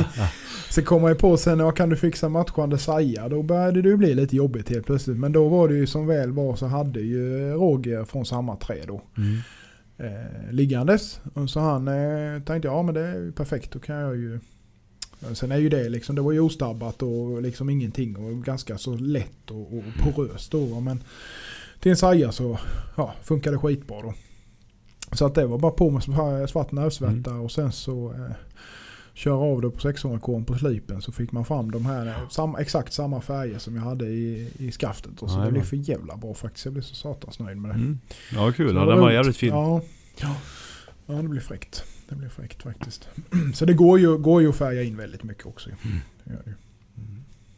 Så 0.71 0.83
kom 0.83 1.05
jag 1.05 1.19
på 1.19 1.37
sen, 1.37 1.59
ja, 1.59 1.71
kan 1.71 1.89
du 1.89 1.97
fixa 1.97 2.29
matchande 2.29 2.79
saja? 2.79 3.29
Då 3.29 3.43
började 3.43 3.83
det 3.83 3.97
bli 3.97 4.15
lite 4.15 4.37
jobbigt 4.37 4.69
helt 4.71 4.87
plötsligt. 4.87 5.17
Men 5.17 5.33
då 5.33 5.49
var 5.49 5.69
det 5.69 5.75
ju 5.75 5.87
som 5.87 6.07
väl 6.07 6.33
var 6.33 6.57
så 6.57 6.67
hade 6.67 7.01
ju 7.01 7.51
Roger 7.51 8.05
från 8.05 8.27
samma 8.27 8.57
trä 8.57 8.83
då. 8.87 9.03
Mm. 9.17 9.39
eh, 9.99 10.53
liggandes. 10.53 11.21
Och 11.35 11.51
så 11.51 11.61
han 11.61 11.89
eh, 11.89 12.43
tänkte 12.43 12.69
ja 12.69 12.83
men 12.83 12.95
det 12.95 13.01
är 13.01 13.15
ju 13.15 13.33
perfekt, 13.33 13.73
då 13.73 13.79
kan 13.79 13.97
jag 13.97 14.17
ju... 14.17 14.41
Sen 15.35 15.53
är 15.53 15.57
ju 15.57 15.69
det 15.69 15.89
liksom, 15.89 16.17
det 16.17 16.23
var 16.23 16.33
ju 16.33 16.41
ostabbat 16.41 17.03
och 17.03 17.43
liksom 17.43 17.71
ingenting 17.71 18.17
och 18.17 18.45
ganska 18.45 18.79
så 18.79 18.95
lätt 18.97 19.51
och, 19.51 19.61
och 19.77 19.83
poröst 20.03 20.53
då. 20.53 20.81
Men 20.81 21.03
till 21.81 21.91
en 21.91 21.97
saja 21.97 22.33
så 22.33 22.59
ja, 22.97 23.15
funkar 23.23 23.53
det 23.53 23.59
skitbra 23.59 24.03
då. 24.03 24.15
Så 25.13 25.27
att 25.27 25.35
det 25.35 25.47
var 25.47 25.59
bara 25.59 25.73
på 25.73 25.91
med 25.91 26.03
sva- 26.03 26.47
svart 26.47 26.73
nervsvärta 26.73 27.35
och 27.35 27.51
sen 27.53 27.73
så 27.73 28.13
eh, 28.13 28.35
köra 29.15 29.35
av 29.35 29.61
det 29.61 29.71
på 29.71 29.81
600 29.81 30.19
korn 30.21 30.45
på 30.45 30.59
slipen 30.59 31.03
så 31.03 31.13
fick 31.13 31.33
man 31.33 31.45
fram 31.45 31.71
de 31.71 31.87
här, 31.87 32.07
eh, 32.07 32.29
sam, 32.31 32.57
exakt 32.57 32.93
samma 32.93 33.21
färger 33.21 33.59
som 33.59 33.77
jag 33.77 33.83
hade 33.83 34.07
i, 34.07 34.51
i 34.59 34.73
skaftet. 34.73 35.23
Och 35.23 35.31
så 35.31 35.37
det 35.37 35.41
Jajamän. 35.41 35.53
blev 35.53 35.63
för 35.63 35.77
jävla 35.77 36.17
bra 36.17 36.35
faktiskt. 36.35 36.65
Jag 36.65 36.73
blev 36.73 36.83
så 36.83 36.95
satans 36.95 37.39
nöjd 37.39 37.57
med 37.59 37.71
det. 37.71 37.75
Mm. 37.75 37.99
Ja, 38.35 38.53
kul. 38.53 38.69
Så 38.71 38.75
Ja, 38.77 38.85
det 38.85 38.91
den 38.93 39.01
var 39.01 39.11
jävligt 39.11 39.37
fin. 39.37 39.49
Ja, 39.49 39.81
ja. 40.21 40.37
ja 41.07 41.15
det 41.15 41.29
blir 41.29 41.41
fräckt. 41.41 41.85
Det 42.09 42.15
blir 42.15 42.29
fräckt 42.29 42.63
faktiskt. 42.63 43.09
Så 43.55 43.65
det 43.65 43.75
går 43.75 43.99
ju, 43.99 44.19
går 44.19 44.43
ju 44.43 44.49
att 44.49 44.57
färga 44.57 44.83
in 44.83 44.97
väldigt 44.97 45.23
mycket 45.23 45.47
också. 45.47 45.71
Mm. 45.71 45.99
Det 46.25 46.33
det. 46.45 46.55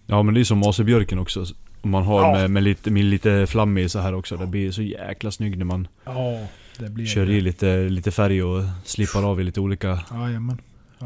Ja, 0.07 0.22
men 0.22 0.35
det 0.35 0.40
är 0.40 0.44
som 0.44 0.62
Asebjörken 0.62 1.18
också. 1.18 1.44
Om 1.80 1.90
man 1.90 2.02
har 2.02 2.20
Ja. 2.22 2.32
med, 2.32 2.50
med, 2.50 2.62
lite, 2.62 2.90
med 2.90 3.04
lite 3.04 3.46
flam 3.46 3.78
i 3.78 3.88
så 3.88 3.98
här 3.98 4.14
också. 4.14 4.36
Det 4.36 4.46
blir 4.46 4.70
så 4.70 4.82
jäkla 4.82 5.30
snygg 5.30 5.58
när 5.58 5.64
man 5.64 5.88
Ja, 6.04 6.46
det 6.78 6.90
blir 6.90 7.06
kör 7.06 7.30
i 7.30 7.40
lite, 7.40 7.88
lite 7.88 8.10
färg 8.10 8.42
och 8.42 8.64
slipar 8.84 9.22
av 9.30 9.40
i 9.40 9.44
lite 9.44 9.60
olika 9.60 9.88
Jajamän. 9.88 10.10
Jajamän. 10.20 10.60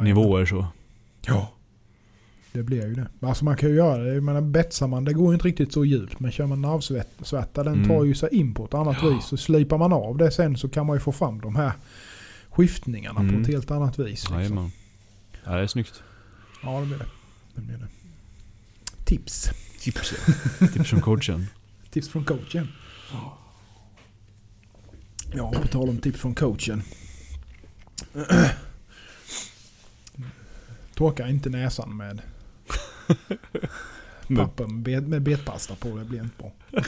nivåer 0.05 0.47
så. 0.47 0.67
Ja. 1.27 1.53
Det 2.53 2.63
blir 2.63 2.87
ju 2.87 2.95
det. 2.95 3.27
Alltså 3.27 3.45
man 3.45 3.57
kan 3.57 3.69
ju 3.69 3.75
göra 3.75 4.03
det. 4.03 4.15
Jag 4.15 4.23
menar 4.23 4.41
betsar 4.41 4.87
man, 4.87 5.05
det 5.05 5.13
går 5.13 5.27
ju 5.29 5.35
inte 5.35 5.47
riktigt 5.49 5.73
så 5.73 5.85
djupt. 5.85 6.21
Men 6.21 6.33
kör 6.33 6.47
man 6.47 6.63
nervsvärta, 6.63 7.63
den 7.63 7.75
Mm. 7.75 7.89
tar 7.89 8.05
ju 8.05 8.15
sig 8.15 8.29
in 8.35 8.55
på 8.55 8.65
ett 8.65 8.75
annat 8.75 8.97
Ja. 9.03 9.09
vis. 9.09 9.25
Så 9.25 9.37
slipar 9.37 9.79
man 9.79 9.93
av 9.93 10.17
det 10.17 10.31
sen 10.31 10.57
så 10.57 10.69
kan 10.69 10.87
man 10.87 10.97
ju 10.97 11.01
få 11.01 11.13
fram 11.13 11.41
de 11.41 11.57
här 11.57 11.73
skiftningarna 12.51 13.15
på 13.15 13.21
Mm. 13.27 13.41
ett 13.43 13.47
helt 13.49 13.71
annat 13.71 13.99
vis. 13.99 14.07
Liksom. 14.09 14.37
Jajamän. 14.37 14.73
Ja, 15.45 15.53
det 15.53 15.63
är 15.63 15.67
snyggt. 15.67 16.03
Ja, 16.63 16.81
det 16.81 16.87
blir 16.87 16.99
det. 16.99 17.07
det, 17.55 17.61
blir 17.61 17.77
det. 17.77 17.87
Tips. 19.05 19.51
Tips 19.83 20.13
ja. 20.13 20.19
Tips 20.73 20.91
från 20.91 21.01
coachen. 21.01 21.47
Tips 21.91 22.09
från 22.09 22.25
coachen. 22.25 22.69
Ja, 25.35 25.53
på 25.63 25.69
tal 25.69 25.89
om 25.89 25.99
tips 25.99 26.21
från 26.21 26.35
coachen. 26.35 26.83
Torka 30.95 31.29
inte 31.29 31.51
näsan 31.51 31.97
med 31.97 32.23
papper 34.37 34.67
med, 34.67 35.09
med 35.09 35.23
betpasta 35.23 35.75
på. 35.75 35.97
Det 35.97 36.05
blir 36.05 36.21
inte 36.23 36.37
bra. 36.39 36.53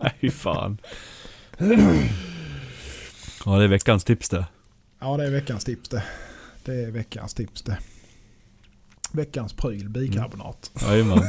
Nej, 0.00 0.30
fan. 0.30 0.78
Ja, 3.44 3.58
det 3.58 3.64
är 3.64 3.68
veckans 3.68 4.04
tips 4.04 4.28
det. 4.28 4.46
Ja, 4.98 5.16
det 5.16 5.26
är 5.26 5.30
veckans 5.30 5.64
tips 5.64 5.88
det. 5.88 6.04
Det 6.64 6.74
är 6.74 6.90
veckans 6.90 7.34
tips 7.34 7.62
det. 7.62 7.78
Veckans 9.16 9.52
pryl, 9.52 9.88
bikarbonat. 9.88 10.70
Jajamän. 10.82 11.22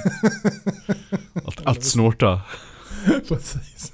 Att, 1.34 1.66
att 1.66 1.84
snorta. 1.84 2.42
Precis. 3.28 3.94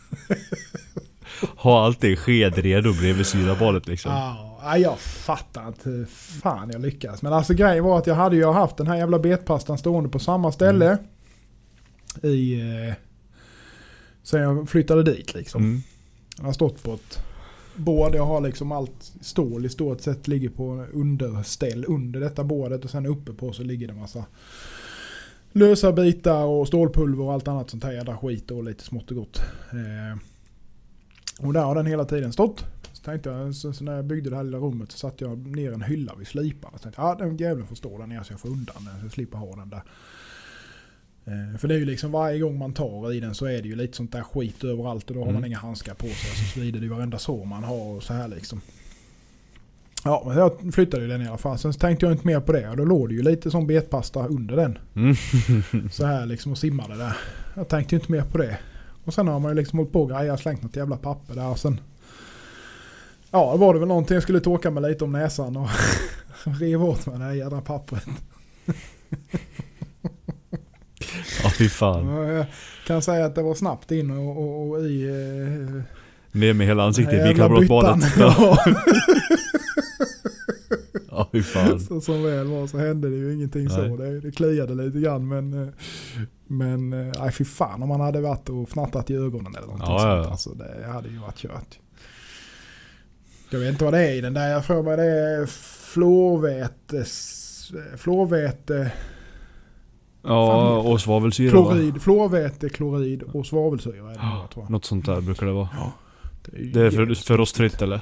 Ha 1.58 1.86
alltid 1.86 2.20
sked 2.20 2.58
redo 2.58 2.94
bredvid 2.94 3.26
syrabadet 3.26 3.88
liksom. 3.88 4.12
Ja, 4.12 4.60
ja, 4.64 4.78
jag 4.78 5.00
fattar 5.00 5.68
inte 5.68 5.90
hur 5.90 6.06
fan 6.42 6.70
jag 6.72 6.82
lyckades. 6.82 7.22
Men 7.22 7.34
alltså 7.34 7.54
grejen 7.54 7.84
var 7.84 7.98
att 7.98 8.08
jag 8.08 8.16
hade 8.16 8.36
ju 8.36 8.46
haft 8.46 8.78
den 8.78 8.88
här 8.88 8.98
jävla 8.98 9.20
betpastan 9.20 9.78
stående 9.78 10.10
på 10.10 10.20
samma 10.20 10.52
ställe. 10.52 10.98
I... 12.24 12.62
Eh, 12.62 12.94
sen 14.24 14.42
jag 14.42 14.70
flyttade 14.70 15.04
dit 15.04 15.34
liksom. 15.34 15.64
Mm. 15.64 15.84
Den 16.36 16.46
har 16.46 16.54
stått 16.54 16.84
på 16.84 16.94
ett 16.94 17.24
bord. 17.76 18.16
Jag 18.16 18.26
har 18.26 18.42
liksom 18.42 18.72
allt 18.72 19.14
stål 19.22 19.66
i 19.66 19.70
stort 19.70 20.02
sett 20.02 20.28
ligger 20.28 20.50
på 20.50 20.86
underställ 20.94 21.86
under 21.88 22.20
detta 22.20 22.44
bordet. 22.44 22.84
Och 22.84 22.90
sen 22.90 23.06
uppe 23.06 23.34
på 23.34 23.54
så 23.54 23.64
ligger 23.64 23.88
det 23.88 23.94
massa 23.94 24.26
lösa 25.52 25.92
bitar 25.92 26.44
och 26.46 26.68
stålpulver 26.68 27.24
och 27.24 27.34
allt 27.34 27.48
annat 27.48 27.70
sånt 27.70 27.84
här 27.84 27.92
jävla 27.92 28.18
skit 28.18 28.52
och 28.52 28.64
lite 28.64 28.84
smått 28.84 29.12
och 29.12 29.18
gott. 29.18 29.38
Eh, 29.72 30.20
och 31.40 31.54
där 31.54 31.64
har 31.64 31.76
den 31.76 31.86
hela 31.86 32.06
tiden 32.06 32.34
stått. 32.34 32.66
Så 32.94 33.04
tänkte 33.04 33.30
jag, 33.30 33.56
så, 33.56 33.74
så 33.74 33.84
när 33.84 33.96
jag 33.96 34.06
byggde 34.06 34.30
det 34.30 34.36
här 34.36 34.44
lilla 34.44 34.58
rummet 34.58 34.92
så 34.92 34.98
satte 34.98 35.24
jag 35.26 35.56
ner 35.56 35.72
en 35.72 35.82
hylla 35.82 36.16
vid 36.16 36.28
sliparna. 36.28 36.78
Så 36.78 36.84
tänkte 36.84 37.02
jag, 37.02 37.10
ah, 37.10 37.16
den 37.16 37.38
jäveln 37.38 37.68
får 37.68 37.76
stå 37.76 37.98
där 37.98 38.08
nere 38.08 38.24
så 38.24 38.34
jag 38.34 38.40
får 38.40 38.50
undan 38.50 38.86
den. 38.86 39.00
Så 39.00 39.06
jag 39.06 39.12
slipper 39.12 39.38
ha 39.38 39.56
den 39.56 39.70
där. 39.70 39.84
Eh, 41.26 41.58
för 41.58 41.68
det 41.68 41.76
är 41.76 41.80
ju 41.80 41.86
liksom 41.86 42.12
varje 42.12 42.40
gång 42.40 42.58
man 42.58 42.74
tar 42.74 43.14
i 43.14 43.20
den 43.20 43.36
så 43.36 43.46
är 43.46 43.62
det 43.62 43.68
ju 43.68 43.76
lite 43.76 43.98
sånt 43.98 44.12
där 44.12 44.22
skit 44.24 44.64
överallt 44.64 45.10
och 45.10 45.16
då 45.16 45.22
har 45.22 45.28
Mm. 45.30 45.42
man 45.42 45.46
inga 45.50 45.58
handskar 45.58 45.94
på 45.94 46.08
sig. 46.08 46.16
Så 46.36 46.46
svider 46.46 46.80
det 46.80 46.86
ju 46.86 46.92
varenda 46.92 47.20
sår 47.20 47.46
man 47.46 47.64
har 47.64 47.96
och 47.96 48.04
så 48.04 48.14
här 48.14 48.28
liksom. 48.28 48.62
Ja, 50.06 50.24
men 50.28 50.38
jag 50.38 50.74
flyttade 50.74 51.04
ju 51.04 51.10
den 51.10 51.22
i 51.22 51.28
alla 51.28 51.38
fall. 51.38 51.58
Sen 51.58 51.74
tänkte 51.74 52.06
jag 52.06 52.14
inte 52.14 52.28
mer 52.28 52.40
på 52.40 52.52
det 52.52 52.70
och 52.70 52.78
då 52.78 52.86
låg 52.86 53.10
det 53.10 53.16
ju 53.16 53.22
lite 53.24 53.52
som 53.52 53.68
betpasta 53.68 54.28
under 54.28 54.56
den. 54.56 54.78
Mm. 54.96 55.16
Så 55.92 56.06
här 56.06 56.26
liksom 56.26 56.52
och 56.52 56.58
simmade 56.58 56.98
där. 56.98 57.18
Jag 57.56 57.68
tänkte 57.68 57.96
ju 57.96 58.00
inte 58.00 58.12
mer 58.12 58.22
på 58.22 58.38
det. 58.38 58.58
Och 59.06 59.14
sen 59.14 59.28
har 59.28 59.40
man 59.40 59.52
ju 59.52 59.56
liksom 59.56 59.80
hållit 59.80 59.92
på 59.94 60.02
och 60.02 60.10
grejat, 60.10 60.40
slängt 60.40 60.64
något 60.64 60.76
jävla 60.76 60.98
papper 60.98 61.36
där 61.36 61.48
och 61.48 61.60
sen... 61.60 61.80
Ja, 63.32 63.52
det 63.52 63.58
var 63.60 63.74
det 63.74 63.80
väl 63.80 63.88
någonting 63.88 64.14
jag 64.14 64.24
skulle 64.24 64.40
torka 64.40 64.72
mig 64.72 64.84
lite 64.92 65.04
om 65.04 65.12
näsan 65.12 65.58
och 65.58 65.70
rev 66.60 66.84
åt 66.84 67.06
mig 67.06 67.18
det 67.18 67.24
här 67.26 67.34
jädra 67.34 67.62
pappret. 67.62 68.04
Fy 71.64 71.70
fan. 71.70 72.08
Jag 72.08 72.46
kan 72.88 73.02
säga 73.02 73.26
att 73.26 73.36
det 73.36 73.42
var 73.42 73.56
snabbt 73.56 73.92
in 73.92 74.12
och, 74.12 74.38
och, 74.38 74.70
och 74.70 74.80
i... 74.86 75.04
Eh, 75.08 75.82
Ner 76.32 76.54
med 76.54 76.68
hela 76.68 76.84
ansiktet 76.84 77.14
i 77.14 77.18
den 77.18 77.26
här 77.28 77.34
jävla 77.34 77.60
bikarbonatbadet. 77.60 78.16
byttan. 78.16 78.34
Ja. 78.38 78.58
Ja, 81.16 81.30
fy 81.32 81.44
fan. 81.44 81.80
så, 81.80 82.02
som 82.02 82.24
väl 82.24 82.48
var 82.48 82.68
så 82.68 82.78
hände 82.78 83.10
det 83.10 83.16
ju 83.16 83.34
ingenting 83.34 83.70
så. 83.70 83.82
Nej. 83.82 83.98
Det, 83.98 84.20
det 84.20 84.32
kliade 84.32 84.76
lite 84.76 85.00
grann 85.00 85.28
men... 85.28 85.64
eh, 85.64 85.70
Men 86.48 86.94
eh, 86.94 87.14
nej 87.20 87.32
fy 87.32 87.46
fan 87.46 87.84
om 87.84 87.90
man 87.90 88.02
hade 88.02 88.22
varit 88.22 88.50
och 88.50 88.70
fnattat 88.70 89.10
i 89.10 89.16
ögonen 89.16 89.56
eller 89.56 89.68
någonting 89.68 89.90
Ja, 89.94 90.00
sånt. 90.00 90.26
ja. 90.26 90.32
Alltså 90.32 90.50
det 90.50 90.86
hade 90.94 91.10
ju 91.10 91.18
varit 91.18 91.38
kört. 91.38 91.80
Jag 93.50 93.60
vet 93.60 93.70
inte 93.72 93.84
vad 93.84 93.94
det 93.94 94.00
är 94.08 94.14
i 94.14 94.22
den 94.22 94.34
där. 94.34 94.50
Jag 94.50 94.66
får 94.66 94.84
mig 94.84 94.98
det 94.98 95.04
är 95.04 95.46
fluorvätes... 95.94 97.40
Fluorväte... 97.98 98.92
Ja 100.24 100.78
och 100.78 101.02
svavelsyra 101.02 101.62
va? 101.62 101.72
Klorid. 101.72 102.02
Fluorväte, 102.02 102.70
klorid 102.70 103.24
och 103.24 103.46
svavelsyra 103.46 103.94
är 104.12 104.16
det 104.16 104.20
jag 104.42 104.50
tror 104.54 104.64
jag. 104.66 104.70
Något 104.70 104.86
sånt 104.86 105.06
där 105.06 105.22
brukar 105.22 105.46
det 105.46 105.52
vara. 105.52 105.70
Det 106.46 106.58
är, 106.58 106.64
Det 106.66 106.82
är 106.82 106.92
för, 106.92 107.16
för 107.16 107.38
rostfritt 107.38 107.82
eller? 107.82 108.02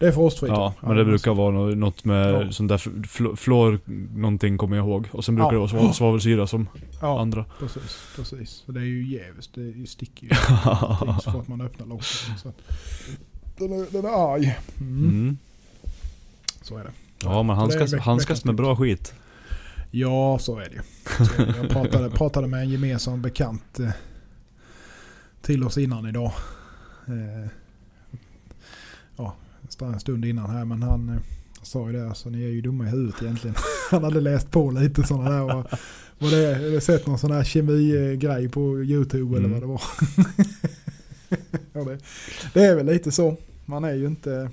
Det 0.00 0.06
är 0.06 0.12
för 0.12 0.20
rostfritt. 0.20 0.50
Ja, 0.52 0.74
men 0.80 0.96
det 0.96 1.04
brukar 1.04 1.34
vara 1.34 1.50
nå- 1.50 1.66
något 1.74 2.04
med 2.04 2.34
Ja. 2.34 2.52
sånt 2.52 2.68
där 2.68 2.76
fl- 2.78 3.36
flor, 3.36 3.78
någonting 4.18 4.58
kommer 4.58 4.76
jag 4.76 4.86
ihåg. 4.86 5.08
Och 5.12 5.24
sen 5.24 5.34
brukar 5.34 5.52
Ja. 5.52 5.66
det 5.66 5.72
vara 5.72 5.82
sva- 5.82 5.92
svavelsyra 5.92 6.46
som 6.46 6.68
Ja, 7.00 7.20
andra. 7.20 7.44
precis. 7.58 8.06
precis. 8.16 8.50
Så 8.66 8.72
det 8.72 8.80
är 8.80 8.84
ju 8.84 9.06
jävligt. 9.08 9.54
Det 9.54 9.86
sticker 9.88 10.26
ju 10.26 10.30
så 11.22 11.30
fort 11.32 11.48
man 11.48 11.60
öppnar 11.60 11.86
locket. 11.86 12.06
Så 12.42 12.52
den, 13.58 13.72
är, 13.72 13.86
den 13.92 14.04
är 14.04 14.34
arg. 14.34 14.58
Mm. 14.80 14.98
Mm. 15.04 15.38
Så 16.62 16.76
är 16.76 16.84
det. 16.84 16.90
Ja 17.22 17.42
man 17.42 17.56
handskas, 17.56 17.94
handskas 17.94 18.44
med 18.44 18.54
bra 18.54 18.76
skit. 18.76 19.14
Ja, 19.90 20.38
så 20.38 20.58
är 20.58 20.64
det 20.68 20.74
ju. 20.74 20.80
Så. 21.26 21.42
Jag 21.56 21.70
pratade, 21.70 22.10
pratade 22.10 22.46
med 22.46 22.60
en 22.60 22.68
gemensam 22.68 23.22
bekant 23.22 23.80
eh, 23.80 23.90
till 25.42 25.64
oss 25.64 25.78
innan 25.78 26.06
idag. 26.08 26.32
Eh, 27.06 27.50
ja, 29.16 29.34
en 29.80 30.00
stund 30.00 30.24
innan 30.24 30.50
här. 30.50 30.64
Men 30.64 30.82
han 30.82 31.08
eh, 31.08 31.16
sa 31.62 31.86
ju 31.86 31.92
det, 31.92 32.08
alltså 32.08 32.28
ni 32.30 32.42
är 32.44 32.48
ju 32.48 32.60
dumma 32.60 32.84
i 32.84 32.90
huvudet 32.90 33.22
egentligen. 33.22 33.56
Han 33.90 34.04
hade 34.04 34.20
läst 34.20 34.50
på 34.50 34.70
lite 34.70 35.02
sådana 35.02 35.30
där. 35.30 35.40
Vad, 35.42 35.66
vad 36.18 36.30
det 36.30 36.54
eller 36.56 36.80
sett 36.80 37.06
någon 37.06 37.18
sån 37.18 37.30
här 37.32 37.44
kemigrej 37.44 38.48
på 38.48 38.60
YouTube 38.84 39.36
eller 39.36 39.48
Mm. 39.48 39.60
vad 39.60 39.62
det 39.62 39.66
var. 39.66 39.82
ja, 41.72 41.84
det, 41.84 41.98
det 42.54 42.64
är 42.64 42.76
väl 42.76 42.86
lite 42.86 43.12
så. 43.12 43.36
Man 43.66 43.84
är 43.84 43.94
ju 43.94 44.06
inte... 44.06 44.50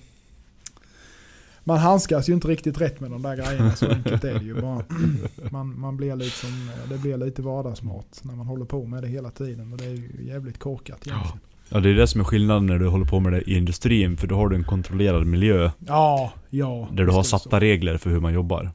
Man 1.67 1.77
handskas 1.77 2.29
ju 2.29 2.33
inte 2.33 2.47
riktigt 2.47 2.81
rätt 2.81 2.99
med 2.99 3.11
de 3.11 3.21
där 3.21 3.35
grejerna. 3.35 3.75
Så 3.75 3.87
enkelt 3.87 4.23
är 4.23 4.33
det 4.33 4.45
ju 4.45 4.61
bara. 4.61 4.83
Man, 5.51 5.79
man 5.79 5.97
blir 5.97 6.15
liksom, 6.15 6.69
det 6.89 6.97
blir 6.97 7.17
lite 7.17 7.41
vardagsmat 7.41 8.19
när 8.21 8.35
man 8.35 8.47
håller 8.47 8.65
på 8.65 8.85
med 8.85 9.03
det 9.03 9.07
hela 9.07 9.31
tiden. 9.31 9.71
Och 9.71 9.77
det 9.77 9.85
är 9.85 9.89
ju 9.89 10.27
jävligt 10.27 10.59
korkat 10.59 11.07
egentligen. 11.07 11.39
Ja 11.69 11.79
det 11.79 11.89
är 11.89 11.93
det 11.93 12.07
som 12.07 12.21
är 12.21 12.25
skillnaden 12.25 12.65
när 12.65 12.79
du 12.79 12.87
håller 12.87 13.05
på 13.05 13.19
med 13.19 13.33
det 13.33 13.41
i 13.41 13.57
industrin. 13.57 14.17
För 14.17 14.27
då 14.27 14.35
har 14.35 14.49
du 14.49 14.55
en 14.55 14.63
kontrollerad 14.63 15.25
miljö. 15.25 15.71
Ja, 15.87 16.33
ja. 16.49 16.87
Där 16.91 17.05
du 17.05 17.11
har 17.11 17.23
så. 17.23 17.39
satta 17.39 17.59
regler 17.59 17.97
för 17.97 18.09
hur 18.09 18.19
man 18.19 18.33
jobbar. 18.33 18.71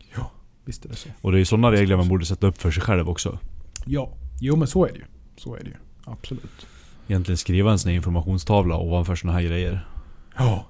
Visst 0.64 0.84
är 0.84 0.88
det 0.88 0.96
så. 0.96 1.08
Och 1.20 1.32
det 1.32 1.40
är 1.40 1.44
sådana 1.44 1.72
regler 1.72 1.96
man 1.96 2.08
borde 2.08 2.26
sätta 2.26 2.46
upp 2.46 2.58
för 2.58 2.70
sig 2.70 2.82
själv 2.82 3.08
också. 3.08 3.38
Ja, 3.86 4.12
jo 4.40 4.56
men 4.56 4.68
så 4.68 4.84
är 4.84 4.92
det 4.92 4.98
ju. 4.98 5.04
Så 5.36 5.54
är 5.54 5.60
det 5.60 5.66
ju. 5.66 5.76
Absolut. 6.04 6.66
Egentligen 7.08 7.36
skriva 7.36 7.72
en 7.72 7.78
sån 7.78 7.88
här 7.88 7.96
informationstavla 7.96 8.76
ovanför 8.76 9.14
såna 9.14 9.32
här 9.32 9.42
grejer. 9.42 9.86
Ja. 10.36 10.66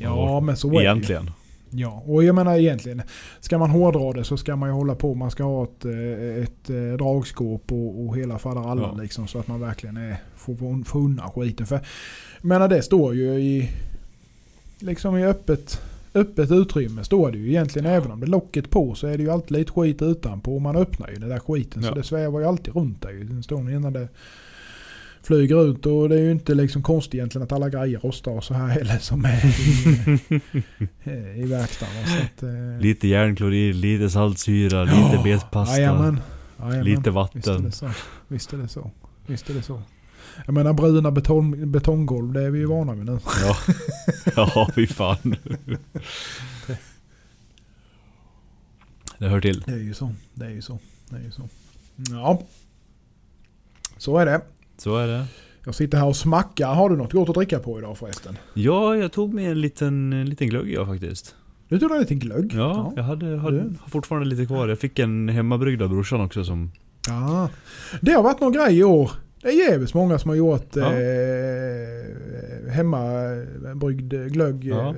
Ja, 0.00 0.26
Ja, 0.34 0.40
men 0.40 0.56
så 0.56 0.68
är 0.68 0.72
det. 0.74 0.82
Egentligen. 0.82 1.30
Ja, 1.70 2.02
och 2.06 2.24
jag 2.24 2.34
menar 2.34 2.56
egentligen. 2.58 3.02
Ska 3.40 3.58
man 3.58 3.70
hårdra 3.70 4.12
det 4.12 4.24
så 4.24 4.36
ska 4.36 4.56
man 4.56 4.68
ju 4.68 4.72
hålla 4.72 4.94
på. 4.94 5.14
Man 5.14 5.30
ska 5.30 5.42
ha 5.44 5.64
ett, 5.64 5.84
eh, 5.84 6.42
ett 6.42 6.70
eh, 6.70 6.96
dragskåp 6.98 7.72
och, 7.72 8.06
och 8.06 8.16
hela 8.16 8.38
faderallan 8.38 8.94
Ja. 8.96 9.02
liksom. 9.02 9.26
Så 9.28 9.38
att 9.38 9.48
man 9.48 9.60
verkligen 9.60 9.96
är, 9.96 10.16
får, 10.36 10.84
får 10.84 10.98
undan 11.00 11.30
skiten. 11.30 11.66
För 11.66 11.80
menar 12.40 12.68
det 12.68 12.82
står 12.82 13.14
ju 13.14 13.34
i 13.34 13.70
liksom 14.78 15.16
i 15.16 15.24
öppet, 15.24 15.80
öppet 16.14 16.50
utrymme 16.50 17.04
står 17.04 17.30
det 17.32 17.38
ju 17.38 17.48
egentligen. 17.48 17.86
Även 17.86 18.10
om 18.12 18.20
det 18.20 18.26
är 18.26 18.30
locket 18.30 18.70
på 18.70 18.94
så 18.94 19.06
är 19.06 19.16
det 19.16 19.22
ju 19.22 19.30
alltid 19.30 19.50
lite 19.58 19.72
skit 19.72 20.02
utanpå. 20.02 20.54
Och 20.54 20.62
man 20.62 20.76
öppnar 20.76 21.08
ju 21.08 21.16
den 21.16 21.28
där 21.28 21.38
skiten. 21.38 21.82
Så 21.82 21.88
Ja. 21.88 21.94
det 21.94 22.02
svävar 22.02 22.40
ju 22.40 22.46
alltid 22.46 22.74
runt 22.74 23.02
där 23.02 23.10
ju. 23.10 23.24
Den 23.24 23.42
står 23.42 23.70
innan 23.70 23.92
det 23.92 24.08
flyger 25.22 25.70
ut. 25.70 25.86
Och 25.86 26.08
det 26.08 26.14
är 26.14 26.20
ju 26.20 26.30
inte 26.30 26.54
liksom 26.54 26.82
konstigt 26.82 27.14
egentligen 27.14 27.42
att 27.42 27.52
alla 27.52 27.68
grejer 27.68 27.98
rostar 27.98 28.40
så 28.40 28.54
här 28.54 28.66
heller 28.68 28.98
som 28.98 29.24
är 29.24 29.44
i, 29.46 31.42
i 31.42 31.46
verkstaden. 31.46 31.94
Att, 32.04 32.42
eh, 32.42 32.80
Lite 32.80 33.08
järnklorid, 33.08 33.74
lite 33.74 34.10
saltsyra, 34.10 34.84
lite 34.84 34.96
Ja, 35.14 35.22
betpasta. 35.22 35.76
Jajamän. 35.76 36.20
Jajamän. 36.58 36.84
Lite 36.84 36.96
Visst 36.96 37.06
är 37.06 37.10
vatten. 37.10 37.62
det 37.64 37.72
så. 37.72 37.90
Visst 38.28 38.52
är 38.52 38.56
det 38.58 38.68
så. 38.68 38.90
Visst 39.26 39.50
är 39.50 39.54
det 39.54 39.62
så. 39.62 39.82
Jag 40.46 40.54
menar 40.54 40.72
bruna 40.72 41.10
betong, 41.10 41.70
betonggolv, 41.72 42.32
det 42.32 42.42
är 42.42 42.50
vi 42.50 42.58
ju 42.58 42.66
vana 42.66 42.94
vid 42.94 43.06
nu. 43.06 43.18
Ja, 43.44 43.56
ja 44.36 44.68
fy 44.74 44.86
fan. 44.86 45.36
Det 49.18 49.28
hör 49.28 49.40
till. 49.40 49.60
Det 49.60 49.72
är 49.72 49.76
ju 49.78 49.94
så. 49.94 50.14
Det 50.34 50.46
är 50.46 50.50
ju 50.50 50.62
så. 50.62 50.78
Det 51.08 51.16
är 51.16 51.20
ju 51.22 51.30
så. 51.30 51.48
Ja. 52.10 52.42
Så 53.96 54.18
är 54.18 54.26
det. 54.26 54.40
Så 54.78 54.96
är 54.96 55.06
det. 55.06 55.24
Jag 55.64 55.74
sitter 55.74 55.98
här 55.98 56.06
och 56.06 56.16
smackar. 56.16 56.74
Har 56.74 56.90
du 56.90 56.96
något 56.96 57.12
gott 57.12 57.28
att 57.28 57.34
dricka 57.34 57.58
på 57.58 57.78
idag 57.78 57.98
förresten? 57.98 58.36
Ja, 58.54 58.96
jag 58.96 59.12
tog 59.12 59.34
med 59.34 59.50
en 59.50 59.60
liten, 59.60 60.12
en 60.12 60.26
liten 60.30 60.48
glögg 60.48 60.72
jag 60.72 60.86
faktiskt. 60.86 61.34
Du 61.68 61.78
tog 61.78 61.90
en 61.90 62.00
liten 62.00 62.18
glögg? 62.18 62.52
Ja, 62.56 62.92
jag 62.96 63.02
hade, 63.02 63.36
hade, 63.36 63.58
har 63.58 63.88
fortfarande 63.90 64.28
lite 64.28 64.46
kvar. 64.46 64.68
Jag 64.68 64.78
fick 64.78 64.98
en 64.98 65.28
hemmabryggd 65.28 65.82
av 65.82 65.88
brorsan 65.88 66.20
också 66.20 66.44
som... 66.44 66.70
Ja. 67.08 67.50
Det 68.00 68.12
har 68.12 68.22
varit 68.22 68.40
någon 68.40 68.52
grej 68.52 68.78
i 68.78 68.84
år. 68.84 69.10
Det 69.42 69.48
är 69.48 69.70
jävligt 69.70 69.94
många 69.94 70.18
som 70.18 70.28
har 70.28 70.36
gjort 70.36 70.76
Ja. 70.76 70.92
eh, 70.92 72.72
hemmabryggd 72.72 74.14
glögg. 74.32 74.64
Ja. 74.64 74.88
Eh, 74.88 74.94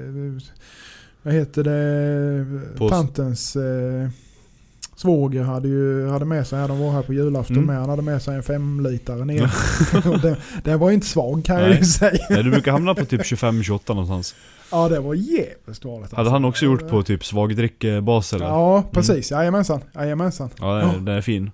Vad 1.22 1.34
heter 1.34 1.64
det? 1.64 2.78
På- 2.78 2.88
Tantens 2.88 3.56
eh, 3.56 4.08
svåger 5.00 5.42
hade 5.42 5.68
ju 5.68 6.08
hade 6.08 6.24
med 6.24 6.46
sig, 6.46 6.68
de 6.68 6.78
var 6.80 6.90
här 6.92 7.02
på 7.02 7.12
julafton 7.12 7.56
Mm. 7.56 7.66
med, 7.66 7.76
han 7.80 7.90
hade 7.90 8.02
med 8.02 8.22
sig 8.22 8.34
en 8.36 8.42
femlitare 8.42 9.24
ner. 9.24 9.50
Den, 10.22 10.36
den 10.64 10.78
var 10.78 10.90
inte 10.90 11.06
svag 11.06 11.44
kan 11.44 11.56
jag 11.60 11.68
Nej. 11.68 11.78
ju 11.78 11.84
säga. 11.84 12.26
Nej, 12.30 12.42
du 12.42 12.50
brukar 12.50 12.72
hamna 12.72 12.94
på 12.94 13.04
typ 13.04 13.20
25-28 13.20 13.80
någonstans. 13.88 14.34
Ja 14.72 14.88
det 14.88 15.00
var 15.00 15.14
jävligt 15.14 15.80
dåligt. 15.82 16.12
Hade 16.12 16.30
han 16.30 16.44
också 16.44 16.64
gjort 16.64 16.88
på 16.88 17.02
typ 17.02 17.24
svagdrickbas 17.24 18.32
eller? 18.32 18.44
Ja, 18.46 18.50
Ja 18.76 18.84
precis, 18.92 19.30
jajamensan. 19.30 19.80
jajamensan. 19.94 20.50
ja 20.60 20.74
den, 20.74 21.04
den 21.04 21.16
är 21.16 21.20
fin. 21.20 21.50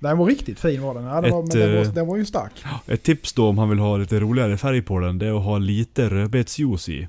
Den 0.00 0.18
var 0.18 0.26
riktigt 0.26 0.60
fin 0.60 0.82
var 0.82 0.94
den. 0.94 1.04
Ja, 1.04 1.20
den, 1.20 1.30
var, 1.32 1.42
Ett, 1.42 1.54
men 1.54 1.60
den, 1.62 1.74
var, 1.76 1.82
eh, 1.84 1.92
den 1.92 2.06
var 2.06 2.16
ju 2.16 2.24
stark. 2.24 2.52
Ett 2.86 3.02
tips 3.02 3.32
då 3.32 3.48
om 3.48 3.58
han 3.58 3.68
vill 3.68 3.78
ha 3.78 3.96
lite 3.96 4.20
roligare 4.20 4.56
färg 4.56 4.82
på 4.82 4.98
den, 4.98 5.18
det 5.18 5.26
är 5.26 5.36
att 5.38 5.44
ha 5.44 5.58
lite 5.58 6.08
rödbetsjuice 6.08 6.88
i. 6.88 7.08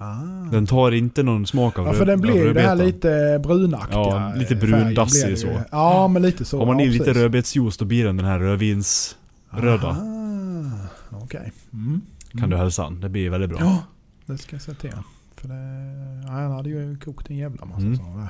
Ah. 0.00 0.14
Den 0.52 0.66
tar 0.66 0.92
inte 0.92 1.22
någon 1.22 1.46
smak 1.46 1.78
av 1.78 1.86
Ja 1.86 1.92
för 1.92 2.06
den 2.06 2.20
blir 2.20 2.34
ju 2.34 2.52
det 2.52 2.60
här 2.60 2.76
lite 2.76 3.40
brunaktiga. 3.42 3.98
Ja, 3.98 4.32
lite 4.36 4.56
färgen 4.56 4.70
brundassig 4.84 5.38
så. 5.38 5.48
Ja 5.70 6.08
men 6.08 6.22
lite 6.22 6.44
så. 6.44 6.58
Har 6.58 6.66
man 6.66 6.78
ja, 6.78 6.84
i 6.84 6.88
lite 6.88 7.12
rödbetsjuice 7.12 7.76
då 7.78 7.84
blir 7.84 8.04
den 8.04 8.16
den 8.16 8.26
här 8.26 8.38
rödvins... 8.38 9.16
Röda. 9.50 9.88
Ah, 9.88 11.16
Okej. 11.22 11.52
Mm. 11.72 12.00
Kan 12.40 12.50
du 12.50 12.56
hälsa 12.56 12.82
han. 12.82 13.00
Det 13.00 13.08
blir 13.08 13.30
väldigt 13.30 13.50
bra. 13.50 13.58
Ja, 13.60 13.78
det 14.26 14.38
ska 14.38 14.56
jag 14.56 14.62
säga 14.62 14.74
till. 14.74 14.92
För 15.36 15.48
det, 15.48 15.54
ja, 16.26 16.32
han 16.32 16.52
hade 16.52 16.68
ju 16.68 16.98
kokt 16.98 17.30
en 17.30 17.36
jävla 17.36 17.64
massa 17.66 17.80
Mm. 17.80 17.96
sådana. 17.96 18.28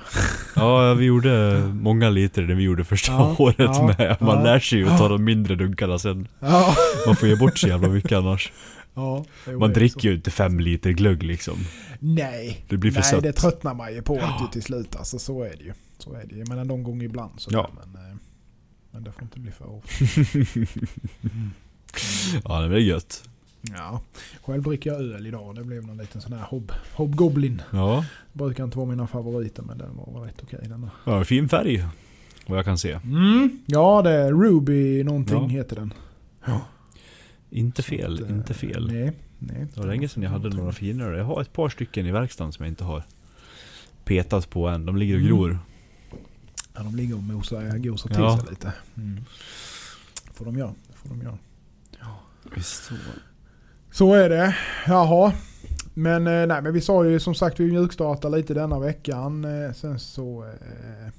Ja, 0.57 0.95
vi 0.95 1.05
gjorde 1.05 1.59
många 1.73 2.11
liter 2.11 2.43
det 2.43 2.55
vi 2.55 2.63
gjorde 2.63 2.85
första 2.85 3.13
Ja, 3.13 3.37
året 3.39 3.57
ja, 3.59 3.95
med. 3.99 4.17
Man 4.21 4.45
lär 4.45 4.59
sig 4.59 4.79
ju 4.79 4.89
att 4.89 4.99
ta 4.99 5.09
de 5.09 5.25
mindre 5.25 5.55
dunkarna 5.55 5.99
sen. 5.99 6.29
Man 7.07 7.17
får 7.17 7.29
ge 7.29 7.37
bort 7.37 7.59
så 7.59 7.69
jävla 7.69 7.89
mycket 7.89 8.13
annars. 8.13 8.53
Ja 8.99 9.25
Man 9.59 9.73
dricker 9.73 10.09
ju 10.09 10.15
inte 10.15 10.31
fem 10.31 10.61
liter 10.61 10.91
glögg 10.91 11.23
liksom. 11.23 11.59
Nej, 11.99 12.65
Det 12.69 12.77
blir 12.77 12.91
för 12.91 13.01
Nej 13.01 13.11
sött. 13.11 13.23
det 13.23 13.33
tröttnar 13.33 13.75
man 13.75 13.95
ju 13.95 14.03
på 14.03 14.15
ju 14.15 14.47
till 14.53 14.63
slut. 14.63 14.97
Alltså, 14.97 15.19
så 15.19 15.43
är 15.43 15.55
det 15.59 15.65
ju. 15.65 15.73
Så 15.99 16.15
är 16.15 16.27
det 16.27 16.35
ju. 16.35 16.45
Men 16.49 16.67
någon 16.67 16.83
gång 16.83 17.03
ibland 17.03 17.33
så 17.41 17.51
Ja. 17.53 17.71
men, 17.75 18.03
eh, 18.11 18.17
men 18.91 19.05
det 19.05 19.13
får 19.13 19.23
inte 19.23 19.41
bli 19.41 19.51
för 19.51 19.71
ofta. 19.77 20.05
Ja, 22.45 22.61
det 22.61 22.69
blir 22.69 22.79
gött. 22.79 23.29
Ja. 23.77 24.01
Själv 24.43 24.63
dricker 24.63 24.91
jag 24.91 25.01
öl 25.01 25.27
idag. 25.27 25.55
Det 25.55 25.65
blev 25.65 25.87
någon 25.87 25.97
liten 25.97 26.21
sån 26.21 26.33
här 26.33 26.45
hob, 26.45 26.73
hobgoblin. 26.95 27.63
Ja, 27.73 28.05
Brukar 28.33 28.65
inte 28.65 28.79
vara 28.79 28.89
mina 28.89 29.07
favoriter 29.07 29.63
men 29.63 29.79
den 29.79 29.97
var 29.97 30.13
väl 30.21 30.23
rätt 30.29 30.41
okej 30.43 30.59
här. 30.63 30.91
ja 31.05 31.25
fin 31.25 31.49
färg. 31.49 31.85
Vad 32.47 32.59
jag 32.59 32.65
kan 32.65 32.79
se. 32.79 32.93
Mm. 32.93 33.59
Ja 33.67 34.03
det 34.03 34.11
är 34.11 34.33
Ruby 34.33 35.05
någonting 35.05 35.37
Ja. 35.43 35.47
heter 35.49 35.77
den. 35.77 35.93
Inte 37.51 37.83
fel, 37.83 38.15
att, 38.15 38.21
eh, 38.31 38.37
inte 38.37 38.55
fel. 38.55 38.87
Nej. 38.93 39.13
nej. 39.39 39.67
Det 39.75 39.81
var 39.81 39.87
länge 39.87 40.09
sedan 40.09 40.23
jag 40.23 40.31
hade 40.31 40.49
några 40.49 40.73
finare. 40.73 41.17
Jag 41.19 41.25
har 41.25 41.41
ett 41.43 41.53
par 41.53 41.69
stycken 41.69 42.07
i 42.07 42.13
verkstaden 42.13 42.53
som 42.53 42.65
jag 42.65 42.73
inte 42.73 42.85
har 42.85 43.03
petat 44.05 44.51
på 44.51 44.69
än. 44.69 44.87
De 44.87 44.97
ligger 44.97 45.15
och 45.15 45.21
Mm. 45.21 45.33
gror. 45.37 45.59
Ja, 46.75 46.83
de 46.83 46.97
ligger 46.97 47.15
och 47.17 47.23
mosar, 47.23 47.79
gosar 47.79 48.09
till 48.09 48.19
Ja. 48.19 48.39
sig 48.39 48.51
lite. 48.51 48.73
Mm. 48.97 49.25
får 50.35 50.45
de 50.45 50.59
göra. 50.59 50.75
Får 50.95 51.09
de 51.09 51.23
göra. 51.23 51.39
Visst 52.57 52.85
så. 52.85 52.95
Så 53.93 54.15
är 54.15 54.29
det. 54.29 54.57
Jaha. 54.87 55.33
Men, 55.95 56.27
eh, 56.27 56.47
nej, 56.47 56.63
men 56.63 56.73
vi 56.73 56.81
sa 56.81 57.05
ju 57.07 57.21
som 57.21 57.35
sagt 57.35 57.61
vi 57.61 57.71
mjukstartar 57.73 58.31
lite 58.31 58.55
denna 58.55 58.79
veckan. 58.79 59.45
Eh, 59.45 59.73
Sen 59.73 59.99
så 59.99 60.45
eh, 60.45 61.13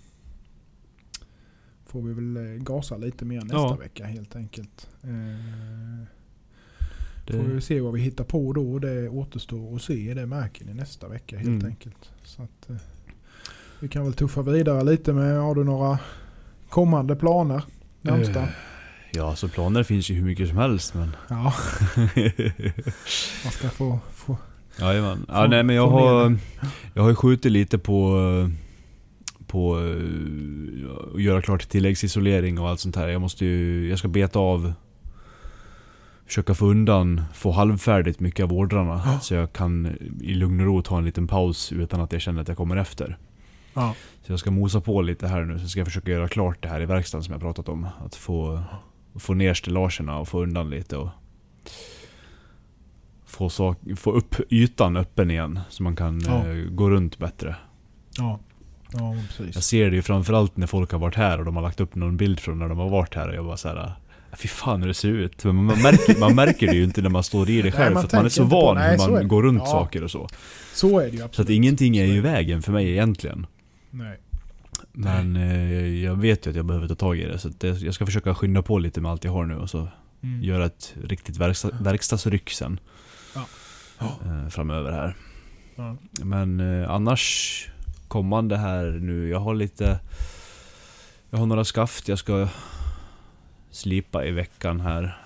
får 1.85 2.01
vi 2.01 2.13
väl 2.13 2.57
gasa 2.63 2.97
lite 2.97 3.25
mer 3.25 3.41
nästa 3.41 3.57
Ja. 3.57 3.75
vecka 3.75 4.05
helt 4.05 4.35
enkelt. 4.35 4.89
Eh, 5.03 6.05
Det, 7.31 7.37
Får 7.37 7.43
vi 7.43 7.61
se 7.61 7.79
vad 7.81 7.93
vi 7.93 8.01
hittar 8.01 8.23
på 8.23 8.53
då. 8.53 8.79
Det 8.79 9.09
återstår 9.09 9.75
att 9.75 9.81
se. 9.81 10.13
Det 10.13 10.25
märker 10.25 10.65
ni 10.65 10.73
nästa 10.73 11.07
vecka 11.07 11.37
helt 11.37 11.47
Mm. 11.49 11.65
enkelt. 11.65 12.09
Så 12.23 12.41
att, 12.41 12.69
eh, 12.69 12.75
vi 13.79 13.87
kan 13.87 14.03
väl 14.03 14.13
tuffa 14.13 14.41
vidare 14.41 14.83
lite 14.83 15.13
med, 15.13 15.37
har 15.41 15.55
du 15.55 15.63
några 15.63 15.99
kommande 16.69 17.15
planer? 17.15 17.63
Närmsta? 18.01 18.39
Eh, 18.41 18.47
Ja, 19.11 19.35
så 19.35 19.47
planer 19.49 19.83
finns 19.83 20.09
ju 20.09 20.15
hur 20.15 20.23
mycket 20.25 20.47
som 20.49 20.57
helst 20.57 20.93
men... 20.93 21.15
Ja, 21.29 21.53
man 23.43 23.51
ska 23.51 23.69
få, 23.69 23.99
få 24.13 24.37
Jajamän. 24.79 25.25
Ja, 25.27 25.47
nej 25.47 25.63
men 25.63 25.75
jag 25.75 25.87
har... 25.87 26.37
Jag 26.93 27.01
har 27.03 27.09
ju 27.09 27.15
skjutit 27.15 27.51
lite 27.51 27.77
på... 27.77 28.15
På 29.47 29.79
eh, 29.79 31.13
att 31.15 31.21
göra 31.21 31.41
klart 31.41 31.69
tilläggsisolering 31.69 32.59
och 32.59 32.69
allt 32.69 32.79
sånt 32.79 32.95
här. 32.95 33.07
Jag 33.07 33.21
måste 33.21 33.45
ju... 33.45 33.89
Jag 33.89 33.99
ska 33.99 34.07
beta 34.07 34.39
av... 34.39 34.73
Försöka 36.29 36.53
få 36.53 36.65
undan, 36.65 37.21
få 37.33 37.51
halvfärdigt 37.51 38.19
mycket 38.19 38.43
av 38.43 38.53
ordrarna. 38.53 39.01
Ja. 39.05 39.19
Så 39.19 39.33
jag 39.33 39.53
kan 39.53 39.97
i 40.21 40.33
lugn 40.33 40.59
och 40.59 40.65
ro 40.65 40.81
ta 40.81 40.97
en 40.97 41.05
liten 41.05 41.27
paus 41.27 41.71
utan 41.71 42.01
att 42.01 42.11
jag 42.11 42.21
känner 42.21 42.41
att 42.41 42.47
jag 42.47 42.57
kommer 42.57 42.77
efter. 42.77 43.17
Ja. 43.73 43.95
Så 44.25 44.31
jag 44.31 44.39
ska 44.39 44.51
mosa 44.51 44.81
på 44.81 45.01
lite 45.01 45.27
här 45.27 45.43
nu, 45.45 45.59
så 45.59 45.67
ska 45.69 45.79
jag 45.79 45.87
försöka 45.87 46.11
göra 46.11 46.27
klart 46.27 46.57
det 46.61 46.67
här 46.69 46.81
i 46.81 46.85
verkstaden 46.85 47.23
som 47.23 47.31
jag 47.31 47.41
pratat 47.41 47.69
om. 47.69 47.87
Att 48.05 48.15
få, 48.15 48.61
få 49.15 49.33
ner 49.33 49.53
stellagerna 49.53 50.17
och 50.19 50.27
få 50.27 50.43
undan 50.43 50.69
lite 50.69 50.97
och 50.97 51.09
få, 53.25 53.49
sak, 53.49 53.77
få 53.97 54.11
upp 54.11 54.35
ytan 54.49 54.97
öppen 54.97 55.31
igen 55.31 55.59
så 55.69 55.83
man 55.83 55.95
kan 55.95 56.21
Ja. 56.21 56.47
eh, 56.47 56.55
gå 56.55 56.89
runt 56.89 57.17
bättre. 57.17 57.55
Ja, 58.17 58.39
ja 58.91 59.15
Jag 59.53 59.63
ser 59.63 59.89
det 59.89 59.95
ju 59.95 60.01
framförallt 60.01 60.57
när 60.57 60.67
folk 60.67 60.91
har 60.91 60.99
varit 60.99 61.15
här 61.15 61.39
och 61.39 61.45
de 61.45 61.55
har 61.55 61.63
lagt 61.63 61.81
upp 61.81 61.95
någon 61.95 62.17
bild 62.17 62.39
från 62.39 62.59
när 62.59 62.69
de 62.69 62.77
har 62.77 62.89
varit 62.89 63.15
här 63.15 63.27
och 63.29 63.35
jag 63.35 63.45
bara 63.45 63.57
såhär 63.57 63.75
"Ah, 63.75 63.91
Fy 64.37 64.47
fan 64.47 64.81
hur 64.81 64.87
det 64.87 64.93
ser 64.93 65.09
ut. 65.09 65.43
Men 65.43 65.55
man 65.55 65.81
märker, 65.81 66.19
man 66.19 66.35
märker 66.35 66.67
det 66.67 66.73
ju 66.75 66.83
inte 66.83 67.01
när 67.01 67.09
man 67.09 67.23
står 67.23 67.49
i 67.49 67.61
det 67.61 67.71
själv 67.71 67.93
man 67.93 68.01
för 68.03 68.07
att 68.07 68.13
man 68.13 68.25
är 68.25 68.29
så 68.29 68.43
på- 68.43 68.49
van 68.49 68.75
nej, 68.75 68.91
hur 68.91 68.97
man 68.97 69.13
det. 69.21 69.23
går 69.27 69.43
runt 69.43 69.61
Ja. 69.65 69.71
saker 69.71 70.03
och 70.03 70.11
så. 70.11 70.27
Så 70.73 70.99
är 70.99 71.03
det 71.03 71.09
ju 71.09 71.13
absolut. 71.23 71.35
Så 71.35 71.41
att 71.41 71.49
ingenting 71.49 71.97
är 71.97 72.05
ju 72.05 72.13
i 72.13 72.19
vägen 72.19 72.61
för 72.61 72.71
mig 72.71 72.89
egentligen. 72.91 73.47
Nej. 73.91 74.19
Men 74.93 75.35
eh, 75.35 76.03
jag 76.03 76.15
vet 76.15 76.45
ju 76.45 76.49
att 76.49 76.55
jag 76.55 76.65
behöver 76.65 76.87
ta 76.87 76.95
tag 76.95 77.17
i 77.19 77.25
det. 77.25 77.39
Så 77.39 77.47
att 77.47 77.59
det, 77.59 77.67
jag 77.81 77.93
ska 77.93 78.05
försöka 78.05 78.35
skynda 78.35 78.61
på 78.61 78.79
lite 78.79 79.01
med 79.01 79.11
allt 79.11 79.23
jag 79.23 79.31
har 79.31 79.45
nu 79.45 79.55
och 79.57 79.69
så 79.69 79.87
Mm. 80.23 80.43
göra 80.43 80.65
ett 80.65 80.93
riktigt 81.03 81.37
verkstad, 81.37 81.69
verkstadsryck 81.81 82.49
sen. 82.49 82.79
Ja. 83.35 83.45
Eh, 84.25 84.49
framöver 84.49 84.91
här. 84.91 85.15
Ja. 85.75 85.95
Men 86.23 86.59
eh, 86.83 86.89
annars 86.91 87.67
kommande 88.07 88.57
här 88.57 88.85
nu, 89.01 89.29
jag 89.29 89.39
har 89.39 89.55
lite... 89.55 89.99
Jag 91.29 91.39
har 91.39 91.45
några 91.45 91.65
skaft 91.65 92.07
jag 92.07 92.19
ska 92.19 92.47
slipa 93.71 94.25
i 94.25 94.31
veckan 94.31 94.79
här. 94.79 95.17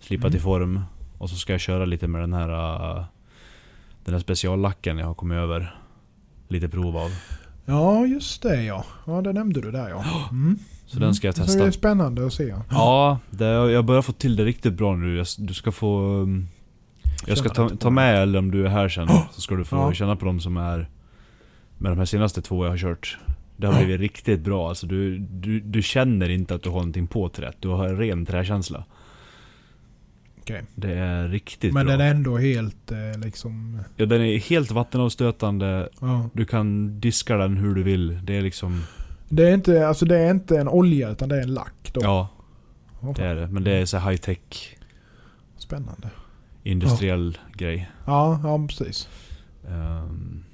Slipa 0.00 0.22
Mm. 0.26 0.32
till 0.32 0.40
form. 0.42 0.80
Och 1.18 1.30
så 1.30 1.36
ska 1.36 1.52
jag 1.52 1.60
köra 1.60 1.84
lite 1.84 2.08
med 2.08 2.20
den 2.20 2.32
här... 2.32 2.48
eh, 2.98 3.04
den 4.04 4.14
här 4.14 4.20
speciallacken 4.20 4.98
jag 4.98 5.06
har 5.06 5.14
kommit 5.14 5.36
över. 5.36 5.74
Lite 6.48 6.68
prov 6.68 6.96
av. 6.96 7.10
ja, 7.64 8.06
just 8.06 8.42
det 8.42 8.62
ja. 8.64 8.84
Ja, 9.06 9.20
det 9.22 9.32
nämnde 9.32 9.60
du 9.60 9.70
där 9.70 9.88
ja. 9.88 10.04
Mm. 10.30 10.58
Så 10.86 10.98
den 10.98 11.14
ska 11.14 11.26
jag 11.28 11.34
Så 11.36 11.42
testa. 11.44 11.58
det 11.58 11.66
är 11.66 11.70
spännande 11.70 12.26
att 12.26 12.32
se. 12.32 12.54
Ja, 12.70 13.18
det, 13.30 13.44
jag 13.46 13.84
börjar 13.84 14.02
få 14.02 14.12
till 14.12 14.36
det 14.36 14.44
riktigt 14.44 14.74
bra 14.74 14.96
nu. 14.96 15.16
Jag, 15.16 15.26
du 15.38 15.54
ska 15.54 15.72
få... 15.72 16.00
um, 16.22 16.48
Jag 17.26 17.38
ska 17.38 17.48
ta, 17.48 17.68
ta 17.68 17.90
med, 17.90 18.22
eller 18.22 18.38
om 18.38 18.50
du 18.50 18.64
är 18.66 18.68
här 18.70 18.88
sen, 18.88 19.08
så 19.32 19.40
ska 19.40 19.54
du 19.54 19.64
få 19.64 19.76
Ja. 19.76 19.92
känna 19.92 20.16
på 20.16 20.24
de 20.26 20.40
som 20.40 20.56
är... 20.56 20.88
Med 21.78 21.92
de 21.92 21.98
här 21.98 22.04
senaste 22.04 22.42
två 22.42 22.64
jag 22.64 22.70
har 22.72 22.78
kört. 22.78 23.18
Det 23.56 23.66
har 23.66 23.74
Ja. 23.74 23.78
blivit 23.84 24.00
riktigt 24.00 24.40
bra. 24.40 24.68
Alltså 24.68 24.86
du, 24.86 25.18
du, 25.18 25.60
du 25.60 25.82
känner 25.82 26.28
inte 26.28 26.54
att 26.54 26.62
du 26.62 26.68
har 26.68 26.76
någonting 26.76 27.06
på 27.06 27.28
träet. 27.28 27.56
Du 27.60 27.68
har 27.68 27.88
en 27.88 27.98
ren 27.98 28.26
träkänsla. 28.26 28.84
Okej. 30.40 30.62
Det 30.74 30.92
är 30.94 31.28
riktigt 31.28 31.74
Men 31.74 31.86
bra. 31.86 31.96
den 31.96 32.06
är 32.06 32.10
ändå 32.10 32.36
helt 32.36 32.92
eh, 32.92 33.20
liksom... 33.24 33.80
Ja, 33.96 34.06
den 34.06 34.20
är 34.22 34.38
helt 34.38 34.70
vattenavstötande. 34.70 35.88
Ja. 36.00 36.30
Du 36.32 36.44
kan 36.44 37.00
diska 37.00 37.36
den 37.36 37.56
hur 37.56 37.74
du 37.74 37.82
vill. 37.82 38.18
Det 38.24 38.36
är 38.36 38.42
liksom... 38.42 38.82
Det 39.28 39.48
är, 39.50 39.54
inte, 39.54 39.88
alltså 39.88 40.06
det 40.06 40.18
är 40.18 40.30
inte 40.30 40.58
en 40.60 40.68
olja 40.68 41.10
utan 41.10 41.28
det 41.28 41.36
är 41.36 41.42
en 41.42 41.54
lack 41.54 41.90
då. 41.92 42.00
Ja, 42.02 42.28
Ja, 43.02 43.12
det 43.16 43.24
är 43.24 43.34
det. 43.34 43.46
Men 43.46 43.64
det 43.64 43.70
är 43.72 43.86
så 43.86 43.98
high 43.98 44.16
tech 44.16 44.76
Spännande. 45.56 46.10
industriell 46.62 47.38
grej. 47.56 47.90
Ja, 48.06 48.40
ja 48.42 48.66
precis. 48.68 49.08
Ehm, 49.68 50.44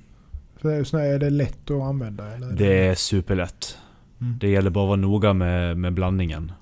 Är, 0.65 1.19
det 1.19 1.31
lätt 1.31 1.71
att 1.71 1.83
använda? 1.83 2.35
Eller? 2.35 2.53
det 2.53 2.87
är 2.87 2.95
superlätt. 2.95 3.79
Mm. 4.21 4.39
Det 4.39 4.49
gäller 4.49 4.71
bara 4.71 4.85
att 4.85 4.89
vara 4.89 4.97
noga 4.97 5.33
med, 5.33 5.77
med 5.77 5.93
blandningen. 5.93 6.53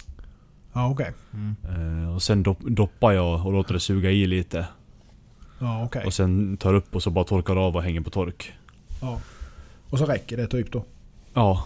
Ja, 0.72 0.90
okej. 0.90 1.12
Mm. 1.34 1.56
Eh, 2.04 2.14
och 2.14 2.22
sen 2.22 2.42
dopp, 2.42 2.60
doppar 2.60 3.12
jag 3.12 3.46
och 3.46 3.52
låter 3.52 3.74
det 3.74 3.80
suga 3.80 4.10
i 4.10 4.26
lite. 4.26 4.66
Ja, 5.58 5.84
okej. 5.84 6.02
Och 6.06 6.14
sen 6.14 6.56
tar 6.56 6.74
upp 6.74 6.94
och 6.94 7.02
så 7.02 7.10
bara 7.10 7.24
torkar 7.24 7.56
av 7.56 7.76
och 7.76 7.82
hänger 7.82 8.00
på 8.00 8.10
tork. 8.10 8.52
Ja. 9.00 9.20
Och 9.90 9.98
så 9.98 10.06
räcker 10.06 10.36
det 10.36 10.46
typ 10.46 10.72
då? 10.72 10.84
Ja, 11.34 11.64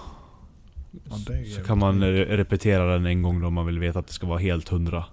så 1.56 1.64
kan 1.66 1.78
man 1.78 2.02
repetera 2.12 2.92
den 2.92 3.06
en 3.06 3.22
gång 3.22 3.40
då 3.40 3.46
om 3.46 3.54
man 3.54 3.66
vill 3.66 3.78
veta 3.78 3.98
att 3.98 4.06
det 4.06 4.12
ska 4.12 4.26
vara 4.26 4.38
helt 4.38 4.68
hundra. 4.68 5.04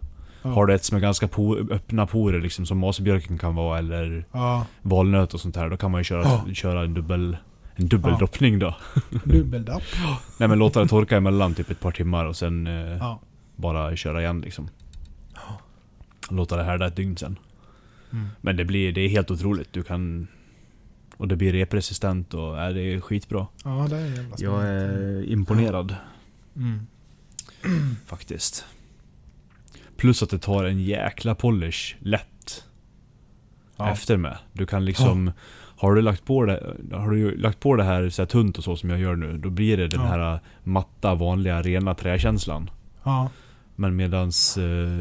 Ja. 0.41 0.49
Har 0.49 0.65
du 0.65 0.73
ett 0.73 0.83
som 0.83 0.97
är 0.97 1.01
ganska 1.01 1.27
po- 1.27 1.71
öppna 1.73 2.07
porer 2.07 2.41
liksom 2.41 2.65
som 2.65 2.77
masbjörken 2.77 3.37
kan 3.37 3.55
vara 3.55 3.77
eller 3.79 4.25
Ja, 4.31 4.65
valnöt 4.81 5.33
och 5.33 5.39
sånt 5.39 5.55
här. 5.55 5.69
Då 5.69 5.77
kan 5.77 5.91
man 5.91 5.99
ju 5.99 6.03
köra, 6.03 6.23
Ja. 6.23 6.53
köra 6.53 6.83
en 6.83 6.93
dubbel 6.93 7.37
en 7.75 7.87
dubbel 7.87 8.11
Ja. 8.11 8.17
droppning 8.17 8.59
då. 8.59 8.75
dubbeldapp. 9.23 9.83
Nej 10.37 10.49
men 10.49 10.59
låta 10.59 10.81
det 10.83 10.87
torka 10.87 11.17
emellan 11.17 11.53
typ 11.53 11.69
ett 11.71 11.79
par 11.79 11.91
timmar 11.91 12.25
och 12.25 12.35
sen 12.35 12.67
eh, 12.67 12.73
Ja. 12.97 13.19
bara 13.55 13.95
köra 13.95 14.21
igen 14.21 14.41
liksom. 14.41 14.69
Låta 16.29 16.57
det 16.57 16.63
härda 16.63 16.87
ett 16.87 16.95
dygn 16.95 17.17
sen. 17.17 17.39
Mm. 18.11 18.27
Men 18.41 18.55
det 18.57 18.65
blir, 18.65 18.91
det 18.91 19.01
är 19.01 19.09
helt 19.09 19.31
otroligt. 19.31 19.73
Du 19.73 19.83
kan... 19.83 20.27
Och 21.17 21.27
det 21.27 21.35
blir 21.35 21.53
represistent 21.53 22.33
och 22.33 22.59
är 22.61 22.73
det 22.73 22.81
är 22.81 22.99
skitbra. 23.01 23.47
Ja, 23.63 23.87
det 23.89 23.97
är 23.97 24.05
jävla 24.05 24.35
Jag 24.37 24.63
är 24.67 25.23
imponerad 25.31 25.95
Mm. 26.55 26.85
faktiskt. 28.05 28.65
Plus 29.99 30.23
att 30.23 30.29
det 30.29 30.39
tar 30.39 30.63
en 30.63 30.81
jäkla 30.81 31.35
polish 31.35 31.95
lätt 31.99 32.63
Ja. 33.77 33.89
efter 33.91 34.17
med. 34.17 34.37
Du 34.53 34.65
kan 34.65 34.85
liksom... 34.85 35.31
Har 35.77 35.93
du 35.95 36.01
lagt 36.01 36.25
på 36.25 36.45
det, 36.45 36.75
har 36.91 37.09
du 37.11 37.37
lagt 37.37 37.59
på 37.59 37.75
det 37.75 37.83
här, 37.83 38.09
så 38.09 38.21
här 38.21 38.27
tunt 38.27 38.57
och 38.57 38.63
så 38.63 38.75
som 38.75 38.89
jag 38.89 38.99
gör 38.99 39.15
nu, 39.15 39.37
då 39.37 39.49
blir 39.49 39.77
det 39.77 39.87
den 39.87 40.01
Ja. 40.01 40.07
här 40.07 40.39
matta, 40.63 41.15
vanliga, 41.15 41.61
rena 41.61 41.95
träkänslan. 41.95 42.69
Ja. 43.03 43.29
Men 43.75 43.95
medans 43.95 44.57
eh, 44.57 44.99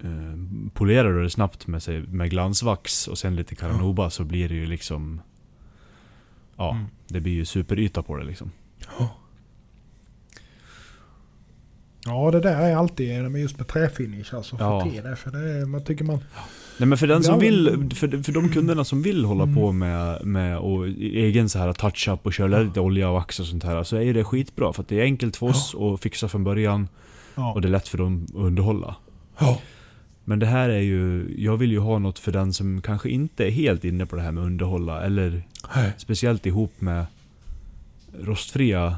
eh, 0.00 0.38
polerar 0.74 1.12
du 1.12 1.22
det 1.22 1.30
snabbt 1.30 1.66
med, 1.66 1.82
sig, 1.82 2.00
med 2.02 2.30
glansvax 2.30 3.08
och 3.08 3.18
sen 3.18 3.36
lite 3.36 3.54
Caranoba 3.54 4.10
så 4.10 4.24
blir 4.24 4.48
det 4.48 4.54
ju 4.54 4.66
liksom... 4.66 5.20
Ja, 6.56 6.70
Mm. 6.70 6.86
det 7.08 7.20
blir 7.20 7.32
ju 7.32 7.44
superyta 7.44 8.02
på 8.02 8.16
det 8.16 8.24
liksom. 8.24 8.50
Ja. 8.98 9.08
Ja 12.06 12.30
det 12.30 12.40
där 12.40 12.60
är 12.70 12.76
alltid 12.76 13.36
just 13.38 13.58
med 13.58 13.66
träfinish 13.68 14.34
alltså. 14.34 14.56
Ja. 14.60 14.80
Få 14.84 14.90
till 14.90 15.02
det. 15.02 15.16
För 15.16 15.30
det 15.30 15.38
är, 15.38 15.66
man 15.66 15.84
tycker 15.84 16.04
man... 16.04 16.18
Nej 16.78 16.86
men 16.88 16.98
för 16.98 17.06
den 17.06 17.22
som 17.22 17.34
Ja. 17.34 17.38
vill, 17.40 17.90
för, 17.94 18.22
för 18.22 18.32
de 18.32 18.48
kunderna 18.52 18.84
som 18.84 19.02
vill 19.02 19.24
hålla 19.24 19.42
Mm. 19.42 19.54
på 19.54 19.72
med, 19.72 20.24
med 20.26 20.58
och 20.58 20.86
egen 20.98 21.48
så 21.48 21.58
här 21.58 21.72
touch-up 21.72 22.26
och 22.26 22.32
köra 22.32 22.62
lite 22.62 22.80
olja 22.80 23.08
och 23.08 23.14
vax 23.14 23.40
och 23.40 23.46
sånt 23.46 23.64
här. 23.64 23.82
Så 23.82 23.96
är 23.96 24.14
det 24.14 24.24
skitbra 24.24 24.72
för 24.72 24.84
det 24.88 25.00
är 25.00 25.02
enkelt 25.04 25.36
för 25.36 25.46
oss 25.46 25.74
att 25.74 26.00
fixa 26.00 26.28
från 26.28 26.44
början 26.44 26.88
Ja. 27.34 27.52
och 27.52 27.60
det 27.60 27.68
är 27.68 27.70
lätt 27.70 27.88
för 27.88 27.98
dem 27.98 28.26
att 28.28 28.34
underhålla. 28.34 28.96
ja. 29.38 29.58
Men 30.26 30.38
det 30.38 30.46
här 30.46 30.68
är 30.68 30.80
ju, 30.80 31.34
jag 31.38 31.56
vill 31.56 31.70
ju 31.72 31.78
ha 31.78 31.98
något 31.98 32.18
för 32.18 32.32
den 32.32 32.52
som 32.52 32.82
kanske 32.82 33.08
inte 33.08 33.46
är 33.46 33.50
helt 33.50 33.84
inne 33.84 34.06
på 34.06 34.16
det 34.16 34.22
här 34.22 34.32
med 34.32 34.44
underhålla 34.44 35.02
eller 35.02 35.42
speciellt 35.96 36.46
ihop 36.46 36.72
med 36.80 37.06
rostfria 38.20 38.96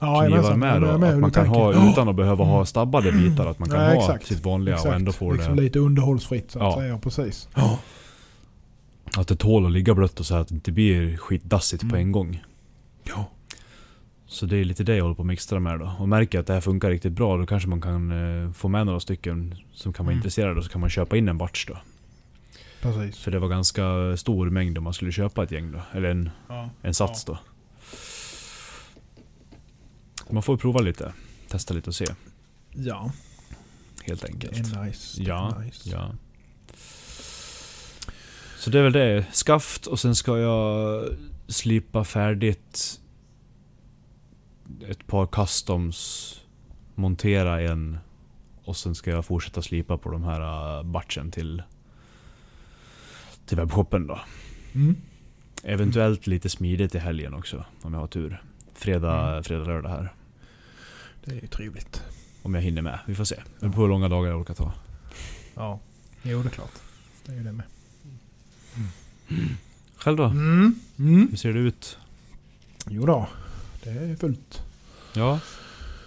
Ja, 0.00 0.20
knivar 0.26 0.56
med. 0.56 0.68
Jag 0.68 0.76
är 0.76 0.80
Då, 0.92 0.98
med 0.98 1.10
att 1.14 1.18
man 1.20 1.30
kan 1.30 1.44
tänker. 1.44 1.60
ha 1.60 1.72
Ja. 1.74 1.90
utan 1.92 2.08
att 2.08 2.16
behöva 2.16 2.44
ha 2.44 2.64
stabbade 2.64 3.12
bitar. 3.12 3.46
Att 3.46 3.58
man 3.58 3.68
kan 3.68 3.80
Ja, 3.94 3.94
ha 4.06 4.18
sitt 4.18 4.44
vanliga 4.44 4.74
och 4.74 4.80
Exakt. 4.80 4.96
ändå 4.96 5.12
få 5.12 5.32
liksom 5.32 5.56
det. 5.56 5.62
lite 5.62 5.78
underhållsfritt 5.78 6.50
så 6.50 6.58
att 6.58 6.64
Ja. 6.64 6.76
säga. 6.76 6.98
Precis. 6.98 7.48
Att 9.16 9.28
det 9.28 9.36
tål 9.36 9.66
att 9.66 9.72
ligga 9.72 9.94
blött 9.94 10.20
och 10.20 10.26
så 10.26 10.34
här, 10.34 10.40
att 10.40 10.48
det 10.48 10.54
inte 10.54 10.72
blir 10.72 11.16
skitdassigt 11.16 11.80
på 11.82 11.86
Mm. 11.96 12.00
en 12.00 12.12
gång. 12.12 12.42
Ja. 13.04 13.24
Så 14.26 14.46
det 14.46 14.56
är 14.56 14.64
lite 14.64 14.84
det 14.84 14.96
jag 14.96 15.02
håller 15.04 15.14
på 15.14 15.22
att 15.22 15.26
mixtra 15.26 15.60
med 15.60 15.78
då. 15.80 15.92
Och 15.98 16.08
märker 16.08 16.38
att 16.40 16.46
det 16.46 16.52
här 16.52 16.60
funkar 16.60 16.90
riktigt 16.90 17.12
bra, 17.12 17.36
då 17.36 17.46
kanske 17.46 17.68
man 17.68 17.80
kan 17.80 18.10
eh, 18.46 18.52
få 18.52 18.68
med 18.68 18.86
några 18.86 19.00
stycken 19.00 19.54
som 19.72 19.92
kan 19.92 20.06
vara 20.06 20.12
Mm. 20.12 20.18
intresserade 20.18 20.58
och 20.58 20.64
så 20.64 20.70
kan 20.70 20.80
man 20.80 20.90
köpa 20.90 21.16
in 21.16 21.28
en 21.28 21.38
batch 21.38 21.66
då. 21.66 21.76
Precis. 22.82 23.18
För 23.18 23.30
det 23.30 23.38
var 23.38 23.48
ganska 23.48 24.16
stor 24.16 24.50
mängd 24.50 24.78
om 24.78 24.84
man 24.84 24.92
skulle 24.94 25.12
köpa 25.12 25.42
ett 25.42 25.52
gäng 25.52 25.72
då. 25.72 25.78
Eller 25.92 26.08
en, 26.10 26.30
Ja. 26.48 26.70
en 26.82 26.94
sats 26.94 27.24
då. 27.24 27.38
Man 30.32 30.42
får 30.42 30.56
prova 30.56 30.80
lite. 30.80 31.12
Testa 31.48 31.74
lite 31.74 31.90
och 31.90 31.94
se. 31.94 32.06
Ja. 32.74 33.12
Helt 34.04 34.20
Det 34.20 34.28
enkelt. 34.28 34.52
är 34.76 34.84
nice. 34.84 35.18
Det 35.22 35.24
är 35.24 35.28
Ja, 35.28 35.58
nice. 35.64 35.90
ja. 35.90 36.12
Så 38.58 38.70
det 38.70 38.78
är 38.78 38.82
väl 38.82 38.92
det. 38.92 39.26
Skaft 39.32 39.86
och 39.86 40.00
sen 40.00 40.14
ska 40.14 40.38
jag 40.38 41.04
slipa 41.48 42.04
färdigt 42.04 43.00
ett 44.88 45.06
par 45.06 45.26
customs, 45.26 46.34
montera 46.94 47.60
en 47.60 47.98
och 48.64 48.76
sen 48.76 48.94
ska 48.94 49.10
jag 49.10 49.24
fortsätta 49.24 49.62
slipa 49.62 49.98
på 49.98 50.10
de 50.10 50.22
här 50.24 50.40
uh, 50.78 50.82
batchen 50.90 51.30
till, 51.30 51.62
till 53.46 53.56
webbshoppen 53.56 54.06
då. 54.06 54.20
Mm. 54.74 54.96
Eventuellt 55.62 56.26
lite 56.26 56.48
smidigt 56.48 56.94
i 56.94 56.98
helgen 56.98 57.34
också 57.34 57.64
om 57.82 57.92
jag 57.94 58.00
har 58.00 58.06
tur. 58.06 58.42
Fredag, 58.74 59.28
Mm. 59.30 59.42
fredag, 59.44 59.64
lördag 59.64 59.88
här. 59.90 60.12
Det 61.24 61.30
är 61.30 61.40
ju 61.40 61.46
trevligt. 61.46 62.02
Om 62.42 62.54
jag 62.54 62.62
hinner 62.62 62.82
med. 62.82 62.98
Vi 63.06 63.14
får 63.14 63.24
se. 63.24 63.36
Det 63.36 63.60
beror 63.60 63.72
på 63.72 63.80
hur 63.80 63.88
långa 63.88 64.08
dagar 64.08 64.30
jag 64.30 64.40
orkar 64.40 64.54
ta. 64.54 64.72
Ja. 65.54 65.80
Jo, 66.22 66.42
det 66.42 66.48
är 66.48 66.50
klart. 66.50 66.72
Det 67.26 67.32
är 67.32 67.36
ju 67.36 67.42
det 67.42 67.52
med. 67.52 67.64
Själv 69.96 70.16
då? 70.16 70.24
Mm. 70.24 70.74
Mm. 70.98 71.28
Hur 71.30 71.36
ser 71.36 71.52
det 71.52 71.58
ut? 71.60 71.98
Jo 72.86 73.06
då. 73.06 73.28
Det 73.84 73.90
är 73.90 74.16
fullt. 74.16 74.62
Ja. 75.14 75.40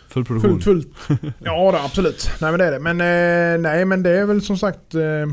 Full 0.08 0.26
produktion. 0.26 0.62
Fullt, 0.62 0.96
fullt. 0.98 1.36
Ja, 1.40 1.72
det, 1.72 1.82
absolut. 1.82 2.32
Nej 2.42 2.52
men 2.52 2.60
det 2.60 2.66
är 2.66 2.72
det. 2.72 2.80
Men, 2.80 3.02
eh, 3.02 3.62
nej, 3.72 3.86
men 3.86 4.04
det 4.04 4.10
är 4.10 4.26
väl 4.26 4.42
som 4.42 4.58
sagt... 4.58 4.96
Eh, 4.96 5.26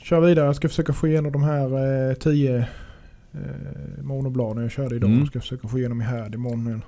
kör 0.00 0.20
vidare. 0.20 0.46
Jag 0.46 0.56
ska 0.56 0.68
försöka 0.68 0.92
få 0.92 1.08
igenom 1.08 1.32
de 1.32 1.42
här 1.42 2.08
eh, 2.10 2.14
tio 2.14 2.58
eh, 3.32 4.02
monobladen 4.02 4.62
jag 4.62 4.72
körde 4.72 4.96
idag. 4.96 5.10
Mm. 5.10 5.20
Jag 5.20 5.28
ska 5.28 5.40
försöka 5.40 5.68
få 5.68 5.78
igenom 5.78 6.00
i 6.00 6.04
här 6.04 6.34
imorgon. 6.34 6.82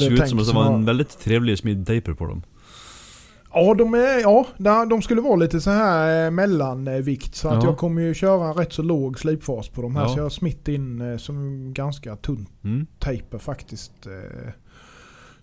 Det 0.00 0.04
jag 0.04 0.12
ut 0.12 0.28
som 0.28 0.38
att 0.38 0.46
det 0.46 0.52
var 0.54 0.74
en 0.74 0.84
väldigt 0.84 1.18
trevlig 1.18 1.58
smidtaper 1.58 2.14
på 2.14 2.26
dem. 2.26 2.42
Ja, 3.54 3.74
de, 3.74 3.94
är, 3.94 4.20
ja, 4.20 4.46
de 4.86 5.02
skulle 5.02 5.20
vara 5.20 5.36
lite 5.36 5.60
så 5.60 5.70
här 5.70 6.24
eh, 6.24 6.30
mellanvikt. 6.30 7.34
Så 7.34 7.48
att 7.48 7.62
Ja. 7.62 7.68
jag 7.70 7.78
kommer 7.78 8.02
ju 8.02 8.14
köra 8.14 8.48
en 8.48 8.54
rätt 8.54 8.72
så 8.72 8.82
låg 8.82 9.18
slipfas 9.18 9.68
på 9.68 9.82
de 9.82 9.96
här. 9.96 10.02
Ja. 10.02 10.08
Så 10.08 10.18
jag 10.18 10.22
har 10.22 10.30
smitt 10.30 10.68
in 10.68 11.00
eh, 11.00 11.16
som 11.16 11.66
ganska 11.74 12.16
tunt 12.16 12.48
Mm. 12.64 12.86
tejper 12.98 13.38
faktiskt. 13.38 13.92
Eh, 14.06 14.50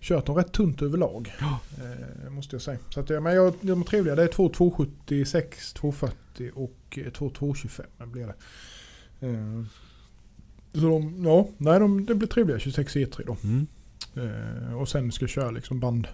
kört 0.00 0.26
dem 0.26 0.36
rätt 0.36 0.52
tunt 0.52 0.82
överlag. 0.82 1.32
Eh, 1.40 2.30
måste 2.30 2.54
jag 2.56 2.62
säga. 2.62 2.78
Så 2.88 3.00
att, 3.00 3.08
men 3.08 3.34
jag, 3.34 3.54
de 3.60 3.80
är 3.80 3.84
trevliga. 3.84 4.14
Det 4.14 4.22
är 4.22 4.28
två 4.28 4.48
276, 4.48 5.72
240 5.72 6.50
och 6.54 6.98
eh, 7.04 7.10
två 7.12 7.30
225 7.30 7.86
blir 8.12 8.26
det. 8.26 8.34
Så 10.72 10.80
de, 10.80 11.24
ja, 11.24 11.48
nej, 11.56 11.80
de, 11.80 12.06
det 12.06 12.14
blir 12.14 12.28
trevliga 12.28 12.58
26 12.58 12.96
E3 12.96 13.22
då. 13.26 13.36
Mm. 13.44 13.66
Eh, 14.14 14.74
och 14.74 14.88
sen 14.88 15.12
ska 15.12 15.22
jag 15.22 15.30
köra 15.30 15.50
liksom 15.50 15.80
band, 15.80 16.08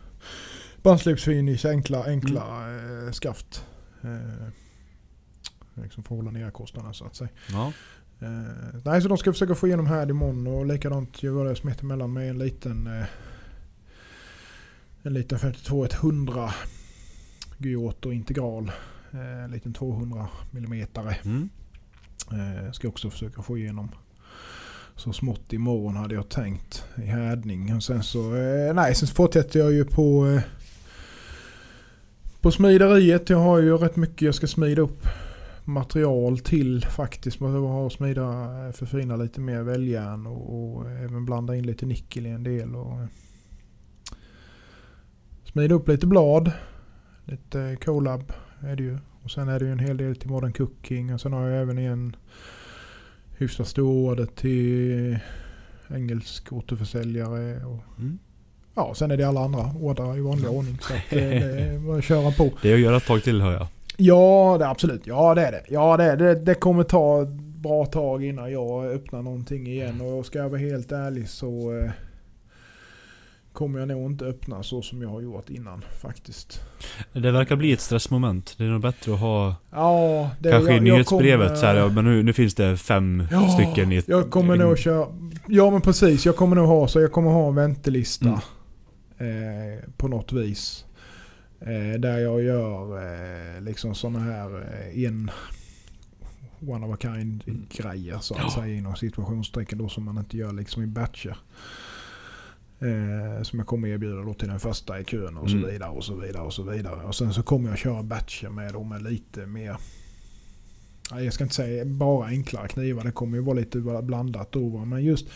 bandslipsfinish, 0.82 1.66
enkla, 1.66 2.04
enkla 2.04 2.42
eh, 2.74 3.10
skaft. 3.12 3.64
Eh, 4.02 4.48
liksom 5.74 6.02
för 6.04 6.14
att 6.14 6.18
hålla 6.18 6.30
ner 6.30 6.50
kostnaderna 6.50 6.92
så 6.92 7.04
att 7.04 7.16
säga. 7.16 7.30
Ja. 7.50 7.72
Nej, 8.84 9.02
så 9.02 9.08
de 9.08 9.18
ska 9.18 9.32
försöka 9.32 9.54
få 9.54 9.66
igenom 9.66 9.86
här 9.86 10.10
imorgon 10.10 10.46
och 10.46 10.66
likadant 10.66 11.22
göra 11.22 11.48
det 11.48 11.56
som 11.56 11.68
heter 11.68 11.84
mellan 11.84 12.12
med 12.12 12.30
en 12.30 12.38
liten 12.38 13.06
en 15.06 15.14
liten 15.14 15.38
52-100 15.38 16.52
Gyoto 17.58 18.12
integral. 18.12 18.72
Eh, 19.12 19.44
en 19.44 19.50
liten 19.50 19.72
200 19.72 20.28
mm. 20.52 20.88
Mm. 21.24 22.72
Ska 22.72 22.88
också 22.88 23.10
försöka 23.10 23.42
få 23.42 23.58
igenom 23.58 23.88
så 24.96 25.12
smått 25.12 25.52
imorgon 25.52 25.96
hade 25.96 26.14
jag 26.14 26.28
tänkt 26.28 26.84
i 26.96 27.06
härdning. 27.06 27.74
Och 27.76 27.82
sen 27.82 28.02
så, 28.02 28.36
eh, 28.36 28.74
nej, 28.74 28.94
sen 28.94 29.08
fortsätter 29.08 29.60
jag 29.60 29.72
ju 29.72 29.84
på 29.84 30.26
eh, 30.26 30.42
på 32.40 32.50
smideriet. 32.50 33.30
Jag 33.30 33.38
har 33.38 33.58
ju 33.58 33.76
rätt 33.76 33.96
mycket 33.96 34.22
jag 34.22 34.34
ska 34.34 34.46
smida 34.46 34.82
upp 34.82 35.06
material 35.64 36.38
till 36.38 36.84
faktiskt. 36.84 37.40
Man 37.40 37.50
behöver 37.50 37.68
ha 37.68 37.90
smida, 37.90 38.22
eh, 38.66 38.72
förfina 38.72 39.16
lite 39.16 39.40
mer 39.40 39.62
väljärn 39.62 40.26
och, 40.26 40.74
och 40.76 40.90
även 40.90 41.24
blanda 41.24 41.56
in 41.56 41.66
lite 41.66 41.86
nickel 41.86 42.26
i 42.26 42.30
en 42.30 42.42
del. 42.42 42.76
Och, 42.76 42.92
eh, 42.92 43.06
smida 45.44 45.74
upp 45.74 45.88
lite 45.88 46.06
blad. 46.06 46.52
Lite 47.24 47.60
eh, 47.60 47.76
colab 47.76 48.32
är 48.60 48.76
det 48.76 48.82
ju. 48.82 48.98
Och 49.22 49.30
sen 49.30 49.48
är 49.48 49.58
det 49.58 49.64
ju 49.64 49.72
en 49.72 49.78
hel 49.78 49.96
del 49.96 50.16
till 50.16 50.30
modern 50.30 50.52
cooking. 50.52 51.14
Och 51.14 51.20
sen 51.20 51.32
har 51.32 51.48
jag 51.48 51.62
även 51.62 51.78
en 51.78 52.16
hyfsat 53.38 53.68
stor 53.68 54.10
order 54.10 54.26
till 54.26 55.18
engelsk 55.94 56.52
återförsäljare. 56.52 57.64
Och, 57.64 57.78
Mm. 57.98 58.18
ja, 58.74 58.94
sen 58.96 59.10
är 59.10 59.16
det 59.16 59.24
alla 59.24 59.40
andra 59.40 59.70
ordrar 59.80 60.16
i 60.18 60.20
vanlig 60.20 60.50
ordning. 60.50 60.78
Så 60.80 60.94
att, 60.94 61.12
eh, 61.12 61.18
det 61.28 61.34
är 61.60 61.98
att 61.98 62.04
köra 62.04 62.30
på. 62.30 62.50
Det 62.62 62.70
är 62.70 62.74
att 62.74 62.80
göra 62.80 62.96
ett 62.96 63.06
tag 63.06 63.22
till 63.22 63.40
hör 63.42 63.52
jag. 63.52 63.66
Ja, 63.96 64.56
det 64.58 64.64
är 64.64 64.68
absolut. 64.70 65.06
Ja, 65.06 65.34
det 65.34 65.46
är 65.46 65.52
det. 65.52 65.62
Ja, 65.68 65.96
det, 65.96 66.04
är 66.04 66.16
det. 66.16 66.34
det 66.34 66.54
kommer 66.54 66.82
ta 66.82 67.24
bra 67.38 67.86
tag 67.86 68.24
innan 68.24 68.52
jag 68.52 68.84
öppnar 68.86 69.22
någonting 69.22 69.66
igen. 69.66 70.00
Och 70.00 70.26
ska 70.26 70.38
jag 70.38 70.48
vara 70.48 70.60
helt 70.60 70.92
ärlig 70.92 71.28
så 71.28 71.78
eh, 71.78 71.90
kommer 73.56 73.78
jag 73.78 73.88
nog 73.88 74.10
inte 74.10 74.24
öppna 74.24 74.62
så 74.62 74.82
som 74.82 75.02
jag 75.02 75.08
har 75.08 75.20
gjort 75.20 75.50
innan 75.50 75.82
faktiskt. 76.02 76.60
Det 77.12 77.30
verkar 77.30 77.56
bli 77.56 77.72
ett 77.72 77.80
stressmoment. 77.80 78.54
Det 78.58 78.64
är 78.64 78.68
nog 78.68 78.80
bättre 78.82 79.14
att 79.14 79.20
ha 79.20 79.54
Ja, 79.70 80.30
det, 80.40 80.50
kanske 80.50 80.70
i 80.72 80.74
jag- 80.76 80.86
jag 80.86 80.92
nyhetsbrevet 80.94 81.46
kommer- 81.48 81.60
så 81.60 81.66
här, 81.66 81.74
ja, 81.74 81.88
men 81.88 82.04
nu, 82.04 82.22
nu 82.22 82.32
finns 82.32 82.54
det 82.54 82.76
fem 82.76 83.22
Ja, 83.30 83.48
stycken 83.48 83.92
i 83.92 83.96
ett... 83.96 84.08
Jag 84.08 84.30
kommer 84.30 84.56
nog 84.56 84.78
köra... 84.78 85.06
Ja 85.48 85.70
men 85.70 85.80
precis, 85.80 86.26
jag 86.26 86.36
kommer 86.36 86.56
nog 86.56 86.66
ha 86.68 86.88
så 86.88 87.00
jag 87.00 87.12
kommer 87.12 87.30
ha 87.30 87.48
en 87.48 87.54
väntelista. 87.54 88.40
Eh, 89.18 89.90
på 89.96 90.08
något 90.08 90.32
vis. 90.32 90.84
Eh, 91.60 92.00
där 92.00 92.18
jag 92.18 92.42
gör 92.42 92.96
eh, 93.56 93.60
liksom 93.60 93.94
sådana 93.94 94.18
här 94.18 94.60
eh, 94.94 95.04
en 95.04 95.30
one 96.68 96.86
of 96.86 96.94
a 96.94 96.96
kind 97.00 97.44
Mm. 97.46 97.66
grejer 97.70 98.18
så 98.18 98.34
att 98.34 98.40
Ja. 98.42 98.50
säga 98.50 98.74
inom 98.76 98.96
situationstecken 98.96 99.78
då 99.78 99.88
som 99.88 100.04
man 100.04 100.18
inte 100.18 100.36
gör 100.36 100.52
liksom 100.52 100.82
i 100.82 100.86
batcher. 100.86 101.36
Eh, 102.80 103.42
som 103.42 103.58
jag 103.58 103.66
kommer 103.68 103.88
erbjuda 103.88 104.22
då 104.22 104.34
till 104.34 104.48
den 104.48 104.60
första 104.60 105.00
i 105.00 105.04
kön 105.04 105.36
och 105.36 105.50
så 105.50 105.56
Mm. 105.56 105.70
vidare 105.70 105.90
och 105.90 106.04
så 106.04 106.14
vidare 106.14 106.42
och 106.42 106.52
så 106.52 106.62
vidare. 106.62 107.02
Och 107.04 107.14
sen 107.14 107.32
så 107.34 107.42
kommer 107.42 107.68
jag 107.68 107.78
köra 107.78 108.02
batcher 108.02 108.48
med 108.48 108.72
dem 108.72 108.88
med 108.88 109.02
lite 109.02 109.46
mer 109.46 109.76
Ja, 111.10 111.20
jag 111.20 111.32
ska 111.32 111.44
inte 111.44 111.56
säga 111.56 111.84
bara 111.84 112.26
enklare 112.26 112.68
knivar, 112.68 113.04
det 113.04 113.10
kommer 113.12 113.36
ju 113.38 113.42
vara 113.44 113.56
lite 113.56 113.78
blandat 114.02 114.52
då. 114.52 114.68
va. 114.68 114.84
Men 114.84 115.04
just, 115.04 115.26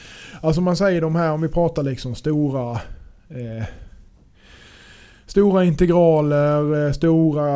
alltså 0.43 0.61
man 0.61 0.77
säger 0.77 1.01
de 1.01 1.15
här, 1.17 1.31
om 1.33 1.41
vi 1.41 1.49
pratar 1.49 1.83
liksom 1.83 2.15
stora 2.15 2.73
eh, 3.29 3.65
Stora 5.27 5.65
integraler, 5.65 6.87
eh, 6.87 6.93
stora 6.93 7.49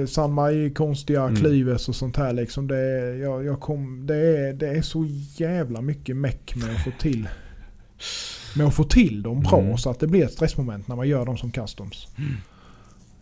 eh, 0.00 0.06
San 0.06 0.32
Mai, 0.32 0.70
konstiga 0.70 1.22
Mm. 1.22 1.36
clives 1.36 1.88
och 1.88 1.94
sånt 1.96 2.16
här 2.16 2.32
liksom. 2.32 2.68
Det, 2.68 2.76
är- 2.76 3.14
jag, 3.14 3.44
jag 3.44 3.60
kom, 3.60 4.06
det, 4.06 4.16
är, 4.16 4.52
det 4.52 4.68
är 4.68 4.82
så 4.82 5.06
jävla 5.36 5.80
mycket 5.80 6.16
meck 6.16 6.54
med 6.56 6.70
att 6.76 6.84
få 6.84 6.90
till 7.00 7.28
med 8.56 8.66
att 8.66 8.74
få 8.74 8.84
till 8.84 9.22
dem 9.22 9.40
bra 9.40 9.58
Mm. 9.60 9.78
så 9.78 9.90
att 9.90 10.00
det 10.00 10.06
blir 10.06 10.24
ett 10.24 10.32
stressmoment 10.32 10.88
när 10.88 10.96
man 10.96 11.08
gör 11.08 11.26
dem 11.26 11.36
som 11.36 11.50
customs. 11.50 12.08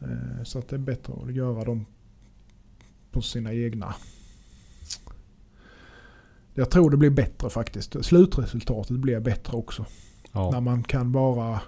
Eh, 0.01 0.43
Så 0.45 0.59
att 0.59 0.69
det 0.69 0.77
är 0.77 0.81
bättre 0.81 1.13
att 1.27 1.35
göra 1.35 1.65
dem 1.65 1.87
på 3.11 3.23
sina 3.23 3.53
egna. 3.55 3.95
Jag 6.55 6.71
tror 6.71 6.91
det 6.91 6.97
blir 6.97 7.11
bättre 7.11 7.51
faktiskt. 7.51 8.05
Slutresultatet 8.05 8.97
blir 8.97 9.21
bättre 9.21 9.57
också. 9.57 9.87
När 10.33 10.41
Ja. 10.53 10.61
man 10.61 10.83
kan 10.83 11.13
bara 11.13 11.61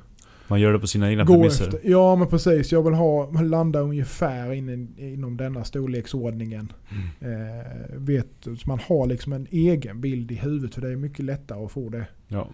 Man 0.48 0.60
gör 0.60 0.72
det 0.72 0.78
på 0.78 0.86
sina 0.86 1.10
egna 1.10 1.26
premisser. 1.26 1.64
efter. 1.64 1.80
Ja 1.84 2.16
men 2.16 2.28
precis, 2.28 2.72
jag 2.72 2.82
vill 2.82 2.94
ha, 2.94 3.30
landa 3.30 3.80
ungefär 3.80 4.52
in, 4.52 4.94
inom 4.98 5.36
denna 5.36 5.64
storleksordningen. 5.64 6.72
Mm. 7.20 7.48
Eh, 7.58 7.66
vet, 7.96 8.46
man 8.66 8.80
har 8.88 9.06
liksom 9.06 9.32
en 9.32 9.46
egen 9.50 10.00
bild 10.00 10.30
i 10.30 10.34
huvudet 10.34 10.74
för 10.74 10.82
det 10.82 10.88
är 10.92 10.96
mycket 10.96 11.24
lättare 11.24 11.64
att 11.64 11.72
få 11.72 11.88
det 11.88 12.06
Ja. 12.28 12.48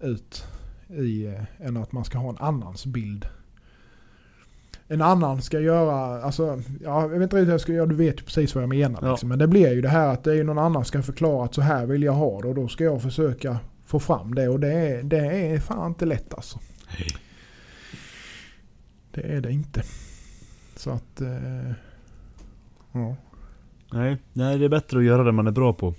Ut 0.00 0.44
i, 0.88 1.26
eh, 1.26 1.66
än 1.66 1.76
att 1.76 1.92
man 1.92 2.04
ska 2.04 2.18
ha 2.18 2.30
en 2.30 2.38
annans 2.38 2.86
bild. 2.86 3.26
En 4.88 5.02
annan 5.02 5.42
ska 5.42 5.60
göra, 5.60 6.22
alltså, 6.22 6.62
ja, 6.84 7.02
jag 7.02 7.08
vet 7.08 7.22
inte 7.22 7.36
riktigt 7.36 7.46
hur 7.46 7.52
jag 7.52 7.60
ska 7.60 7.72
göra, 7.72 7.86
du 7.86 7.94
vet 7.94 8.20
ju 8.20 8.24
precis 8.24 8.54
vad 8.54 8.62
jag 8.62 8.68
menar. 8.68 8.98
Ja. 9.02 9.10
Liksom. 9.10 9.28
Men 9.28 9.38
det 9.38 9.46
blir 9.46 9.72
ju 9.72 9.80
det 9.80 9.88
här 9.88 10.08
att 10.08 10.24
det 10.24 10.30
är 10.30 10.34
ju 10.34 10.44
någon 10.44 10.58
annan 10.58 10.84
ska 10.84 11.02
förklara 11.02 11.44
att 11.44 11.54
så 11.54 11.60
här 11.60 11.86
vill 11.86 12.02
jag 12.02 12.12
ha 12.12 12.40
det 12.40 12.48
och 12.48 12.54
då 12.54 12.68
ska 12.68 12.84
jag 12.84 13.02
försöka 13.02 13.58
få 13.86 14.00
fram 14.00 14.34
det 14.34 14.48
och 14.48 14.60
det 14.60 14.72
är, 14.72 15.02
det 15.02 15.18
är 15.18 15.60
fan 15.60 15.86
inte 15.86 16.06
lätt 16.06 16.34
alltså. 16.34 16.58
Hej. 16.86 17.06
Det 19.10 19.20
är 19.20 19.40
det 19.40 19.52
inte. 19.52 19.82
Så 20.76 20.90
att, 20.90 21.20
eh, 21.20 21.72
ja. 22.92 23.16
Nej, 23.92 24.16
nej, 24.32 24.58
det 24.58 24.64
är 24.64 24.68
bättre 24.68 24.98
att 24.98 25.04
göra 25.04 25.24
det 25.24 25.32
man 25.32 25.46
är 25.46 25.50
bra 25.50 25.72
på. 25.72 25.94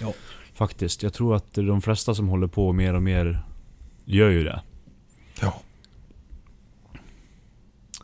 Ja. 0.00 0.12
Faktiskt. 0.54 1.02
Jag 1.02 1.12
tror 1.12 1.36
att 1.36 1.54
de 1.54 1.82
flesta 1.82 2.14
som 2.14 2.28
håller 2.28 2.46
på 2.46 2.72
mer 2.72 2.94
och 2.94 3.02
mer 3.02 3.44
gör 4.04 4.30
ju 4.30 4.44
det. 4.44 4.62
Ja. 5.40 5.60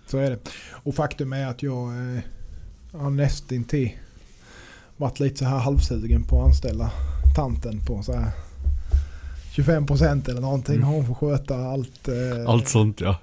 Så 0.07 0.19
är 0.19 0.31
det. 0.31 0.39
Och 0.71 0.95
faktum 0.95 1.33
är 1.33 1.47
att 1.47 1.63
jag 1.63 1.89
eh, 1.89 2.21
har 2.93 3.11
nästintill 3.11 3.91
varit 4.97 5.21
lite 5.21 5.37
så 5.37 5.45
här 5.45 5.59
halvsugen 5.59 6.23
på 6.25 6.41
att 6.41 6.47
anställa 6.49 6.91
tanten 7.37 7.81
på 7.87 8.03
så 8.03 8.13
här 8.13 8.31
25% 9.57 10.31
eller 10.31 10.41
någonting. 10.41 10.77
Mm. 10.77 10.89
Hon 10.89 11.07
får 11.07 11.15
sköta 11.15 11.57
allt. 11.57 12.09
Eh, 12.09 12.15
Allt 12.51 12.69
sånt 12.69 13.01
ja. 13.01 13.17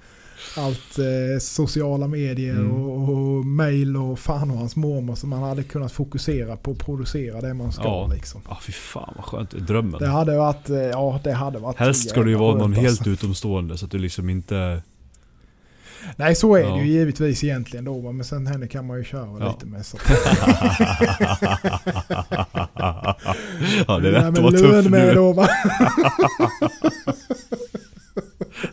Allt 0.58 1.00
eh, 1.00 1.40
sociala 1.40 2.08
medier 2.08 2.54
Mm. 2.56 2.72
och, 2.72 3.10
och 3.10 3.46
mail 3.46 3.98
och 3.98 4.20
fan 4.20 4.52
och 4.52 4.58
hans 4.58 4.76
mormor. 4.76 5.16
Så 5.16 5.28
man 5.28 5.44
hade 5.44 5.64
kunnat 5.64 5.92
fokusera 5.92 6.58
på 6.58 6.72
att 6.72 6.78
producera 6.78 7.42
det 7.42 7.54
man 7.54 7.72
ska. 7.72 7.84
Ja. 7.84 8.10
Liksom. 8.14 8.42
Ah, 8.46 8.58
fy 8.62 8.72
fan 8.72 9.14
vad 9.16 9.26
skönt. 9.26 9.52
Drömmen. 9.52 10.00
Det 10.00 10.08
hade 10.08 10.38
varit, 10.38 10.70
eh, 10.70 10.78
ja 10.78 11.20
det 11.24 11.34
hade 11.34 11.60
varit 11.60 11.78
Helst 11.78 12.10
ska 12.10 12.24
du 12.24 12.30
ju 12.30 12.36
vara 12.38 12.52
någon 12.58 12.62
skönt, 12.62 12.78
helt 12.78 12.90
alltså. 13.00 13.10
utomstående 13.10 13.78
så 13.78 13.86
att 13.86 13.92
du 13.92 13.98
liksom 14.00 14.30
inte... 14.30 14.82
Nej 16.16 16.36
så 16.36 16.56
är 16.56 16.60
Ja. 16.62 16.70
det 16.76 16.80
ju 16.84 16.88
givetvis 16.92 17.44
egentligen 17.44 17.86
då. 17.86 18.12
Men 18.12 18.26
sen 18.26 18.48
henne 18.48 18.68
kan 18.68 18.88
man 18.88 18.98
ju 18.98 19.04
köra 19.04 19.38
Ja. 19.40 19.48
lite 19.52 19.66
med. 19.66 19.86
Så. 19.86 19.98
ja, 23.88 24.00
det 24.00 24.08
är 24.08 24.12
med 24.12 24.28
att 24.28 24.38
vara 24.38 24.52
tuff 24.52 24.86
med 24.90 25.08
nu. 25.08 25.14
då 25.14 25.34
va. 25.34 25.50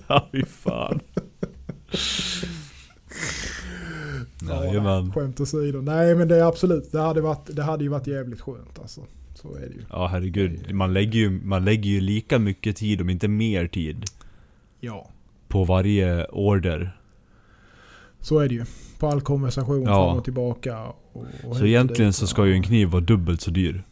Ja, 0.06 0.28
fy 0.32 0.44
fan. 0.44 1.00
Jajamän. 4.84 5.12
Skämt 5.12 5.40
åsido. 5.40 5.80
Nej 5.80 6.14
men 6.14 6.28
det 6.28 6.36
är 6.36 6.44
absolut. 6.44 6.92
Det 6.92 7.00
hade, 7.00 7.20
varit, 7.20 7.46
det 7.56 7.62
hade 7.62 7.84
ju 7.84 7.90
varit 7.90 8.06
jävligt 8.06 8.40
skönt 8.40 8.78
alltså. 8.80 9.00
Så 9.34 9.54
är 9.54 9.60
det 9.60 9.66
ju. 9.74 9.82
Ja 9.90 10.06
herregud. 10.06 10.74
Man 10.74 10.92
lägger, 10.92 11.18
ju, 11.18 11.30
man 11.30 11.64
lägger 11.64 11.90
ju 11.90 12.00
lika 12.00 12.38
mycket 12.38 12.76
tid, 12.76 13.00
om 13.00 13.10
inte 13.10 13.28
mer 13.28 13.66
tid, 13.66 14.04
Ja. 14.80 15.10
på 15.48 15.64
varje 15.64 16.24
order. 16.24 16.96
Så 18.20 18.38
är 18.38 18.48
det 18.48 18.54
ju. 18.54 18.64
På 18.98 19.08
all 19.08 19.20
konversation 19.20 19.82
Ja. 19.82 19.86
fram 20.08 20.18
och 20.18 20.24
tillbaka. 20.24 20.82
Och, 21.12 21.24
och 21.44 21.56
Så 21.56 21.64
egentligen 21.66 22.12
så 22.12 22.26
ska 22.26 22.46
ju 22.46 22.52
en 22.52 22.62
kniv 22.62 22.88
vara 22.88 23.02
dubbelt 23.02 23.40
så 23.40 23.50
dyr. 23.50 23.84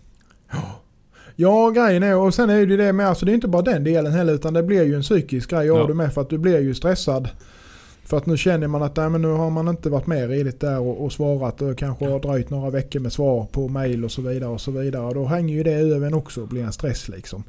Ja 1.36 1.70
grejen 1.70 2.02
är, 2.02 2.16
och 2.16 2.34
sen 2.34 2.50
är 2.50 2.54
det 2.54 2.70
ju 2.70 2.76
det 2.76 2.92
med, 2.92 3.06
alltså 3.08 3.26
det 3.26 3.32
är 3.32 3.34
inte 3.34 3.48
bara 3.48 3.62
den 3.62 3.84
delen 3.84 4.12
heller 4.12 4.32
utan 4.34 4.54
det 4.54 4.62
blir 4.62 4.82
ju 4.84 4.94
en 4.94 5.02
psykisk 5.02 5.50
grej 5.50 5.66
Ja. 5.66 5.86
det 5.86 5.94
med 5.94 6.14
för 6.14 6.20
att 6.20 6.30
du 6.30 6.38
blir 6.38 6.60
ju 6.60 6.74
stressad. 6.74 7.28
För 8.04 8.16
att 8.16 8.26
nu 8.26 8.36
känner 8.36 8.68
man 8.68 8.82
att 8.82 8.96
nej, 8.96 9.10
men 9.10 9.22
nu 9.22 9.28
har 9.28 9.50
man 9.50 9.68
inte 9.68 9.90
varit 9.90 10.06
med 10.06 10.28
redigt 10.30 10.60
där 10.60 10.80
och, 10.80 11.04
och 11.04 11.12
svarat 11.12 11.62
och 11.62 11.78
kanske 11.78 12.10
har 12.10 12.20
dröjt 12.20 12.50
några 12.50 12.70
veckor 12.70 13.00
med 13.00 13.12
svar 13.12 13.46
på 13.52 13.68
mail 13.68 14.04
och 14.04 14.12
så 14.12 14.22
vidare 14.22 14.50
och 14.50 14.60
så 14.60 14.70
vidare. 14.70 15.02
Och 15.02 15.14
då 15.14 15.26
hänger 15.26 15.54
ju 15.54 15.62
det 15.62 15.72
över 15.72 16.06
en 16.06 16.14
också 16.14 16.42
och 16.42 16.48
blir 16.48 16.64
en 16.64 16.72
stress 16.72 17.08
liksom. 17.08 17.44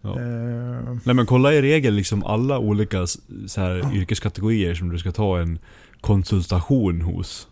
Ja. 0.00 0.20
Eh, 0.20 0.96
Nej 1.04 1.14
men 1.14 1.26
kolla 1.26 1.52
i 1.54 1.62
regel 1.62 1.94
liksom 1.94 2.24
alla 2.24 2.58
olika 2.58 3.06
så 3.46 3.60
här, 3.60 3.94
yrkeskategorier 3.94 4.74
som 4.74 4.88
du 4.88 4.98
ska 4.98 5.12
ta 5.12 5.38
en 5.38 5.58
konsultation 6.00 7.00
hos. 7.00 7.48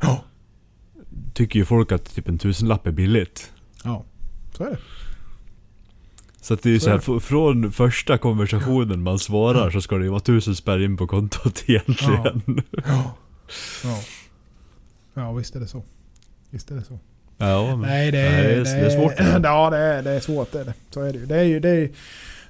Ja. 0.00 0.24
Tycker 1.32 1.58
ju 1.58 1.64
folk 1.64 1.92
att 1.92 2.14
typ 2.14 2.28
en 2.28 2.38
tusenlapp 2.38 2.86
är 2.86 2.92
billigt. 2.92 3.52
ja, 3.84 4.04
så 4.56 4.64
är 4.64 4.70
det. 4.70 4.78
Så 6.40 6.54
att 6.54 6.62
det 6.62 6.74
är 6.74 6.78
Så 6.78 6.90
här, 6.90 6.96
är 6.96 7.00
fr- 7.00 7.20
från 7.20 7.72
första 7.72 8.18
konversationen 8.18 9.02
man 9.02 9.18
svarar 9.18 9.70
så 9.70 9.80
ska 9.80 9.96
det 9.98 10.04
ju 10.04 10.10
vara 10.10 10.20
tusen 10.20 10.54
spärr 10.56 10.82
in 10.84 10.96
på 10.96 11.06
kontot 11.06 11.64
egentligen. 11.66 12.42
Ja. 12.86 13.14
Ja. 13.84 13.98
ja, 15.14 15.32
visst 15.32 15.56
är 15.56 15.60
det 15.60 15.66
så. 15.66 15.84
Visst 16.50 16.70
är 16.70 16.74
det 16.74 16.82
så. 16.84 16.98
Ja, 17.38 17.66
men, 17.76 17.80
Nej, 17.80 18.10
det 18.10 18.18
nej, 18.18 18.28
är, 18.28 18.64
det 18.64 18.70
är, 18.70 18.80
det 18.80 18.86
är 18.86 18.90
svårt. 19.00 19.16
det. 19.16 19.40
Ja, 19.48 19.70
det 19.70 19.76
är, 19.76 20.02
det 20.02 20.10
är 20.10 20.20
svårt. 20.20 20.52
Det 20.52 20.60
är 20.60 20.64
det. 20.64 20.74
Så 20.90 21.00
är 21.02 21.12
det 21.12 21.18
ju. 21.18 21.26
Det 21.26 21.36
är 21.36 21.42
ju 21.44 21.60
det 21.60 21.68
är, 21.70 21.88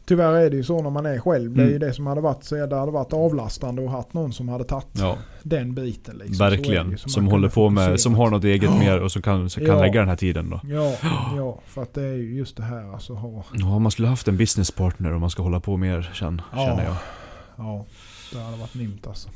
tyvärr 0.08 0.32
är 0.32 0.50
det 0.50 0.56
ju 0.56 0.62
så 0.64 0.82
när 0.82 0.90
man 0.90 1.06
är 1.06 1.18
själv. 1.18 1.54
Det 1.56 1.62
är 1.62 1.66
ju 1.66 1.76
Mm. 1.76 1.88
det 1.88 1.94
som 1.94 2.06
hade 2.06 2.20
varit 2.20 2.44
så 2.44 2.54
det 2.66 2.76
hade 2.76 2.92
varit 2.92 3.12
avlastande 3.12 3.82
och 3.82 3.90
haft 3.90 4.12
någon 4.12 4.32
som 4.32 4.48
hade 4.48 4.64
tagit 4.64 4.86
Ja, 4.92 5.16
den 5.42 5.74
biten. 5.74 6.16
Liksom. 6.18 6.46
Verkligen. 6.46 6.90
ju. 6.90 6.96
Som 6.96 7.26
håller 7.28 7.48
på 7.48 7.70
med, 7.70 7.84
fokusera. 7.84 7.98
som 7.98 8.14
har 8.14 8.30
något 8.30 8.44
eget 8.44 8.70
Ja. 8.70 8.78
mer 8.78 9.00
och 9.00 9.12
som 9.12 9.22
kan, 9.22 9.50
som 9.50 9.66
kan 9.66 9.74
Ja. 9.76 9.80
lägga 9.82 10.00
den 10.00 10.08
här 10.08 10.16
tiden 10.16 10.50
då. 10.50 10.60
Ja, 10.64 10.96
ja, 11.36 11.60
för 11.66 11.82
att 11.82 11.94
det 11.94 12.02
är 12.02 12.14
ju 12.14 12.36
just 12.36 12.56
det 12.56 12.62
här 12.62 12.92
alltså 12.92 13.14
ha. 13.14 13.44
Ja, 13.54 13.78
man 13.78 13.90
skulle 13.90 14.08
haft 14.08 14.28
en 14.28 14.36
businesspartner 14.36 15.12
om 15.12 15.20
man 15.20 15.30
ska 15.30 15.42
hålla 15.42 15.60
på 15.60 15.76
mer 15.76 16.10
känn, 16.14 16.42
Ja. 16.52 16.56
känner 16.66 16.84
jag. 16.84 16.96
Ja, 17.56 17.84
det 18.32 18.38
hade 18.40 18.56
varit 18.56 18.74
nymt 18.74 19.06
alltså. 19.06 19.28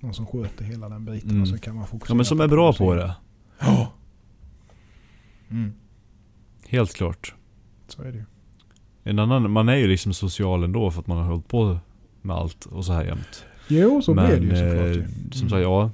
Någon 0.00 0.14
som 0.14 0.26
sköter 0.26 0.64
hela 0.64 0.88
den 0.88 1.04
biten 1.04 1.30
Mm. 1.30 1.42
och 1.42 1.48
så 1.48 1.58
kan 1.58 1.74
man 1.76 1.86
fokusera 1.86 2.12
Ja 2.12 2.16
men 2.16 2.24
som 2.24 2.40
är 2.40 2.48
bra 2.48 2.72
på 2.72 2.76
producera. 2.78 3.06
det. 3.06 3.14
Ja. 3.60 3.92
Mm, 5.50 5.72
Helt 6.68 6.94
klart. 6.94 7.34
så 7.88 8.02
är 8.02 8.06
det 8.12 8.18
ju. 8.18 8.24
En 9.06 9.18
annan, 9.18 9.50
man 9.50 9.68
är 9.68 9.76
ju 9.76 9.86
liksom 9.86 10.14
social 10.14 10.64
ändå 10.64 10.90
för 10.90 11.00
att 11.00 11.06
man 11.06 11.16
har 11.18 11.24
hållit 11.24 11.48
på 11.48 11.78
med 12.22 12.36
allt 12.36 12.66
och 12.66 12.84
så 12.84 12.92
här 12.92 13.04
jämt. 13.04 13.44
Jo, 13.68 14.02
så 14.02 14.14
Men 14.14 14.26
blir 14.26 14.36
det 14.36 14.44
ju 14.46 14.70
såklart. 14.70 14.86
eh, 14.86 14.92
som 15.32 15.40
Mm. 15.40 15.50
sagt, 15.50 15.62
ja. 15.62 15.90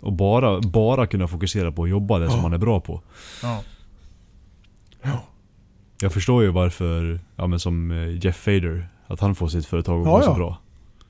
Och 0.00 0.12
bara, 0.12 0.60
bara 0.60 1.06
kunna 1.06 1.28
fokusera 1.28 1.72
på 1.72 1.84
att 1.84 1.90
jobba 1.90 2.18
det 2.18 2.26
som 2.28 2.36
Ja. 2.36 2.42
man 2.42 2.52
är 2.52 2.58
bra 2.58 2.80
på. 2.80 3.02
Ja. 3.42 3.62
Ja. 5.02 5.24
Jag 6.00 6.12
förstår 6.12 6.42
ju 6.42 6.48
varför, 6.50 7.20
ja 7.36 7.46
men 7.46 7.60
som 7.60 7.90
eh, 7.90 8.24
Jeff 8.24 8.36
Fader, 8.36 8.88
att 9.06 9.20
han 9.20 9.34
får 9.34 9.48
sitt 9.48 9.66
företag 9.66 10.00
att 10.00 10.06
Ja, 10.06 10.16
gå 10.16 10.22
så 10.22 10.34
bra. 10.34 10.58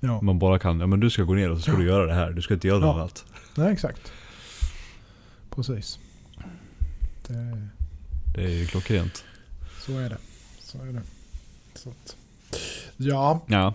ja. 0.01 0.20
Man 0.20 0.39
bara 0.39 0.59
kan, 0.59 0.80
ja 0.80 0.87
men 0.87 1.01
du 1.01 1.11
ska 1.11 1.22
gå 1.22 1.35
ner 1.35 1.51
och 1.51 1.57
så 1.57 1.62
ska 1.62 1.76
du 1.76 1.87
göra 1.87 2.07
det 2.07 2.14
här. 2.14 2.30
Du 2.30 2.43
ska 2.43 2.55
inte 2.55 2.68
göra 2.68 2.78
något 2.78 2.95
annat. 2.97 3.24
Nej, 3.57 3.72
exakt. 3.72 4.12
Precis. 5.55 5.99
Det, 7.26 7.68
Det 8.35 8.45
är 8.45 8.49
ju 8.49 8.66
klockrent. 8.66 9.24
så 9.80 9.99
är 9.99 10.09
det. 10.11 10.18
Så 10.61 10.78
är 10.78 10.87
det. 10.93 11.03
Att, 11.87 12.16
ja. 12.97 13.41
Ja. 13.47 13.75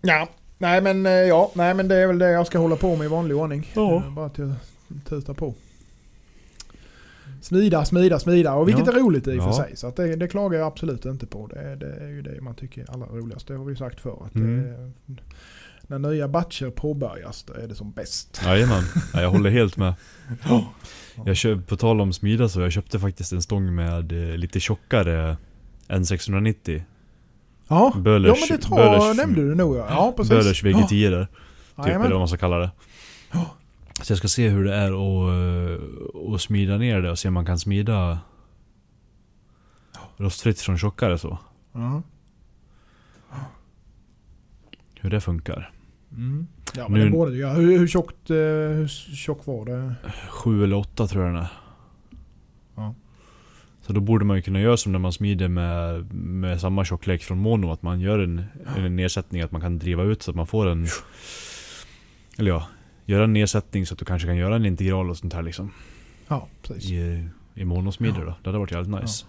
Ja. 0.00 0.28
Nej 0.58 0.80
men, 0.80 1.06
eh, 1.06 1.12
ja. 1.12 1.50
Nej 1.54 1.74
men 1.74 1.88
det 1.88 1.96
är 1.96 2.06
väl 2.06 2.18
det 2.18 2.30
jag 2.30 2.46
ska 2.46 2.58
hålla 2.58 2.76
på 2.76 2.96
med 2.96 3.04
i 3.04 3.08
vanlig 3.08 3.36
ordning. 3.36 3.70
Ja. 3.74 3.94
Eh, 3.96 4.10
Bara 4.14 4.28
till 4.28 4.50
att 4.52 5.08
tuta 5.08 5.34
på. 5.34 5.54
Smida, 7.42 7.84
smida, 7.84 8.18
smida. 8.18 8.54
Och 8.54 8.68
vilket 8.68 8.86
Ja. 8.86 8.92
är 8.92 8.96
roligt 8.96 9.26
i 9.26 9.38
och 9.38 9.42
för 9.42 9.50
Ja. 9.50 9.56
sig. 9.56 9.76
Så 9.76 9.86
att 9.86 9.96
det, 9.96 10.16
det 10.16 10.28
klagar 10.28 10.58
jag 10.58 10.66
absolut 10.66 11.04
inte 11.04 11.26
på. 11.26 11.46
Det, 11.46 11.56
är- 11.60 11.76
det 11.76 11.94
är 11.94 12.08
ju 12.08 12.22
det 12.22 12.40
man 12.40 12.54
tycker 12.54 12.82
är 12.82 12.90
allra 12.90 13.06
roligast. 13.06 13.46
Det 13.48 13.54
har 13.54 13.64
vi 13.64 13.72
ju 13.72 13.76
sagt 13.76 14.00
förr. 14.00 14.22
Att 14.26 14.34
Mm. 14.34 14.58
är- 14.60 14.92
när 15.88 15.98
nya 15.98 16.28
batcher 16.28 16.70
påbörjas, 16.70 17.42
då 17.42 17.52
är 17.52 17.68
det 17.68 17.74
som 17.74 17.92
bäst. 17.92 18.40
Jajamän. 18.44 18.82
Ja, 19.12 19.20
jag 19.22 19.30
håller 19.30 19.50
helt 19.50 19.76
med. 19.76 19.94
Ja. 20.48 20.72
Jag 21.26 21.36
köp, 21.36 21.66
på 21.66 21.76
tal 21.76 22.00
om 22.00 22.12
smida 22.12 22.48
så, 22.48 22.60
jag 22.60 22.72
köpte 22.72 22.98
faktiskt 23.00 23.32
en 23.32 23.42
stång 23.42 23.74
med 23.74 24.12
eh, 24.30 24.36
lite 24.36 24.60
tjockare 24.60 25.36
N690. 25.88 26.82
Ja, 27.68 27.92
Böhlers, 27.96 28.28
ja 28.40 28.46
men 28.48 28.58
det 28.58 28.64
tror 28.64 28.80
jag 28.80 29.16
nämnde 29.16 29.40
du 29.40 29.54
nog 29.54 29.76
ja. 29.76 29.86
Ja 29.90 30.12
precis. 30.16 30.30
Böhlers 30.30 30.64
VG10 30.64 31.10
där. 31.10 31.28
Ja, 31.76 31.84
Typ, 31.84 31.94
eller 31.94 32.10
vad 32.10 32.18
man 32.18 32.28
ska 32.28 32.36
kalla 32.36 32.58
det. 32.58 32.70
Så 34.02 34.12
jag 34.12 34.18
ska 34.18 34.28
se 34.28 34.48
hur 34.48 34.64
det 34.64 34.74
är 34.74 34.92
att 34.92 36.14
och 36.14 36.40
smida 36.40 36.76
ner 36.78 37.02
det 37.02 37.10
och 37.10 37.18
se 37.18 37.28
om 37.28 37.34
man 37.34 37.46
kan 37.46 37.58
smida 37.58 38.18
rostfritt 40.16 40.60
från 40.60 40.78
tjockare 40.78 41.18
så. 41.18 41.38
Ja. 41.72 42.02
Hur 45.00 45.10
det 45.10 45.20
funkar. 45.20 45.72
Mm. 46.12 46.46
Ja 46.76 46.88
men 46.88 46.98
Nu- 47.00 47.04
det 47.04 47.10
borde 47.10 47.30
du 47.30 47.38
göra. 47.38 47.52
Hur, 47.54 47.78
hur, 47.78 47.88
tjockt, 47.88 48.30
eh, 48.30 48.36
hur 48.36 48.88
tjock 49.16 49.46
var 49.46 49.64
det? 49.64 49.94
Sju 50.30 50.64
eller 50.64 50.76
åtta 50.76 51.06
tror 51.06 51.24
jag 51.24 51.34
den 51.34 51.42
är. 51.42 51.48
Ja. 53.86 53.92
Så 53.92 53.92
då 53.92 54.00
borde 54.00 54.24
man 54.24 54.36
ju 54.36 54.42
kunna 54.42 54.60
göra 54.60 54.76
som 54.76 54.92
när 54.92 54.98
man 54.98 55.12
smider 55.12 55.48
med, 55.48 56.14
med 56.14 56.60
samma 56.60 56.84
tjocklek 56.84 57.22
från 57.22 57.38
mono. 57.38 57.70
Att 57.72 57.82
man 57.82 58.00
gör 58.00 58.18
en, 58.18 58.44
en 58.76 58.96
nedsättning, 58.96 59.42
att 59.42 59.52
man 59.52 59.60
kan 59.60 59.78
driva 59.78 60.02
ut 60.02 60.22
så 60.22 60.30
att 60.30 60.36
man 60.36 60.46
får 60.46 60.66
en... 60.68 60.86
Eller 62.38 62.50
ja, 62.50 62.68
göra 63.04 63.24
en 63.24 63.32
nedsättning 63.32 63.86
så 63.86 63.94
att 63.94 63.98
du 63.98 64.04
kanske 64.04 64.28
kan 64.28 64.36
göra 64.36 64.56
en 64.56 64.66
integral 64.66 65.10
och 65.10 65.16
sånt 65.16 65.32
här 65.32 65.42
liksom. 65.42 65.70
Ja 66.28 66.48
precis. 66.62 66.90
I, 66.90 67.28
i 67.54 67.64
monosmider 67.64 68.20
då. 68.24 68.34
Det 68.42 68.48
hade 68.48 68.58
varit 68.58 68.72
jävligt 68.72 69.00
nice. 69.00 69.24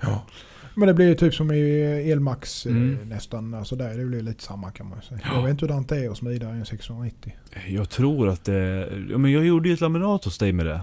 Ja. 0.00 0.26
Men 0.74 0.88
det 0.88 0.94
blir 0.94 1.08
ju 1.08 1.14
typ 1.14 1.34
som 1.34 1.50
i 1.52 1.80
Elmax 2.10 2.66
eh, 2.66 2.72
Mm. 2.72 3.08
nästan. 3.08 3.54
Alltså 3.54 3.76
där, 3.76 3.98
det 3.98 4.04
blir 4.04 4.22
lite 4.22 4.42
samma 4.42 4.70
kan 4.70 4.88
man 4.88 5.02
säga. 5.02 5.20
Jag 5.34 5.42
vet 5.42 5.50
inte 5.50 5.66
hur 5.66 5.84
det 5.88 6.04
är 6.06 6.10
att 6.10 6.16
smida 6.16 6.48
en 6.48 6.66
690. 6.66 7.32
Jag 7.68 7.90
tror 7.90 8.28
att 8.28 8.44
det... 8.44 8.88
Ja 9.10 9.18
men 9.18 9.32
jag 9.32 9.46
gjorde 9.46 9.68
ju 9.68 9.74
ett 9.74 9.80
laminat 9.80 10.24
hos 10.24 10.38
dig 10.38 10.52
med 10.52 10.66
det. 10.66 10.80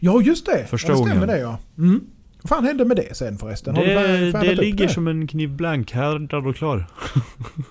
Ja 0.00 0.20
just 0.22 0.46
det! 0.46 0.66
Första 0.66 0.92
ja, 0.92 0.98
det 0.98 1.04
stämmer 1.04 1.26
gången. 1.26 1.28
det 1.28 1.38
ja. 1.38 1.58
Mm. 1.78 2.00
Vad 2.42 2.48
fan 2.48 2.64
hände 2.64 2.84
med 2.84 2.96
det 2.96 3.16
sen 3.16 3.38
förresten? 3.38 3.74
Det, 3.74 3.82
det 3.84 4.52
upp 4.52 4.58
ligger 4.58 4.86
det? 4.86 4.92
som 4.92 5.08
en 5.08 5.26
knivblank 5.26 5.92
härdad 5.92 6.46
och 6.46 6.56
klar. 6.56 6.86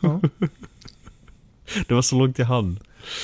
Ja. 0.01 0.21
Det 1.87 1.93
var 1.93 2.01
så 2.01 2.15
långt 2.15 2.39
i 2.39 2.43
hand. 2.43 2.79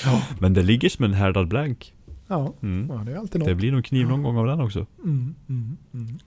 Ja. 0.05 0.21
Men 0.39 0.53
det 0.53 0.63
ligger 0.63 0.89
som 0.89 1.05
en 1.05 1.13
härdad 1.13 1.47
blank. 1.47 1.93
Ja. 2.27 2.53
Mm. 2.61 2.87
ja, 2.89 3.03
det 3.05 3.11
är 3.11 3.17
alltid 3.17 3.39
något. 3.39 3.47
Det 3.47 3.55
blir 3.55 3.71
nog 3.71 3.85
kniv 3.85 4.07
någon 4.07 4.23
gång 4.23 4.37
av 4.37 4.45
den 4.45 4.61
också. 4.61 4.85
Mm, 5.03 5.35
mm, 5.49 5.77
mm. 5.93 6.19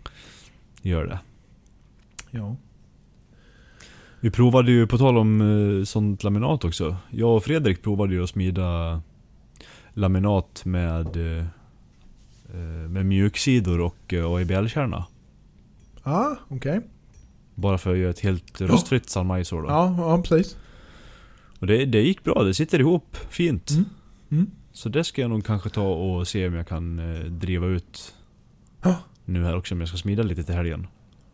Gör 0.83 1.07
det. 1.07 1.19
Ja. 2.31 2.57
Vi 4.21 4.31
provade 4.31 4.73
ju, 4.73 4.87
på 4.87 4.99
tal 4.99 5.19
om 5.19 5.41
eh, 5.41 5.85
sånt 5.85 6.25
laminat 6.25 6.65
också. 6.65 6.97
Jag 7.11 7.37
och 7.37 7.45
Fredrik 7.45 7.83
provade 7.83 8.15
ju 8.15 8.23
att 8.23 8.31
smida 8.31 9.03
laminat 9.93 10.65
med, 10.65 11.39
eh, 11.39 11.45
med 12.89 13.07
mjuksidor 13.07 13.81
och 13.81 14.13
eh, 14.15 14.27
AIBL-kärna. 14.35 15.05
Ah, 16.03 16.35
okej. 16.49 16.81
Bara 17.55 17.79
för 17.79 17.93
att 17.93 17.99
göra 17.99 18.11
ett 18.11 18.21
helt 18.21 18.61
rostfritt 18.61 19.11
salmajsor 19.11 19.63
då. 19.63 19.69
Ja, 19.69 19.95
ja, 19.99 20.23
precis. 20.23 20.57
Och 21.59 21.67
det, 21.67 21.85
det 21.85 22.01
gick 22.01 22.25
bra, 22.25 22.43
det 22.43 22.55
sitter 22.55 22.79
ihop 22.81 23.17
fint. 23.31 23.71
Mm. 23.71 23.85
Mm. 24.31 24.47
Så 24.73 24.89
det 24.89 25.05
ska 25.05 25.21
jag 25.21 25.31
nog 25.31 25.45
kanske 25.45 25.71
ta 25.71 25.89
och 25.89 26.29
se 26.29 26.47
om 26.49 26.55
jag 26.55 26.69
kan 26.69 26.99
eh, 26.99 27.21
driva 27.25 27.67
ut 27.67 28.15
Ja. 28.83 28.97
nu 29.25 29.45
här 29.45 29.57
också 29.57 29.75
om 29.75 29.81
jag 29.81 29.89
ska 29.89 29.99
smida 29.99 30.23
lite 30.23 30.43
till 30.45 30.55
helgen. 30.55 30.87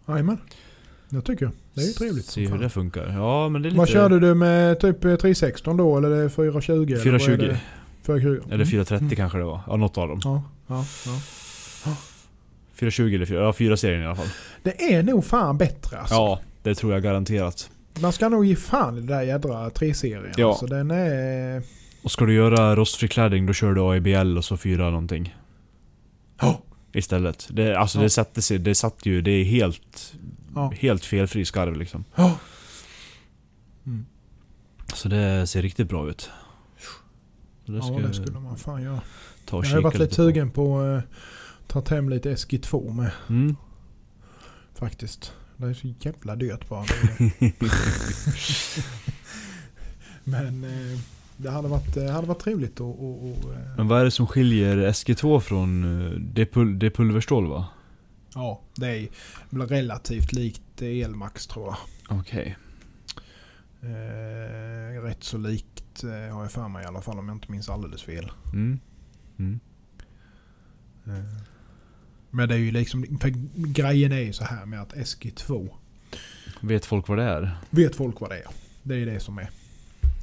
Jajamän. 0.08 0.38
Det 1.08 1.20
tycker 1.22 1.44
jag. 1.44 1.52
Det 1.74 1.80
är 1.80 1.86
ju 1.86 1.92
trevligt. 1.92 2.26
Se 2.26 2.46
hur 2.46 2.58
det 2.58 2.68
funkar. 2.68 3.12
Ja 3.12 3.48
men 3.48 3.62
det 3.62 3.68
är 3.68 3.70
lite... 3.70 3.78
Vad 3.78 3.88
körde 3.88 4.20
du 4.20 4.34
med 4.34 4.80
typ 4.80 5.04
eh, 5.04 5.16
316 5.16 5.76
då? 5.76 5.96
Eller 5.98 6.10
är 6.10 6.22
det 6.22 6.30
420? 6.30 6.72
eller 6.72 7.10
vad 7.10 7.14
är 7.14 7.18
420. 7.18 7.46
det? 7.46 7.60
420. 8.06 8.40
Eller 8.54 8.64
430 8.64 9.04
Mm. 9.04 9.16
kanske 9.16 9.38
det 9.38 9.44
var. 9.44 9.60
Ja, 9.66 9.76
något 9.76 9.98
av 9.98 10.08
dem. 10.08 10.20
Ja, 10.24 10.42
ja, 10.70 10.84
ja. 11.06 11.96
420 12.74 13.14
eller 13.14 13.26
4, 13.26 13.38
ja, 13.40 13.52
4 13.52 13.76
serien 13.76 14.02
i 14.02 14.06
alla 14.06 14.16
fall. 14.16 14.28
Det 14.62 14.94
är 14.94 15.02
nog 15.02 15.24
fan 15.24 15.58
bättre 15.58 15.98
alltså. 15.98 16.14
Ja, 16.14 16.40
det 16.62 16.74
tror 16.74 16.92
jag 16.92 17.02
garanterat. 17.02 17.70
Man 18.00 18.12
ska 18.12 18.28
nog 18.28 18.44
ge 18.44 18.56
fan 18.56 18.98
i 18.98 19.00
det 19.00 19.06
där 19.06 19.22
jädra 19.22 19.68
3-serien. 19.70 20.34
Ja. 20.36 20.48
Alltså, 20.48 20.66
den 20.66 20.90
är... 20.90 21.62
Och 22.02 22.10
ska 22.10 22.24
du 22.24 22.34
göra 22.34 22.76
rostfri 22.76 23.08
klädning 23.08 23.46
då 23.46 23.52
kör 23.52 23.72
du 23.74 23.80
AIBL 23.80 24.36
och 24.38 24.44
så 24.44 24.56
4 24.56 24.84
någonting. 24.90 25.36
Ja. 26.40 26.62
Istället. 26.92 27.48
Det, 27.50 27.74
alltså 27.78 27.98
Ja. 27.98 28.02
det 28.02 28.10
satte 28.10 28.42
sig, 28.42 28.58
det 28.58 28.74
satt 28.74 29.06
ju, 29.06 29.20
det 29.22 29.30
är 29.30 29.44
helt, 29.44 30.14
Ja. 30.54 30.72
helt 30.80 31.04
felfri 31.04 31.44
skarv 31.44 31.76
liksom. 31.76 32.04
Ja. 32.14 32.38
Mm. 33.86 34.06
Så 34.94 35.08
det 35.08 35.46
ser 35.46 35.62
riktigt 35.62 35.88
bra 35.88 36.08
ut. 36.10 36.30
Så 37.66 37.72
det 37.72 37.78
Ja, 37.78 37.82
ska 37.82 37.98
det 37.98 38.14
skulle 38.14 38.40
man 38.40 38.56
fan 38.56 38.82
göra. 38.82 39.00
Ta 39.50 39.56
och 39.56 39.64
Jag 39.66 39.70
har 39.70 39.80
varit 39.82 39.98
lite 39.98 40.14
sugen 40.14 40.50
på 40.50 40.78
att 40.80 41.04
uh, 41.04 41.10
ta 41.66 41.94
hem 41.94 42.08
lite 42.08 42.34
SG2 42.34 42.92
med 42.94 43.10
Mm. 43.28 43.56
faktiskt. 44.74 45.32
Det 45.56 45.66
är 45.66 45.74
så 45.74 45.94
jävla 46.00 46.36
dyrt 46.36 46.68
bara. 46.68 46.84
Men 50.24 50.64
eh, 50.64 50.98
det 51.36 51.50
hade 51.50 51.68
varit, 51.68 51.94
det 51.94 52.10
hade 52.12 52.26
varit 52.26 52.38
trevligt 52.40 52.74
att... 52.74 52.80
Och, 52.80 53.24
och, 53.24 53.52
eh, 53.52 53.76
Men 53.76 53.88
vad 53.88 54.00
är 54.00 54.04
det 54.04 54.10
som 54.10 54.26
skiljer 54.26 54.76
SG2 54.76 55.40
från... 55.40 55.84
eh, 56.06 56.10
Det 56.20 56.46
pul, 56.46 56.78
det 56.78 56.90
pulverstål 56.90 57.46
va? 57.48 57.66
ja, 58.34 58.60
det 58.74 58.86
är 58.86 59.08
relativt 59.50 60.32
likt 60.32 60.82
Elmax 60.82 61.46
tror 61.46 61.66
jag. 61.66 61.76
Okej. 62.18 62.56
Eh, 63.82 65.02
rätt 65.02 65.24
så 65.24 65.38
likt 65.38 66.04
eh, 66.04 66.34
har 66.34 66.42
jag 66.42 66.52
för 66.52 66.68
mig 66.68 66.84
i 66.84 66.86
alla 66.86 67.00
fall 67.00 67.18
om 67.18 67.28
jag 67.28 67.36
inte 67.36 67.52
minns 67.52 67.68
alldeles 67.68 68.02
fel. 68.02 68.30
Mm. 68.52 68.78
Mm. 69.40 69.60
Eh, 71.06 71.24
men 72.30 72.48
det 72.48 72.54
är 72.54 72.58
ju 72.58 72.70
liksom, 72.70 73.18
för 73.20 73.32
grejen 73.72 74.12
är 74.12 74.20
ju 74.20 74.32
så 74.32 74.44
här 74.44 74.66
med 74.66 74.82
att 74.82 74.92
SG2 74.94 75.68
Vet 76.60 76.84
folk 76.86 77.08
vad 77.08 77.18
det 77.18 77.24
är? 77.24 77.56
vet 77.70 77.96
folk 77.96 78.20
vad 78.20 78.30
det 78.30 78.36
är. 78.38 78.46
Det 78.82 78.94
är 78.94 79.06
det 79.06 79.20
som 79.20 79.38
är. 79.38 79.50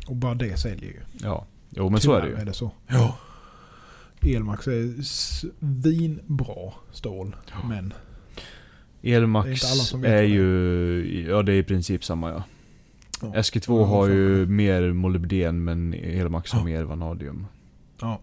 Och 0.08 0.16
bara 0.16 0.34
det 0.34 0.58
säljer 0.58 0.90
ju. 0.92 1.00
Ja. 1.22 1.46
Jo 1.70 1.90
men 1.90 2.00
så 2.02 2.14
är 2.14 2.16
det 2.22 2.28
Tyvärr 2.28 2.38
ju. 2.38 2.42
är 2.42 2.46
det 2.46 2.54
så. 2.54 2.72
Ja. 2.88 3.18
Elmax 4.22 4.68
är 4.68 5.02
svinbra 5.02 6.74
stål. 6.92 7.36
Men 7.70 7.94
Elmax 9.04 9.64
är 9.94 10.06
är 10.06 10.22
ju... 10.24 11.26
Ja 11.30 11.42
det 11.44 11.54
är 11.54 11.58
i 11.60 11.64
princip 11.64 12.04
samma 12.04 12.30
ja. 12.30 12.44
ja. 13.22 13.28
SG2 13.28 13.80
Ja, 13.80 13.86
har 13.86 14.08
fan. 14.08 14.16
ju 14.16 14.46
mer 14.46 14.94
molybden 14.94 15.64
men 15.64 15.94
Elmax 15.94 16.52
har 16.52 16.60
Ja. 16.60 16.66
mer 16.66 16.84
vanadium. 16.84 17.48
Ja, 18.02 18.20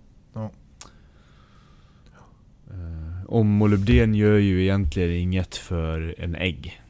ja. 3.29 3.33
Eh, 3.33 3.39
Och 3.39 3.47
molybden 3.47 4.15
gör 4.15 4.39
ju 4.39 4.63
egentligen 4.63 5.11
inget 5.11 5.57
för 5.57 6.15
en 6.19 6.35
ägg. 6.35 6.81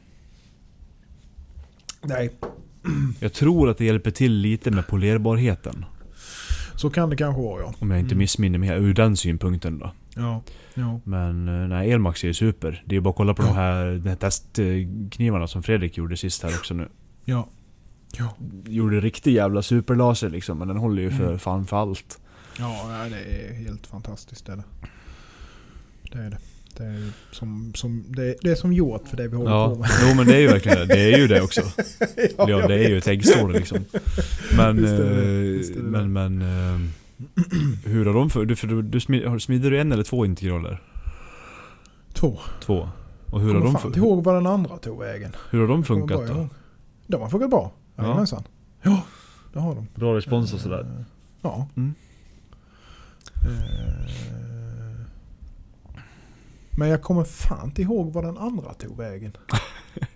Nej, 2.03 2.29
Jag 3.19 3.33
tror 3.33 3.69
att 3.69 3.77
det 3.77 3.85
hjälper 3.85 4.11
till 4.11 4.33
lite 4.33 4.71
med 4.71 4.87
polerbarheten. 4.87 5.85
så 6.75 6.89
kan 6.89 7.09
det 7.09 7.15
kanske 7.15 7.41
vara 7.41 7.61
ja. 7.61 7.73
Om 7.79 7.91
jag 7.91 7.99
inte 7.99 8.13
Mm. 8.13 8.17
missminner 8.19 8.59
mig 8.59 8.69
ur 8.69 8.93
den 8.93 9.17
synpunkten 9.17 9.79
då. 9.79 9.91
Ja, 10.15 10.43
ja. 10.73 10.99
Men 11.03 11.47
eh, 11.47 11.67
nej, 11.67 11.91
Elmax 11.91 12.23
är 12.23 12.27
ju 12.27 12.33
super. 12.33 12.83
Det 12.85 12.95
är 12.95 12.99
bara 13.01 13.09
att 13.09 13.15
kolla 13.15 13.33
på 13.33 13.41
de 13.43 13.53
här, 13.55 13.85
de 14.03 14.09
här 14.09 14.15
testknivarna 14.15 15.47
som 15.47 15.63
Fredrik 15.63 15.97
gjorde 15.97 16.17
sist 16.17 16.43
här 16.43 16.49
också 16.49 16.73
nu. 16.73 16.89
Ja. 17.25 17.47
Ja, 18.17 18.35
Gjorde 18.67 18.99
riktig 18.99 19.33
jävla 19.33 19.61
superlaser 19.61 20.29
liksom, 20.29 20.57
men 20.57 20.67
den 20.67 20.77
håller 20.77 21.01
ju 21.01 21.11
för 21.11 21.25
Mm. 21.27 21.39
fan 21.39 21.65
för 21.65 21.77
allt. 21.77 22.19
ja 22.59 22.87
det 23.09 23.19
är 23.19 23.53
helt 23.53 23.87
fantastiskt 23.87 24.49
är 24.49 24.55
det. 24.55 24.63
Det 26.11 26.17
är 26.19 26.29
det. 26.29 26.37
Det 26.77 26.83
är 26.83 27.11
som, 27.31 27.71
som, 27.75 28.03
det, 28.07 28.35
det 28.41 28.51
är 28.51 28.55
som 28.55 28.73
gjort 28.73 29.07
för 29.07 29.17
det 29.17 29.27
vi 29.27 29.35
håller 29.35 29.51
på 29.67 29.73
Ja, 29.73 29.79
med. 29.79 29.89
jo 30.09 30.15
men 30.15 30.25
det 30.27 30.35
är 30.35 30.39
ju 30.39 30.47
verkligen 30.47 30.77
det. 30.77 30.85
Det 30.85 31.13
är 31.13 31.17
ju 31.17 31.27
det 31.27 31.41
också. 31.41 31.61
Ja, 32.37 32.49
jag 32.49 32.69
det 32.69 32.85
är 32.85 32.89
ju 32.89 32.97
ett 32.97 33.07
äggstål 33.07 33.53
liksom. 33.53 33.77
Men, 34.57 34.85
är 34.85 34.97
det, 34.99 35.05
eh, 35.05 35.19
är 35.19 35.75
det 35.75 35.81
men, 35.81 36.13
men 36.13 36.41
eh, 36.41 36.79
hur 37.85 38.05
har 38.05 38.13
de 38.13 38.29
för, 38.29 38.45
du, 38.45 38.55
för 38.55 38.67
du, 38.67 38.81
du 38.81 38.99
smid, 38.99 39.25
har- 39.25 39.39
smider 39.39 39.71
du 39.71 39.79
en 39.81 39.91
eller 39.91 40.03
två 40.03 40.25
integraler? 40.25 40.81
Två. 42.13 42.39
Två. 42.61 42.89
Och 43.31 43.41
hur 43.41 43.47
har, 43.47 43.53
Kommer 43.53 43.65
de, 43.65 43.73
fan 43.73 43.81
fu- 43.81 43.87
inte 43.87 43.99
ihåg 43.99 44.23
vad 44.23 44.35
den 44.35 44.47
andra 44.47 44.77
tog 44.77 44.99
vägen. 44.99 45.35
hur 45.49 45.59
har 45.59 45.67
de 45.67 45.83
kommer 45.83 45.99
funkat 46.07 46.27
då? 46.27 46.49
De 47.07 47.21
har 47.21 47.29
funkat 47.29 47.49
bra. 47.49 47.71
Ja. 47.95 48.03
Jajamensan. 48.03 48.43
Ja, 48.81 49.01
det 49.53 49.59
har 49.59 49.75
de. 49.75 49.87
Bra 49.95 50.15
respons 50.17 50.53
och 50.53 50.59
sådär? 50.59 50.79
Eh, 50.81 51.03
Ja. 51.41 51.67
Mm. 51.75 51.93
Eh, 53.35 54.44
Men 56.77 56.89
jag 56.89 57.01
kommer 57.01 57.23
fan 57.23 57.65
inte 57.65 57.81
ihåg 57.81 58.13
vad 58.13 58.23
den 58.23 58.37
andra 58.37 58.73
tog 58.73 58.97
vägen. 58.97 59.31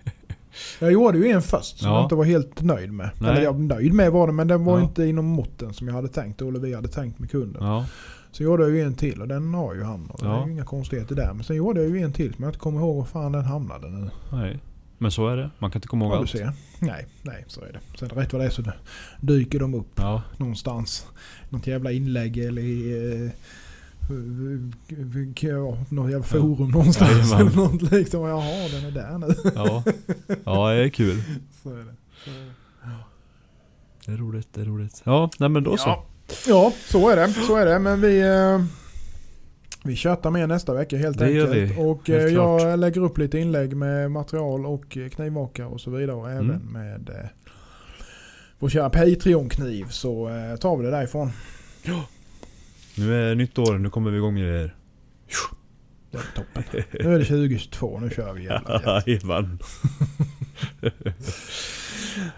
Jag 0.79 0.91
gjorde 0.91 1.17
ju 1.17 1.27
en 1.27 1.41
först 1.41 1.77
som 1.79 1.87
Ja. 1.87 1.95
jag 1.95 2.05
inte 2.05 2.15
var 2.15 2.23
helt 2.25 2.61
nöjd 2.61 2.93
med. 2.93 3.09
Nej. 3.21 3.31
Eller 3.31 3.41
jag 3.41 3.59
nöjd 3.59 3.93
med 3.93 4.11
var 4.11 4.27
den 4.27 4.35
men 4.35 4.47
den 4.47 4.65
var 4.65 4.77
Ja. 4.77 4.83
inte 4.83 5.05
inom 5.05 5.25
måtten 5.25 5.73
som 5.73 5.87
jag 5.87 5.95
hade 5.95 6.07
tänkt 6.07 6.41
eller 6.41 6.59
vi 6.59 6.73
hade 6.75 6.87
tänkt 6.87 7.19
med 7.19 7.31
kunden. 7.31 7.63
Ja. 7.65 7.85
Så 8.31 8.43
gjorde 8.43 8.63
jag 8.63 8.71
ju 8.71 8.81
en 8.81 8.93
till 8.95 9.21
och 9.21 9.27
den 9.27 9.53
har 9.53 9.73
ju 9.75 9.83
han. 9.83 10.07
Och 10.09 10.19
Det 10.19 10.25
Ja. 10.25 10.41
är 10.41 10.45
ju 10.45 10.51
inga 10.51 10.65
konstigheter 10.65 11.15
där. 11.15 11.33
Men 11.33 11.43
sen 11.43 11.55
gjorde 11.55 11.83
jag 11.83 11.89
ju 11.97 12.01
en 12.03 12.13
till 12.13 12.33
som 12.33 12.43
jag 12.43 12.49
inte 12.49 12.59
kommer 12.59 12.79
ihåg 12.79 12.97
var 12.97 13.05
fan 13.05 13.31
den 13.31 13.45
hamnade 13.45 13.89
nu. 13.89 14.09
Nej. 14.31 14.59
Men 14.97 15.11
så 15.11 15.27
är 15.27 15.37
det. 15.37 15.49
Man 15.59 15.71
kan 15.71 15.77
inte 15.77 15.87
komma 15.87 16.05
ihåg 16.05 16.13
Ja, 16.13 16.17
allt. 16.19 16.29
ser. 16.29 16.51
Nej, 16.79 17.07
nej 17.21 17.43
så 17.47 17.61
är 17.61 17.73
det. 17.73 17.97
Sen 17.99 18.09
rätt 18.09 18.33
vad 18.33 18.41
det 18.41 18.45
är 18.45 18.49
så 18.49 18.63
dyker 19.21 19.59
de 19.59 19.73
upp 19.73 19.91
Ja. 19.95 20.21
någonstans. 20.37 21.05
Något 21.49 21.67
jävla 21.67 21.91
inlägg 21.91 22.37
eller 22.37 22.61
i 22.61 23.23
eh, 23.25 23.31
ja, 25.41 25.77
något 25.89 26.11
jävla 26.11 26.23
forum 26.23 26.71
någonstans. 26.71 27.11
Jajamän. 27.31 27.47
Eller 27.47 27.55
något 27.55 27.81
liksom. 27.91 28.23
Jaha, 28.23 28.67
den 28.71 28.85
är 28.85 28.91
där 28.91 29.17
nu. 29.17 29.35
Ja. 29.55 29.83
Ja, 30.43 30.69
det 30.73 30.83
är 30.83 30.89
kul. 30.89 31.21
Så 31.63 31.69
är 31.69 31.77
det. 31.77 31.95
Så 32.23 32.29
är 32.29 32.33
det. 32.33 32.49
Det 34.05 34.11
är 34.11 34.17
roligt, 34.17 34.47
det 34.53 34.61
är 34.61 34.65
roligt. 34.65 35.01
Ja, 35.03 35.29
nej 35.39 35.49
men 35.49 35.63
då 35.63 35.77
så. 35.77 35.89
Ja. 35.89 36.05
ja, 36.47 36.73
så 36.87 37.09
är 37.09 37.15
det. 37.15 37.33
Så 37.33 37.55
är 37.55 37.65
det. 37.65 37.79
Men 37.79 38.01
vi... 38.01 38.19
Eh, 38.21 38.63
vi 39.83 39.95
tjötar 39.95 40.31
mer 40.31 40.47
nästa 40.47 40.73
vecka 40.73 40.97
helt 40.97 41.17
Det 41.17 41.25
enkelt. 41.25 41.51
vi. 41.53 41.75
Och 41.77 42.07
Helt 42.09 42.09
eh, 42.09 42.33
jag 42.33 42.59
klart. 42.59 42.79
lägger 42.79 43.01
upp 43.03 43.17
lite 43.17 43.39
inlägg 43.39 43.75
med 43.75 44.11
material 44.11 44.65
och 44.65 44.97
eh, 44.97 45.09
knivmakare 45.09 45.67
och 45.67 45.81
så 45.81 45.91
vidare. 45.91 46.15
Och 46.15 46.29
Mm. 46.31 46.45
även 46.49 46.61
med 46.71 47.09
eh, 47.09 47.29
vår 48.59 48.69
kära 48.69 48.89
Patreon-kniv. 48.89 49.85
Så 49.89 50.29
eh, 50.29 50.55
tar 50.55 50.77
vi 50.77 50.85
det 50.85 50.91
därifrån. 50.91 51.31
Nu 52.95 53.13
är 53.13 53.29
det 53.29 53.35
nytt 53.35 53.57
år, 53.57 53.77
nu 53.77 53.89
kommer 53.89 54.11
vi 54.11 54.17
igång 54.17 54.33
med 54.33 54.43
det 54.43 54.59
här. 54.59 54.75
Det 56.11 56.17
är 56.17 56.21
toppen. 56.35 56.63
Nu 56.99 57.15
är 57.15 57.19
det 57.19 57.25
2022, 57.25 57.99
nu 57.99 58.09
kör 58.09 58.33
vi 58.33 58.43
jävlar. 58.43 59.03
Jajamän. 59.07 59.59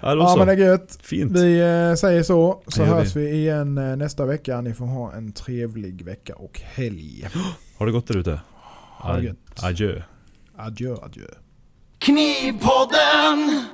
ja, 0.01 0.15
då 0.15 0.21
Ja 0.21 0.35
men 0.37 0.47
det 0.47 0.53
är 0.53 0.57
gött. 0.57 0.99
Fint. 1.01 1.31
Vi 1.31 1.59
eh, 1.59 1.95
säger 1.95 2.23
så. 2.23 2.63
Så 2.67 2.81
gör 2.81 2.87
hörs 2.87 3.15
vi 3.15 3.29
igen 3.29 3.77
eh, 3.77 3.95
nästa 3.95 4.25
vecka. 4.25 4.61
Ni 4.61 4.73
får 4.73 4.85
ha 4.85 5.13
en 5.13 5.31
trevlig 5.31 6.05
vecka 6.05 6.35
och 6.35 6.59
helg. 6.59 7.27
Har 7.77 7.85
det 7.85 7.91
gott 7.91 8.07
där 8.07 8.17
ute? 8.17 8.39
Ha 8.97 9.17
det 9.17 9.23
gött. 9.23 9.63
Adjö. 9.63 10.01
Adjö 10.55 10.95
adjö. 11.01 11.27
Knivpodden! 11.99 13.65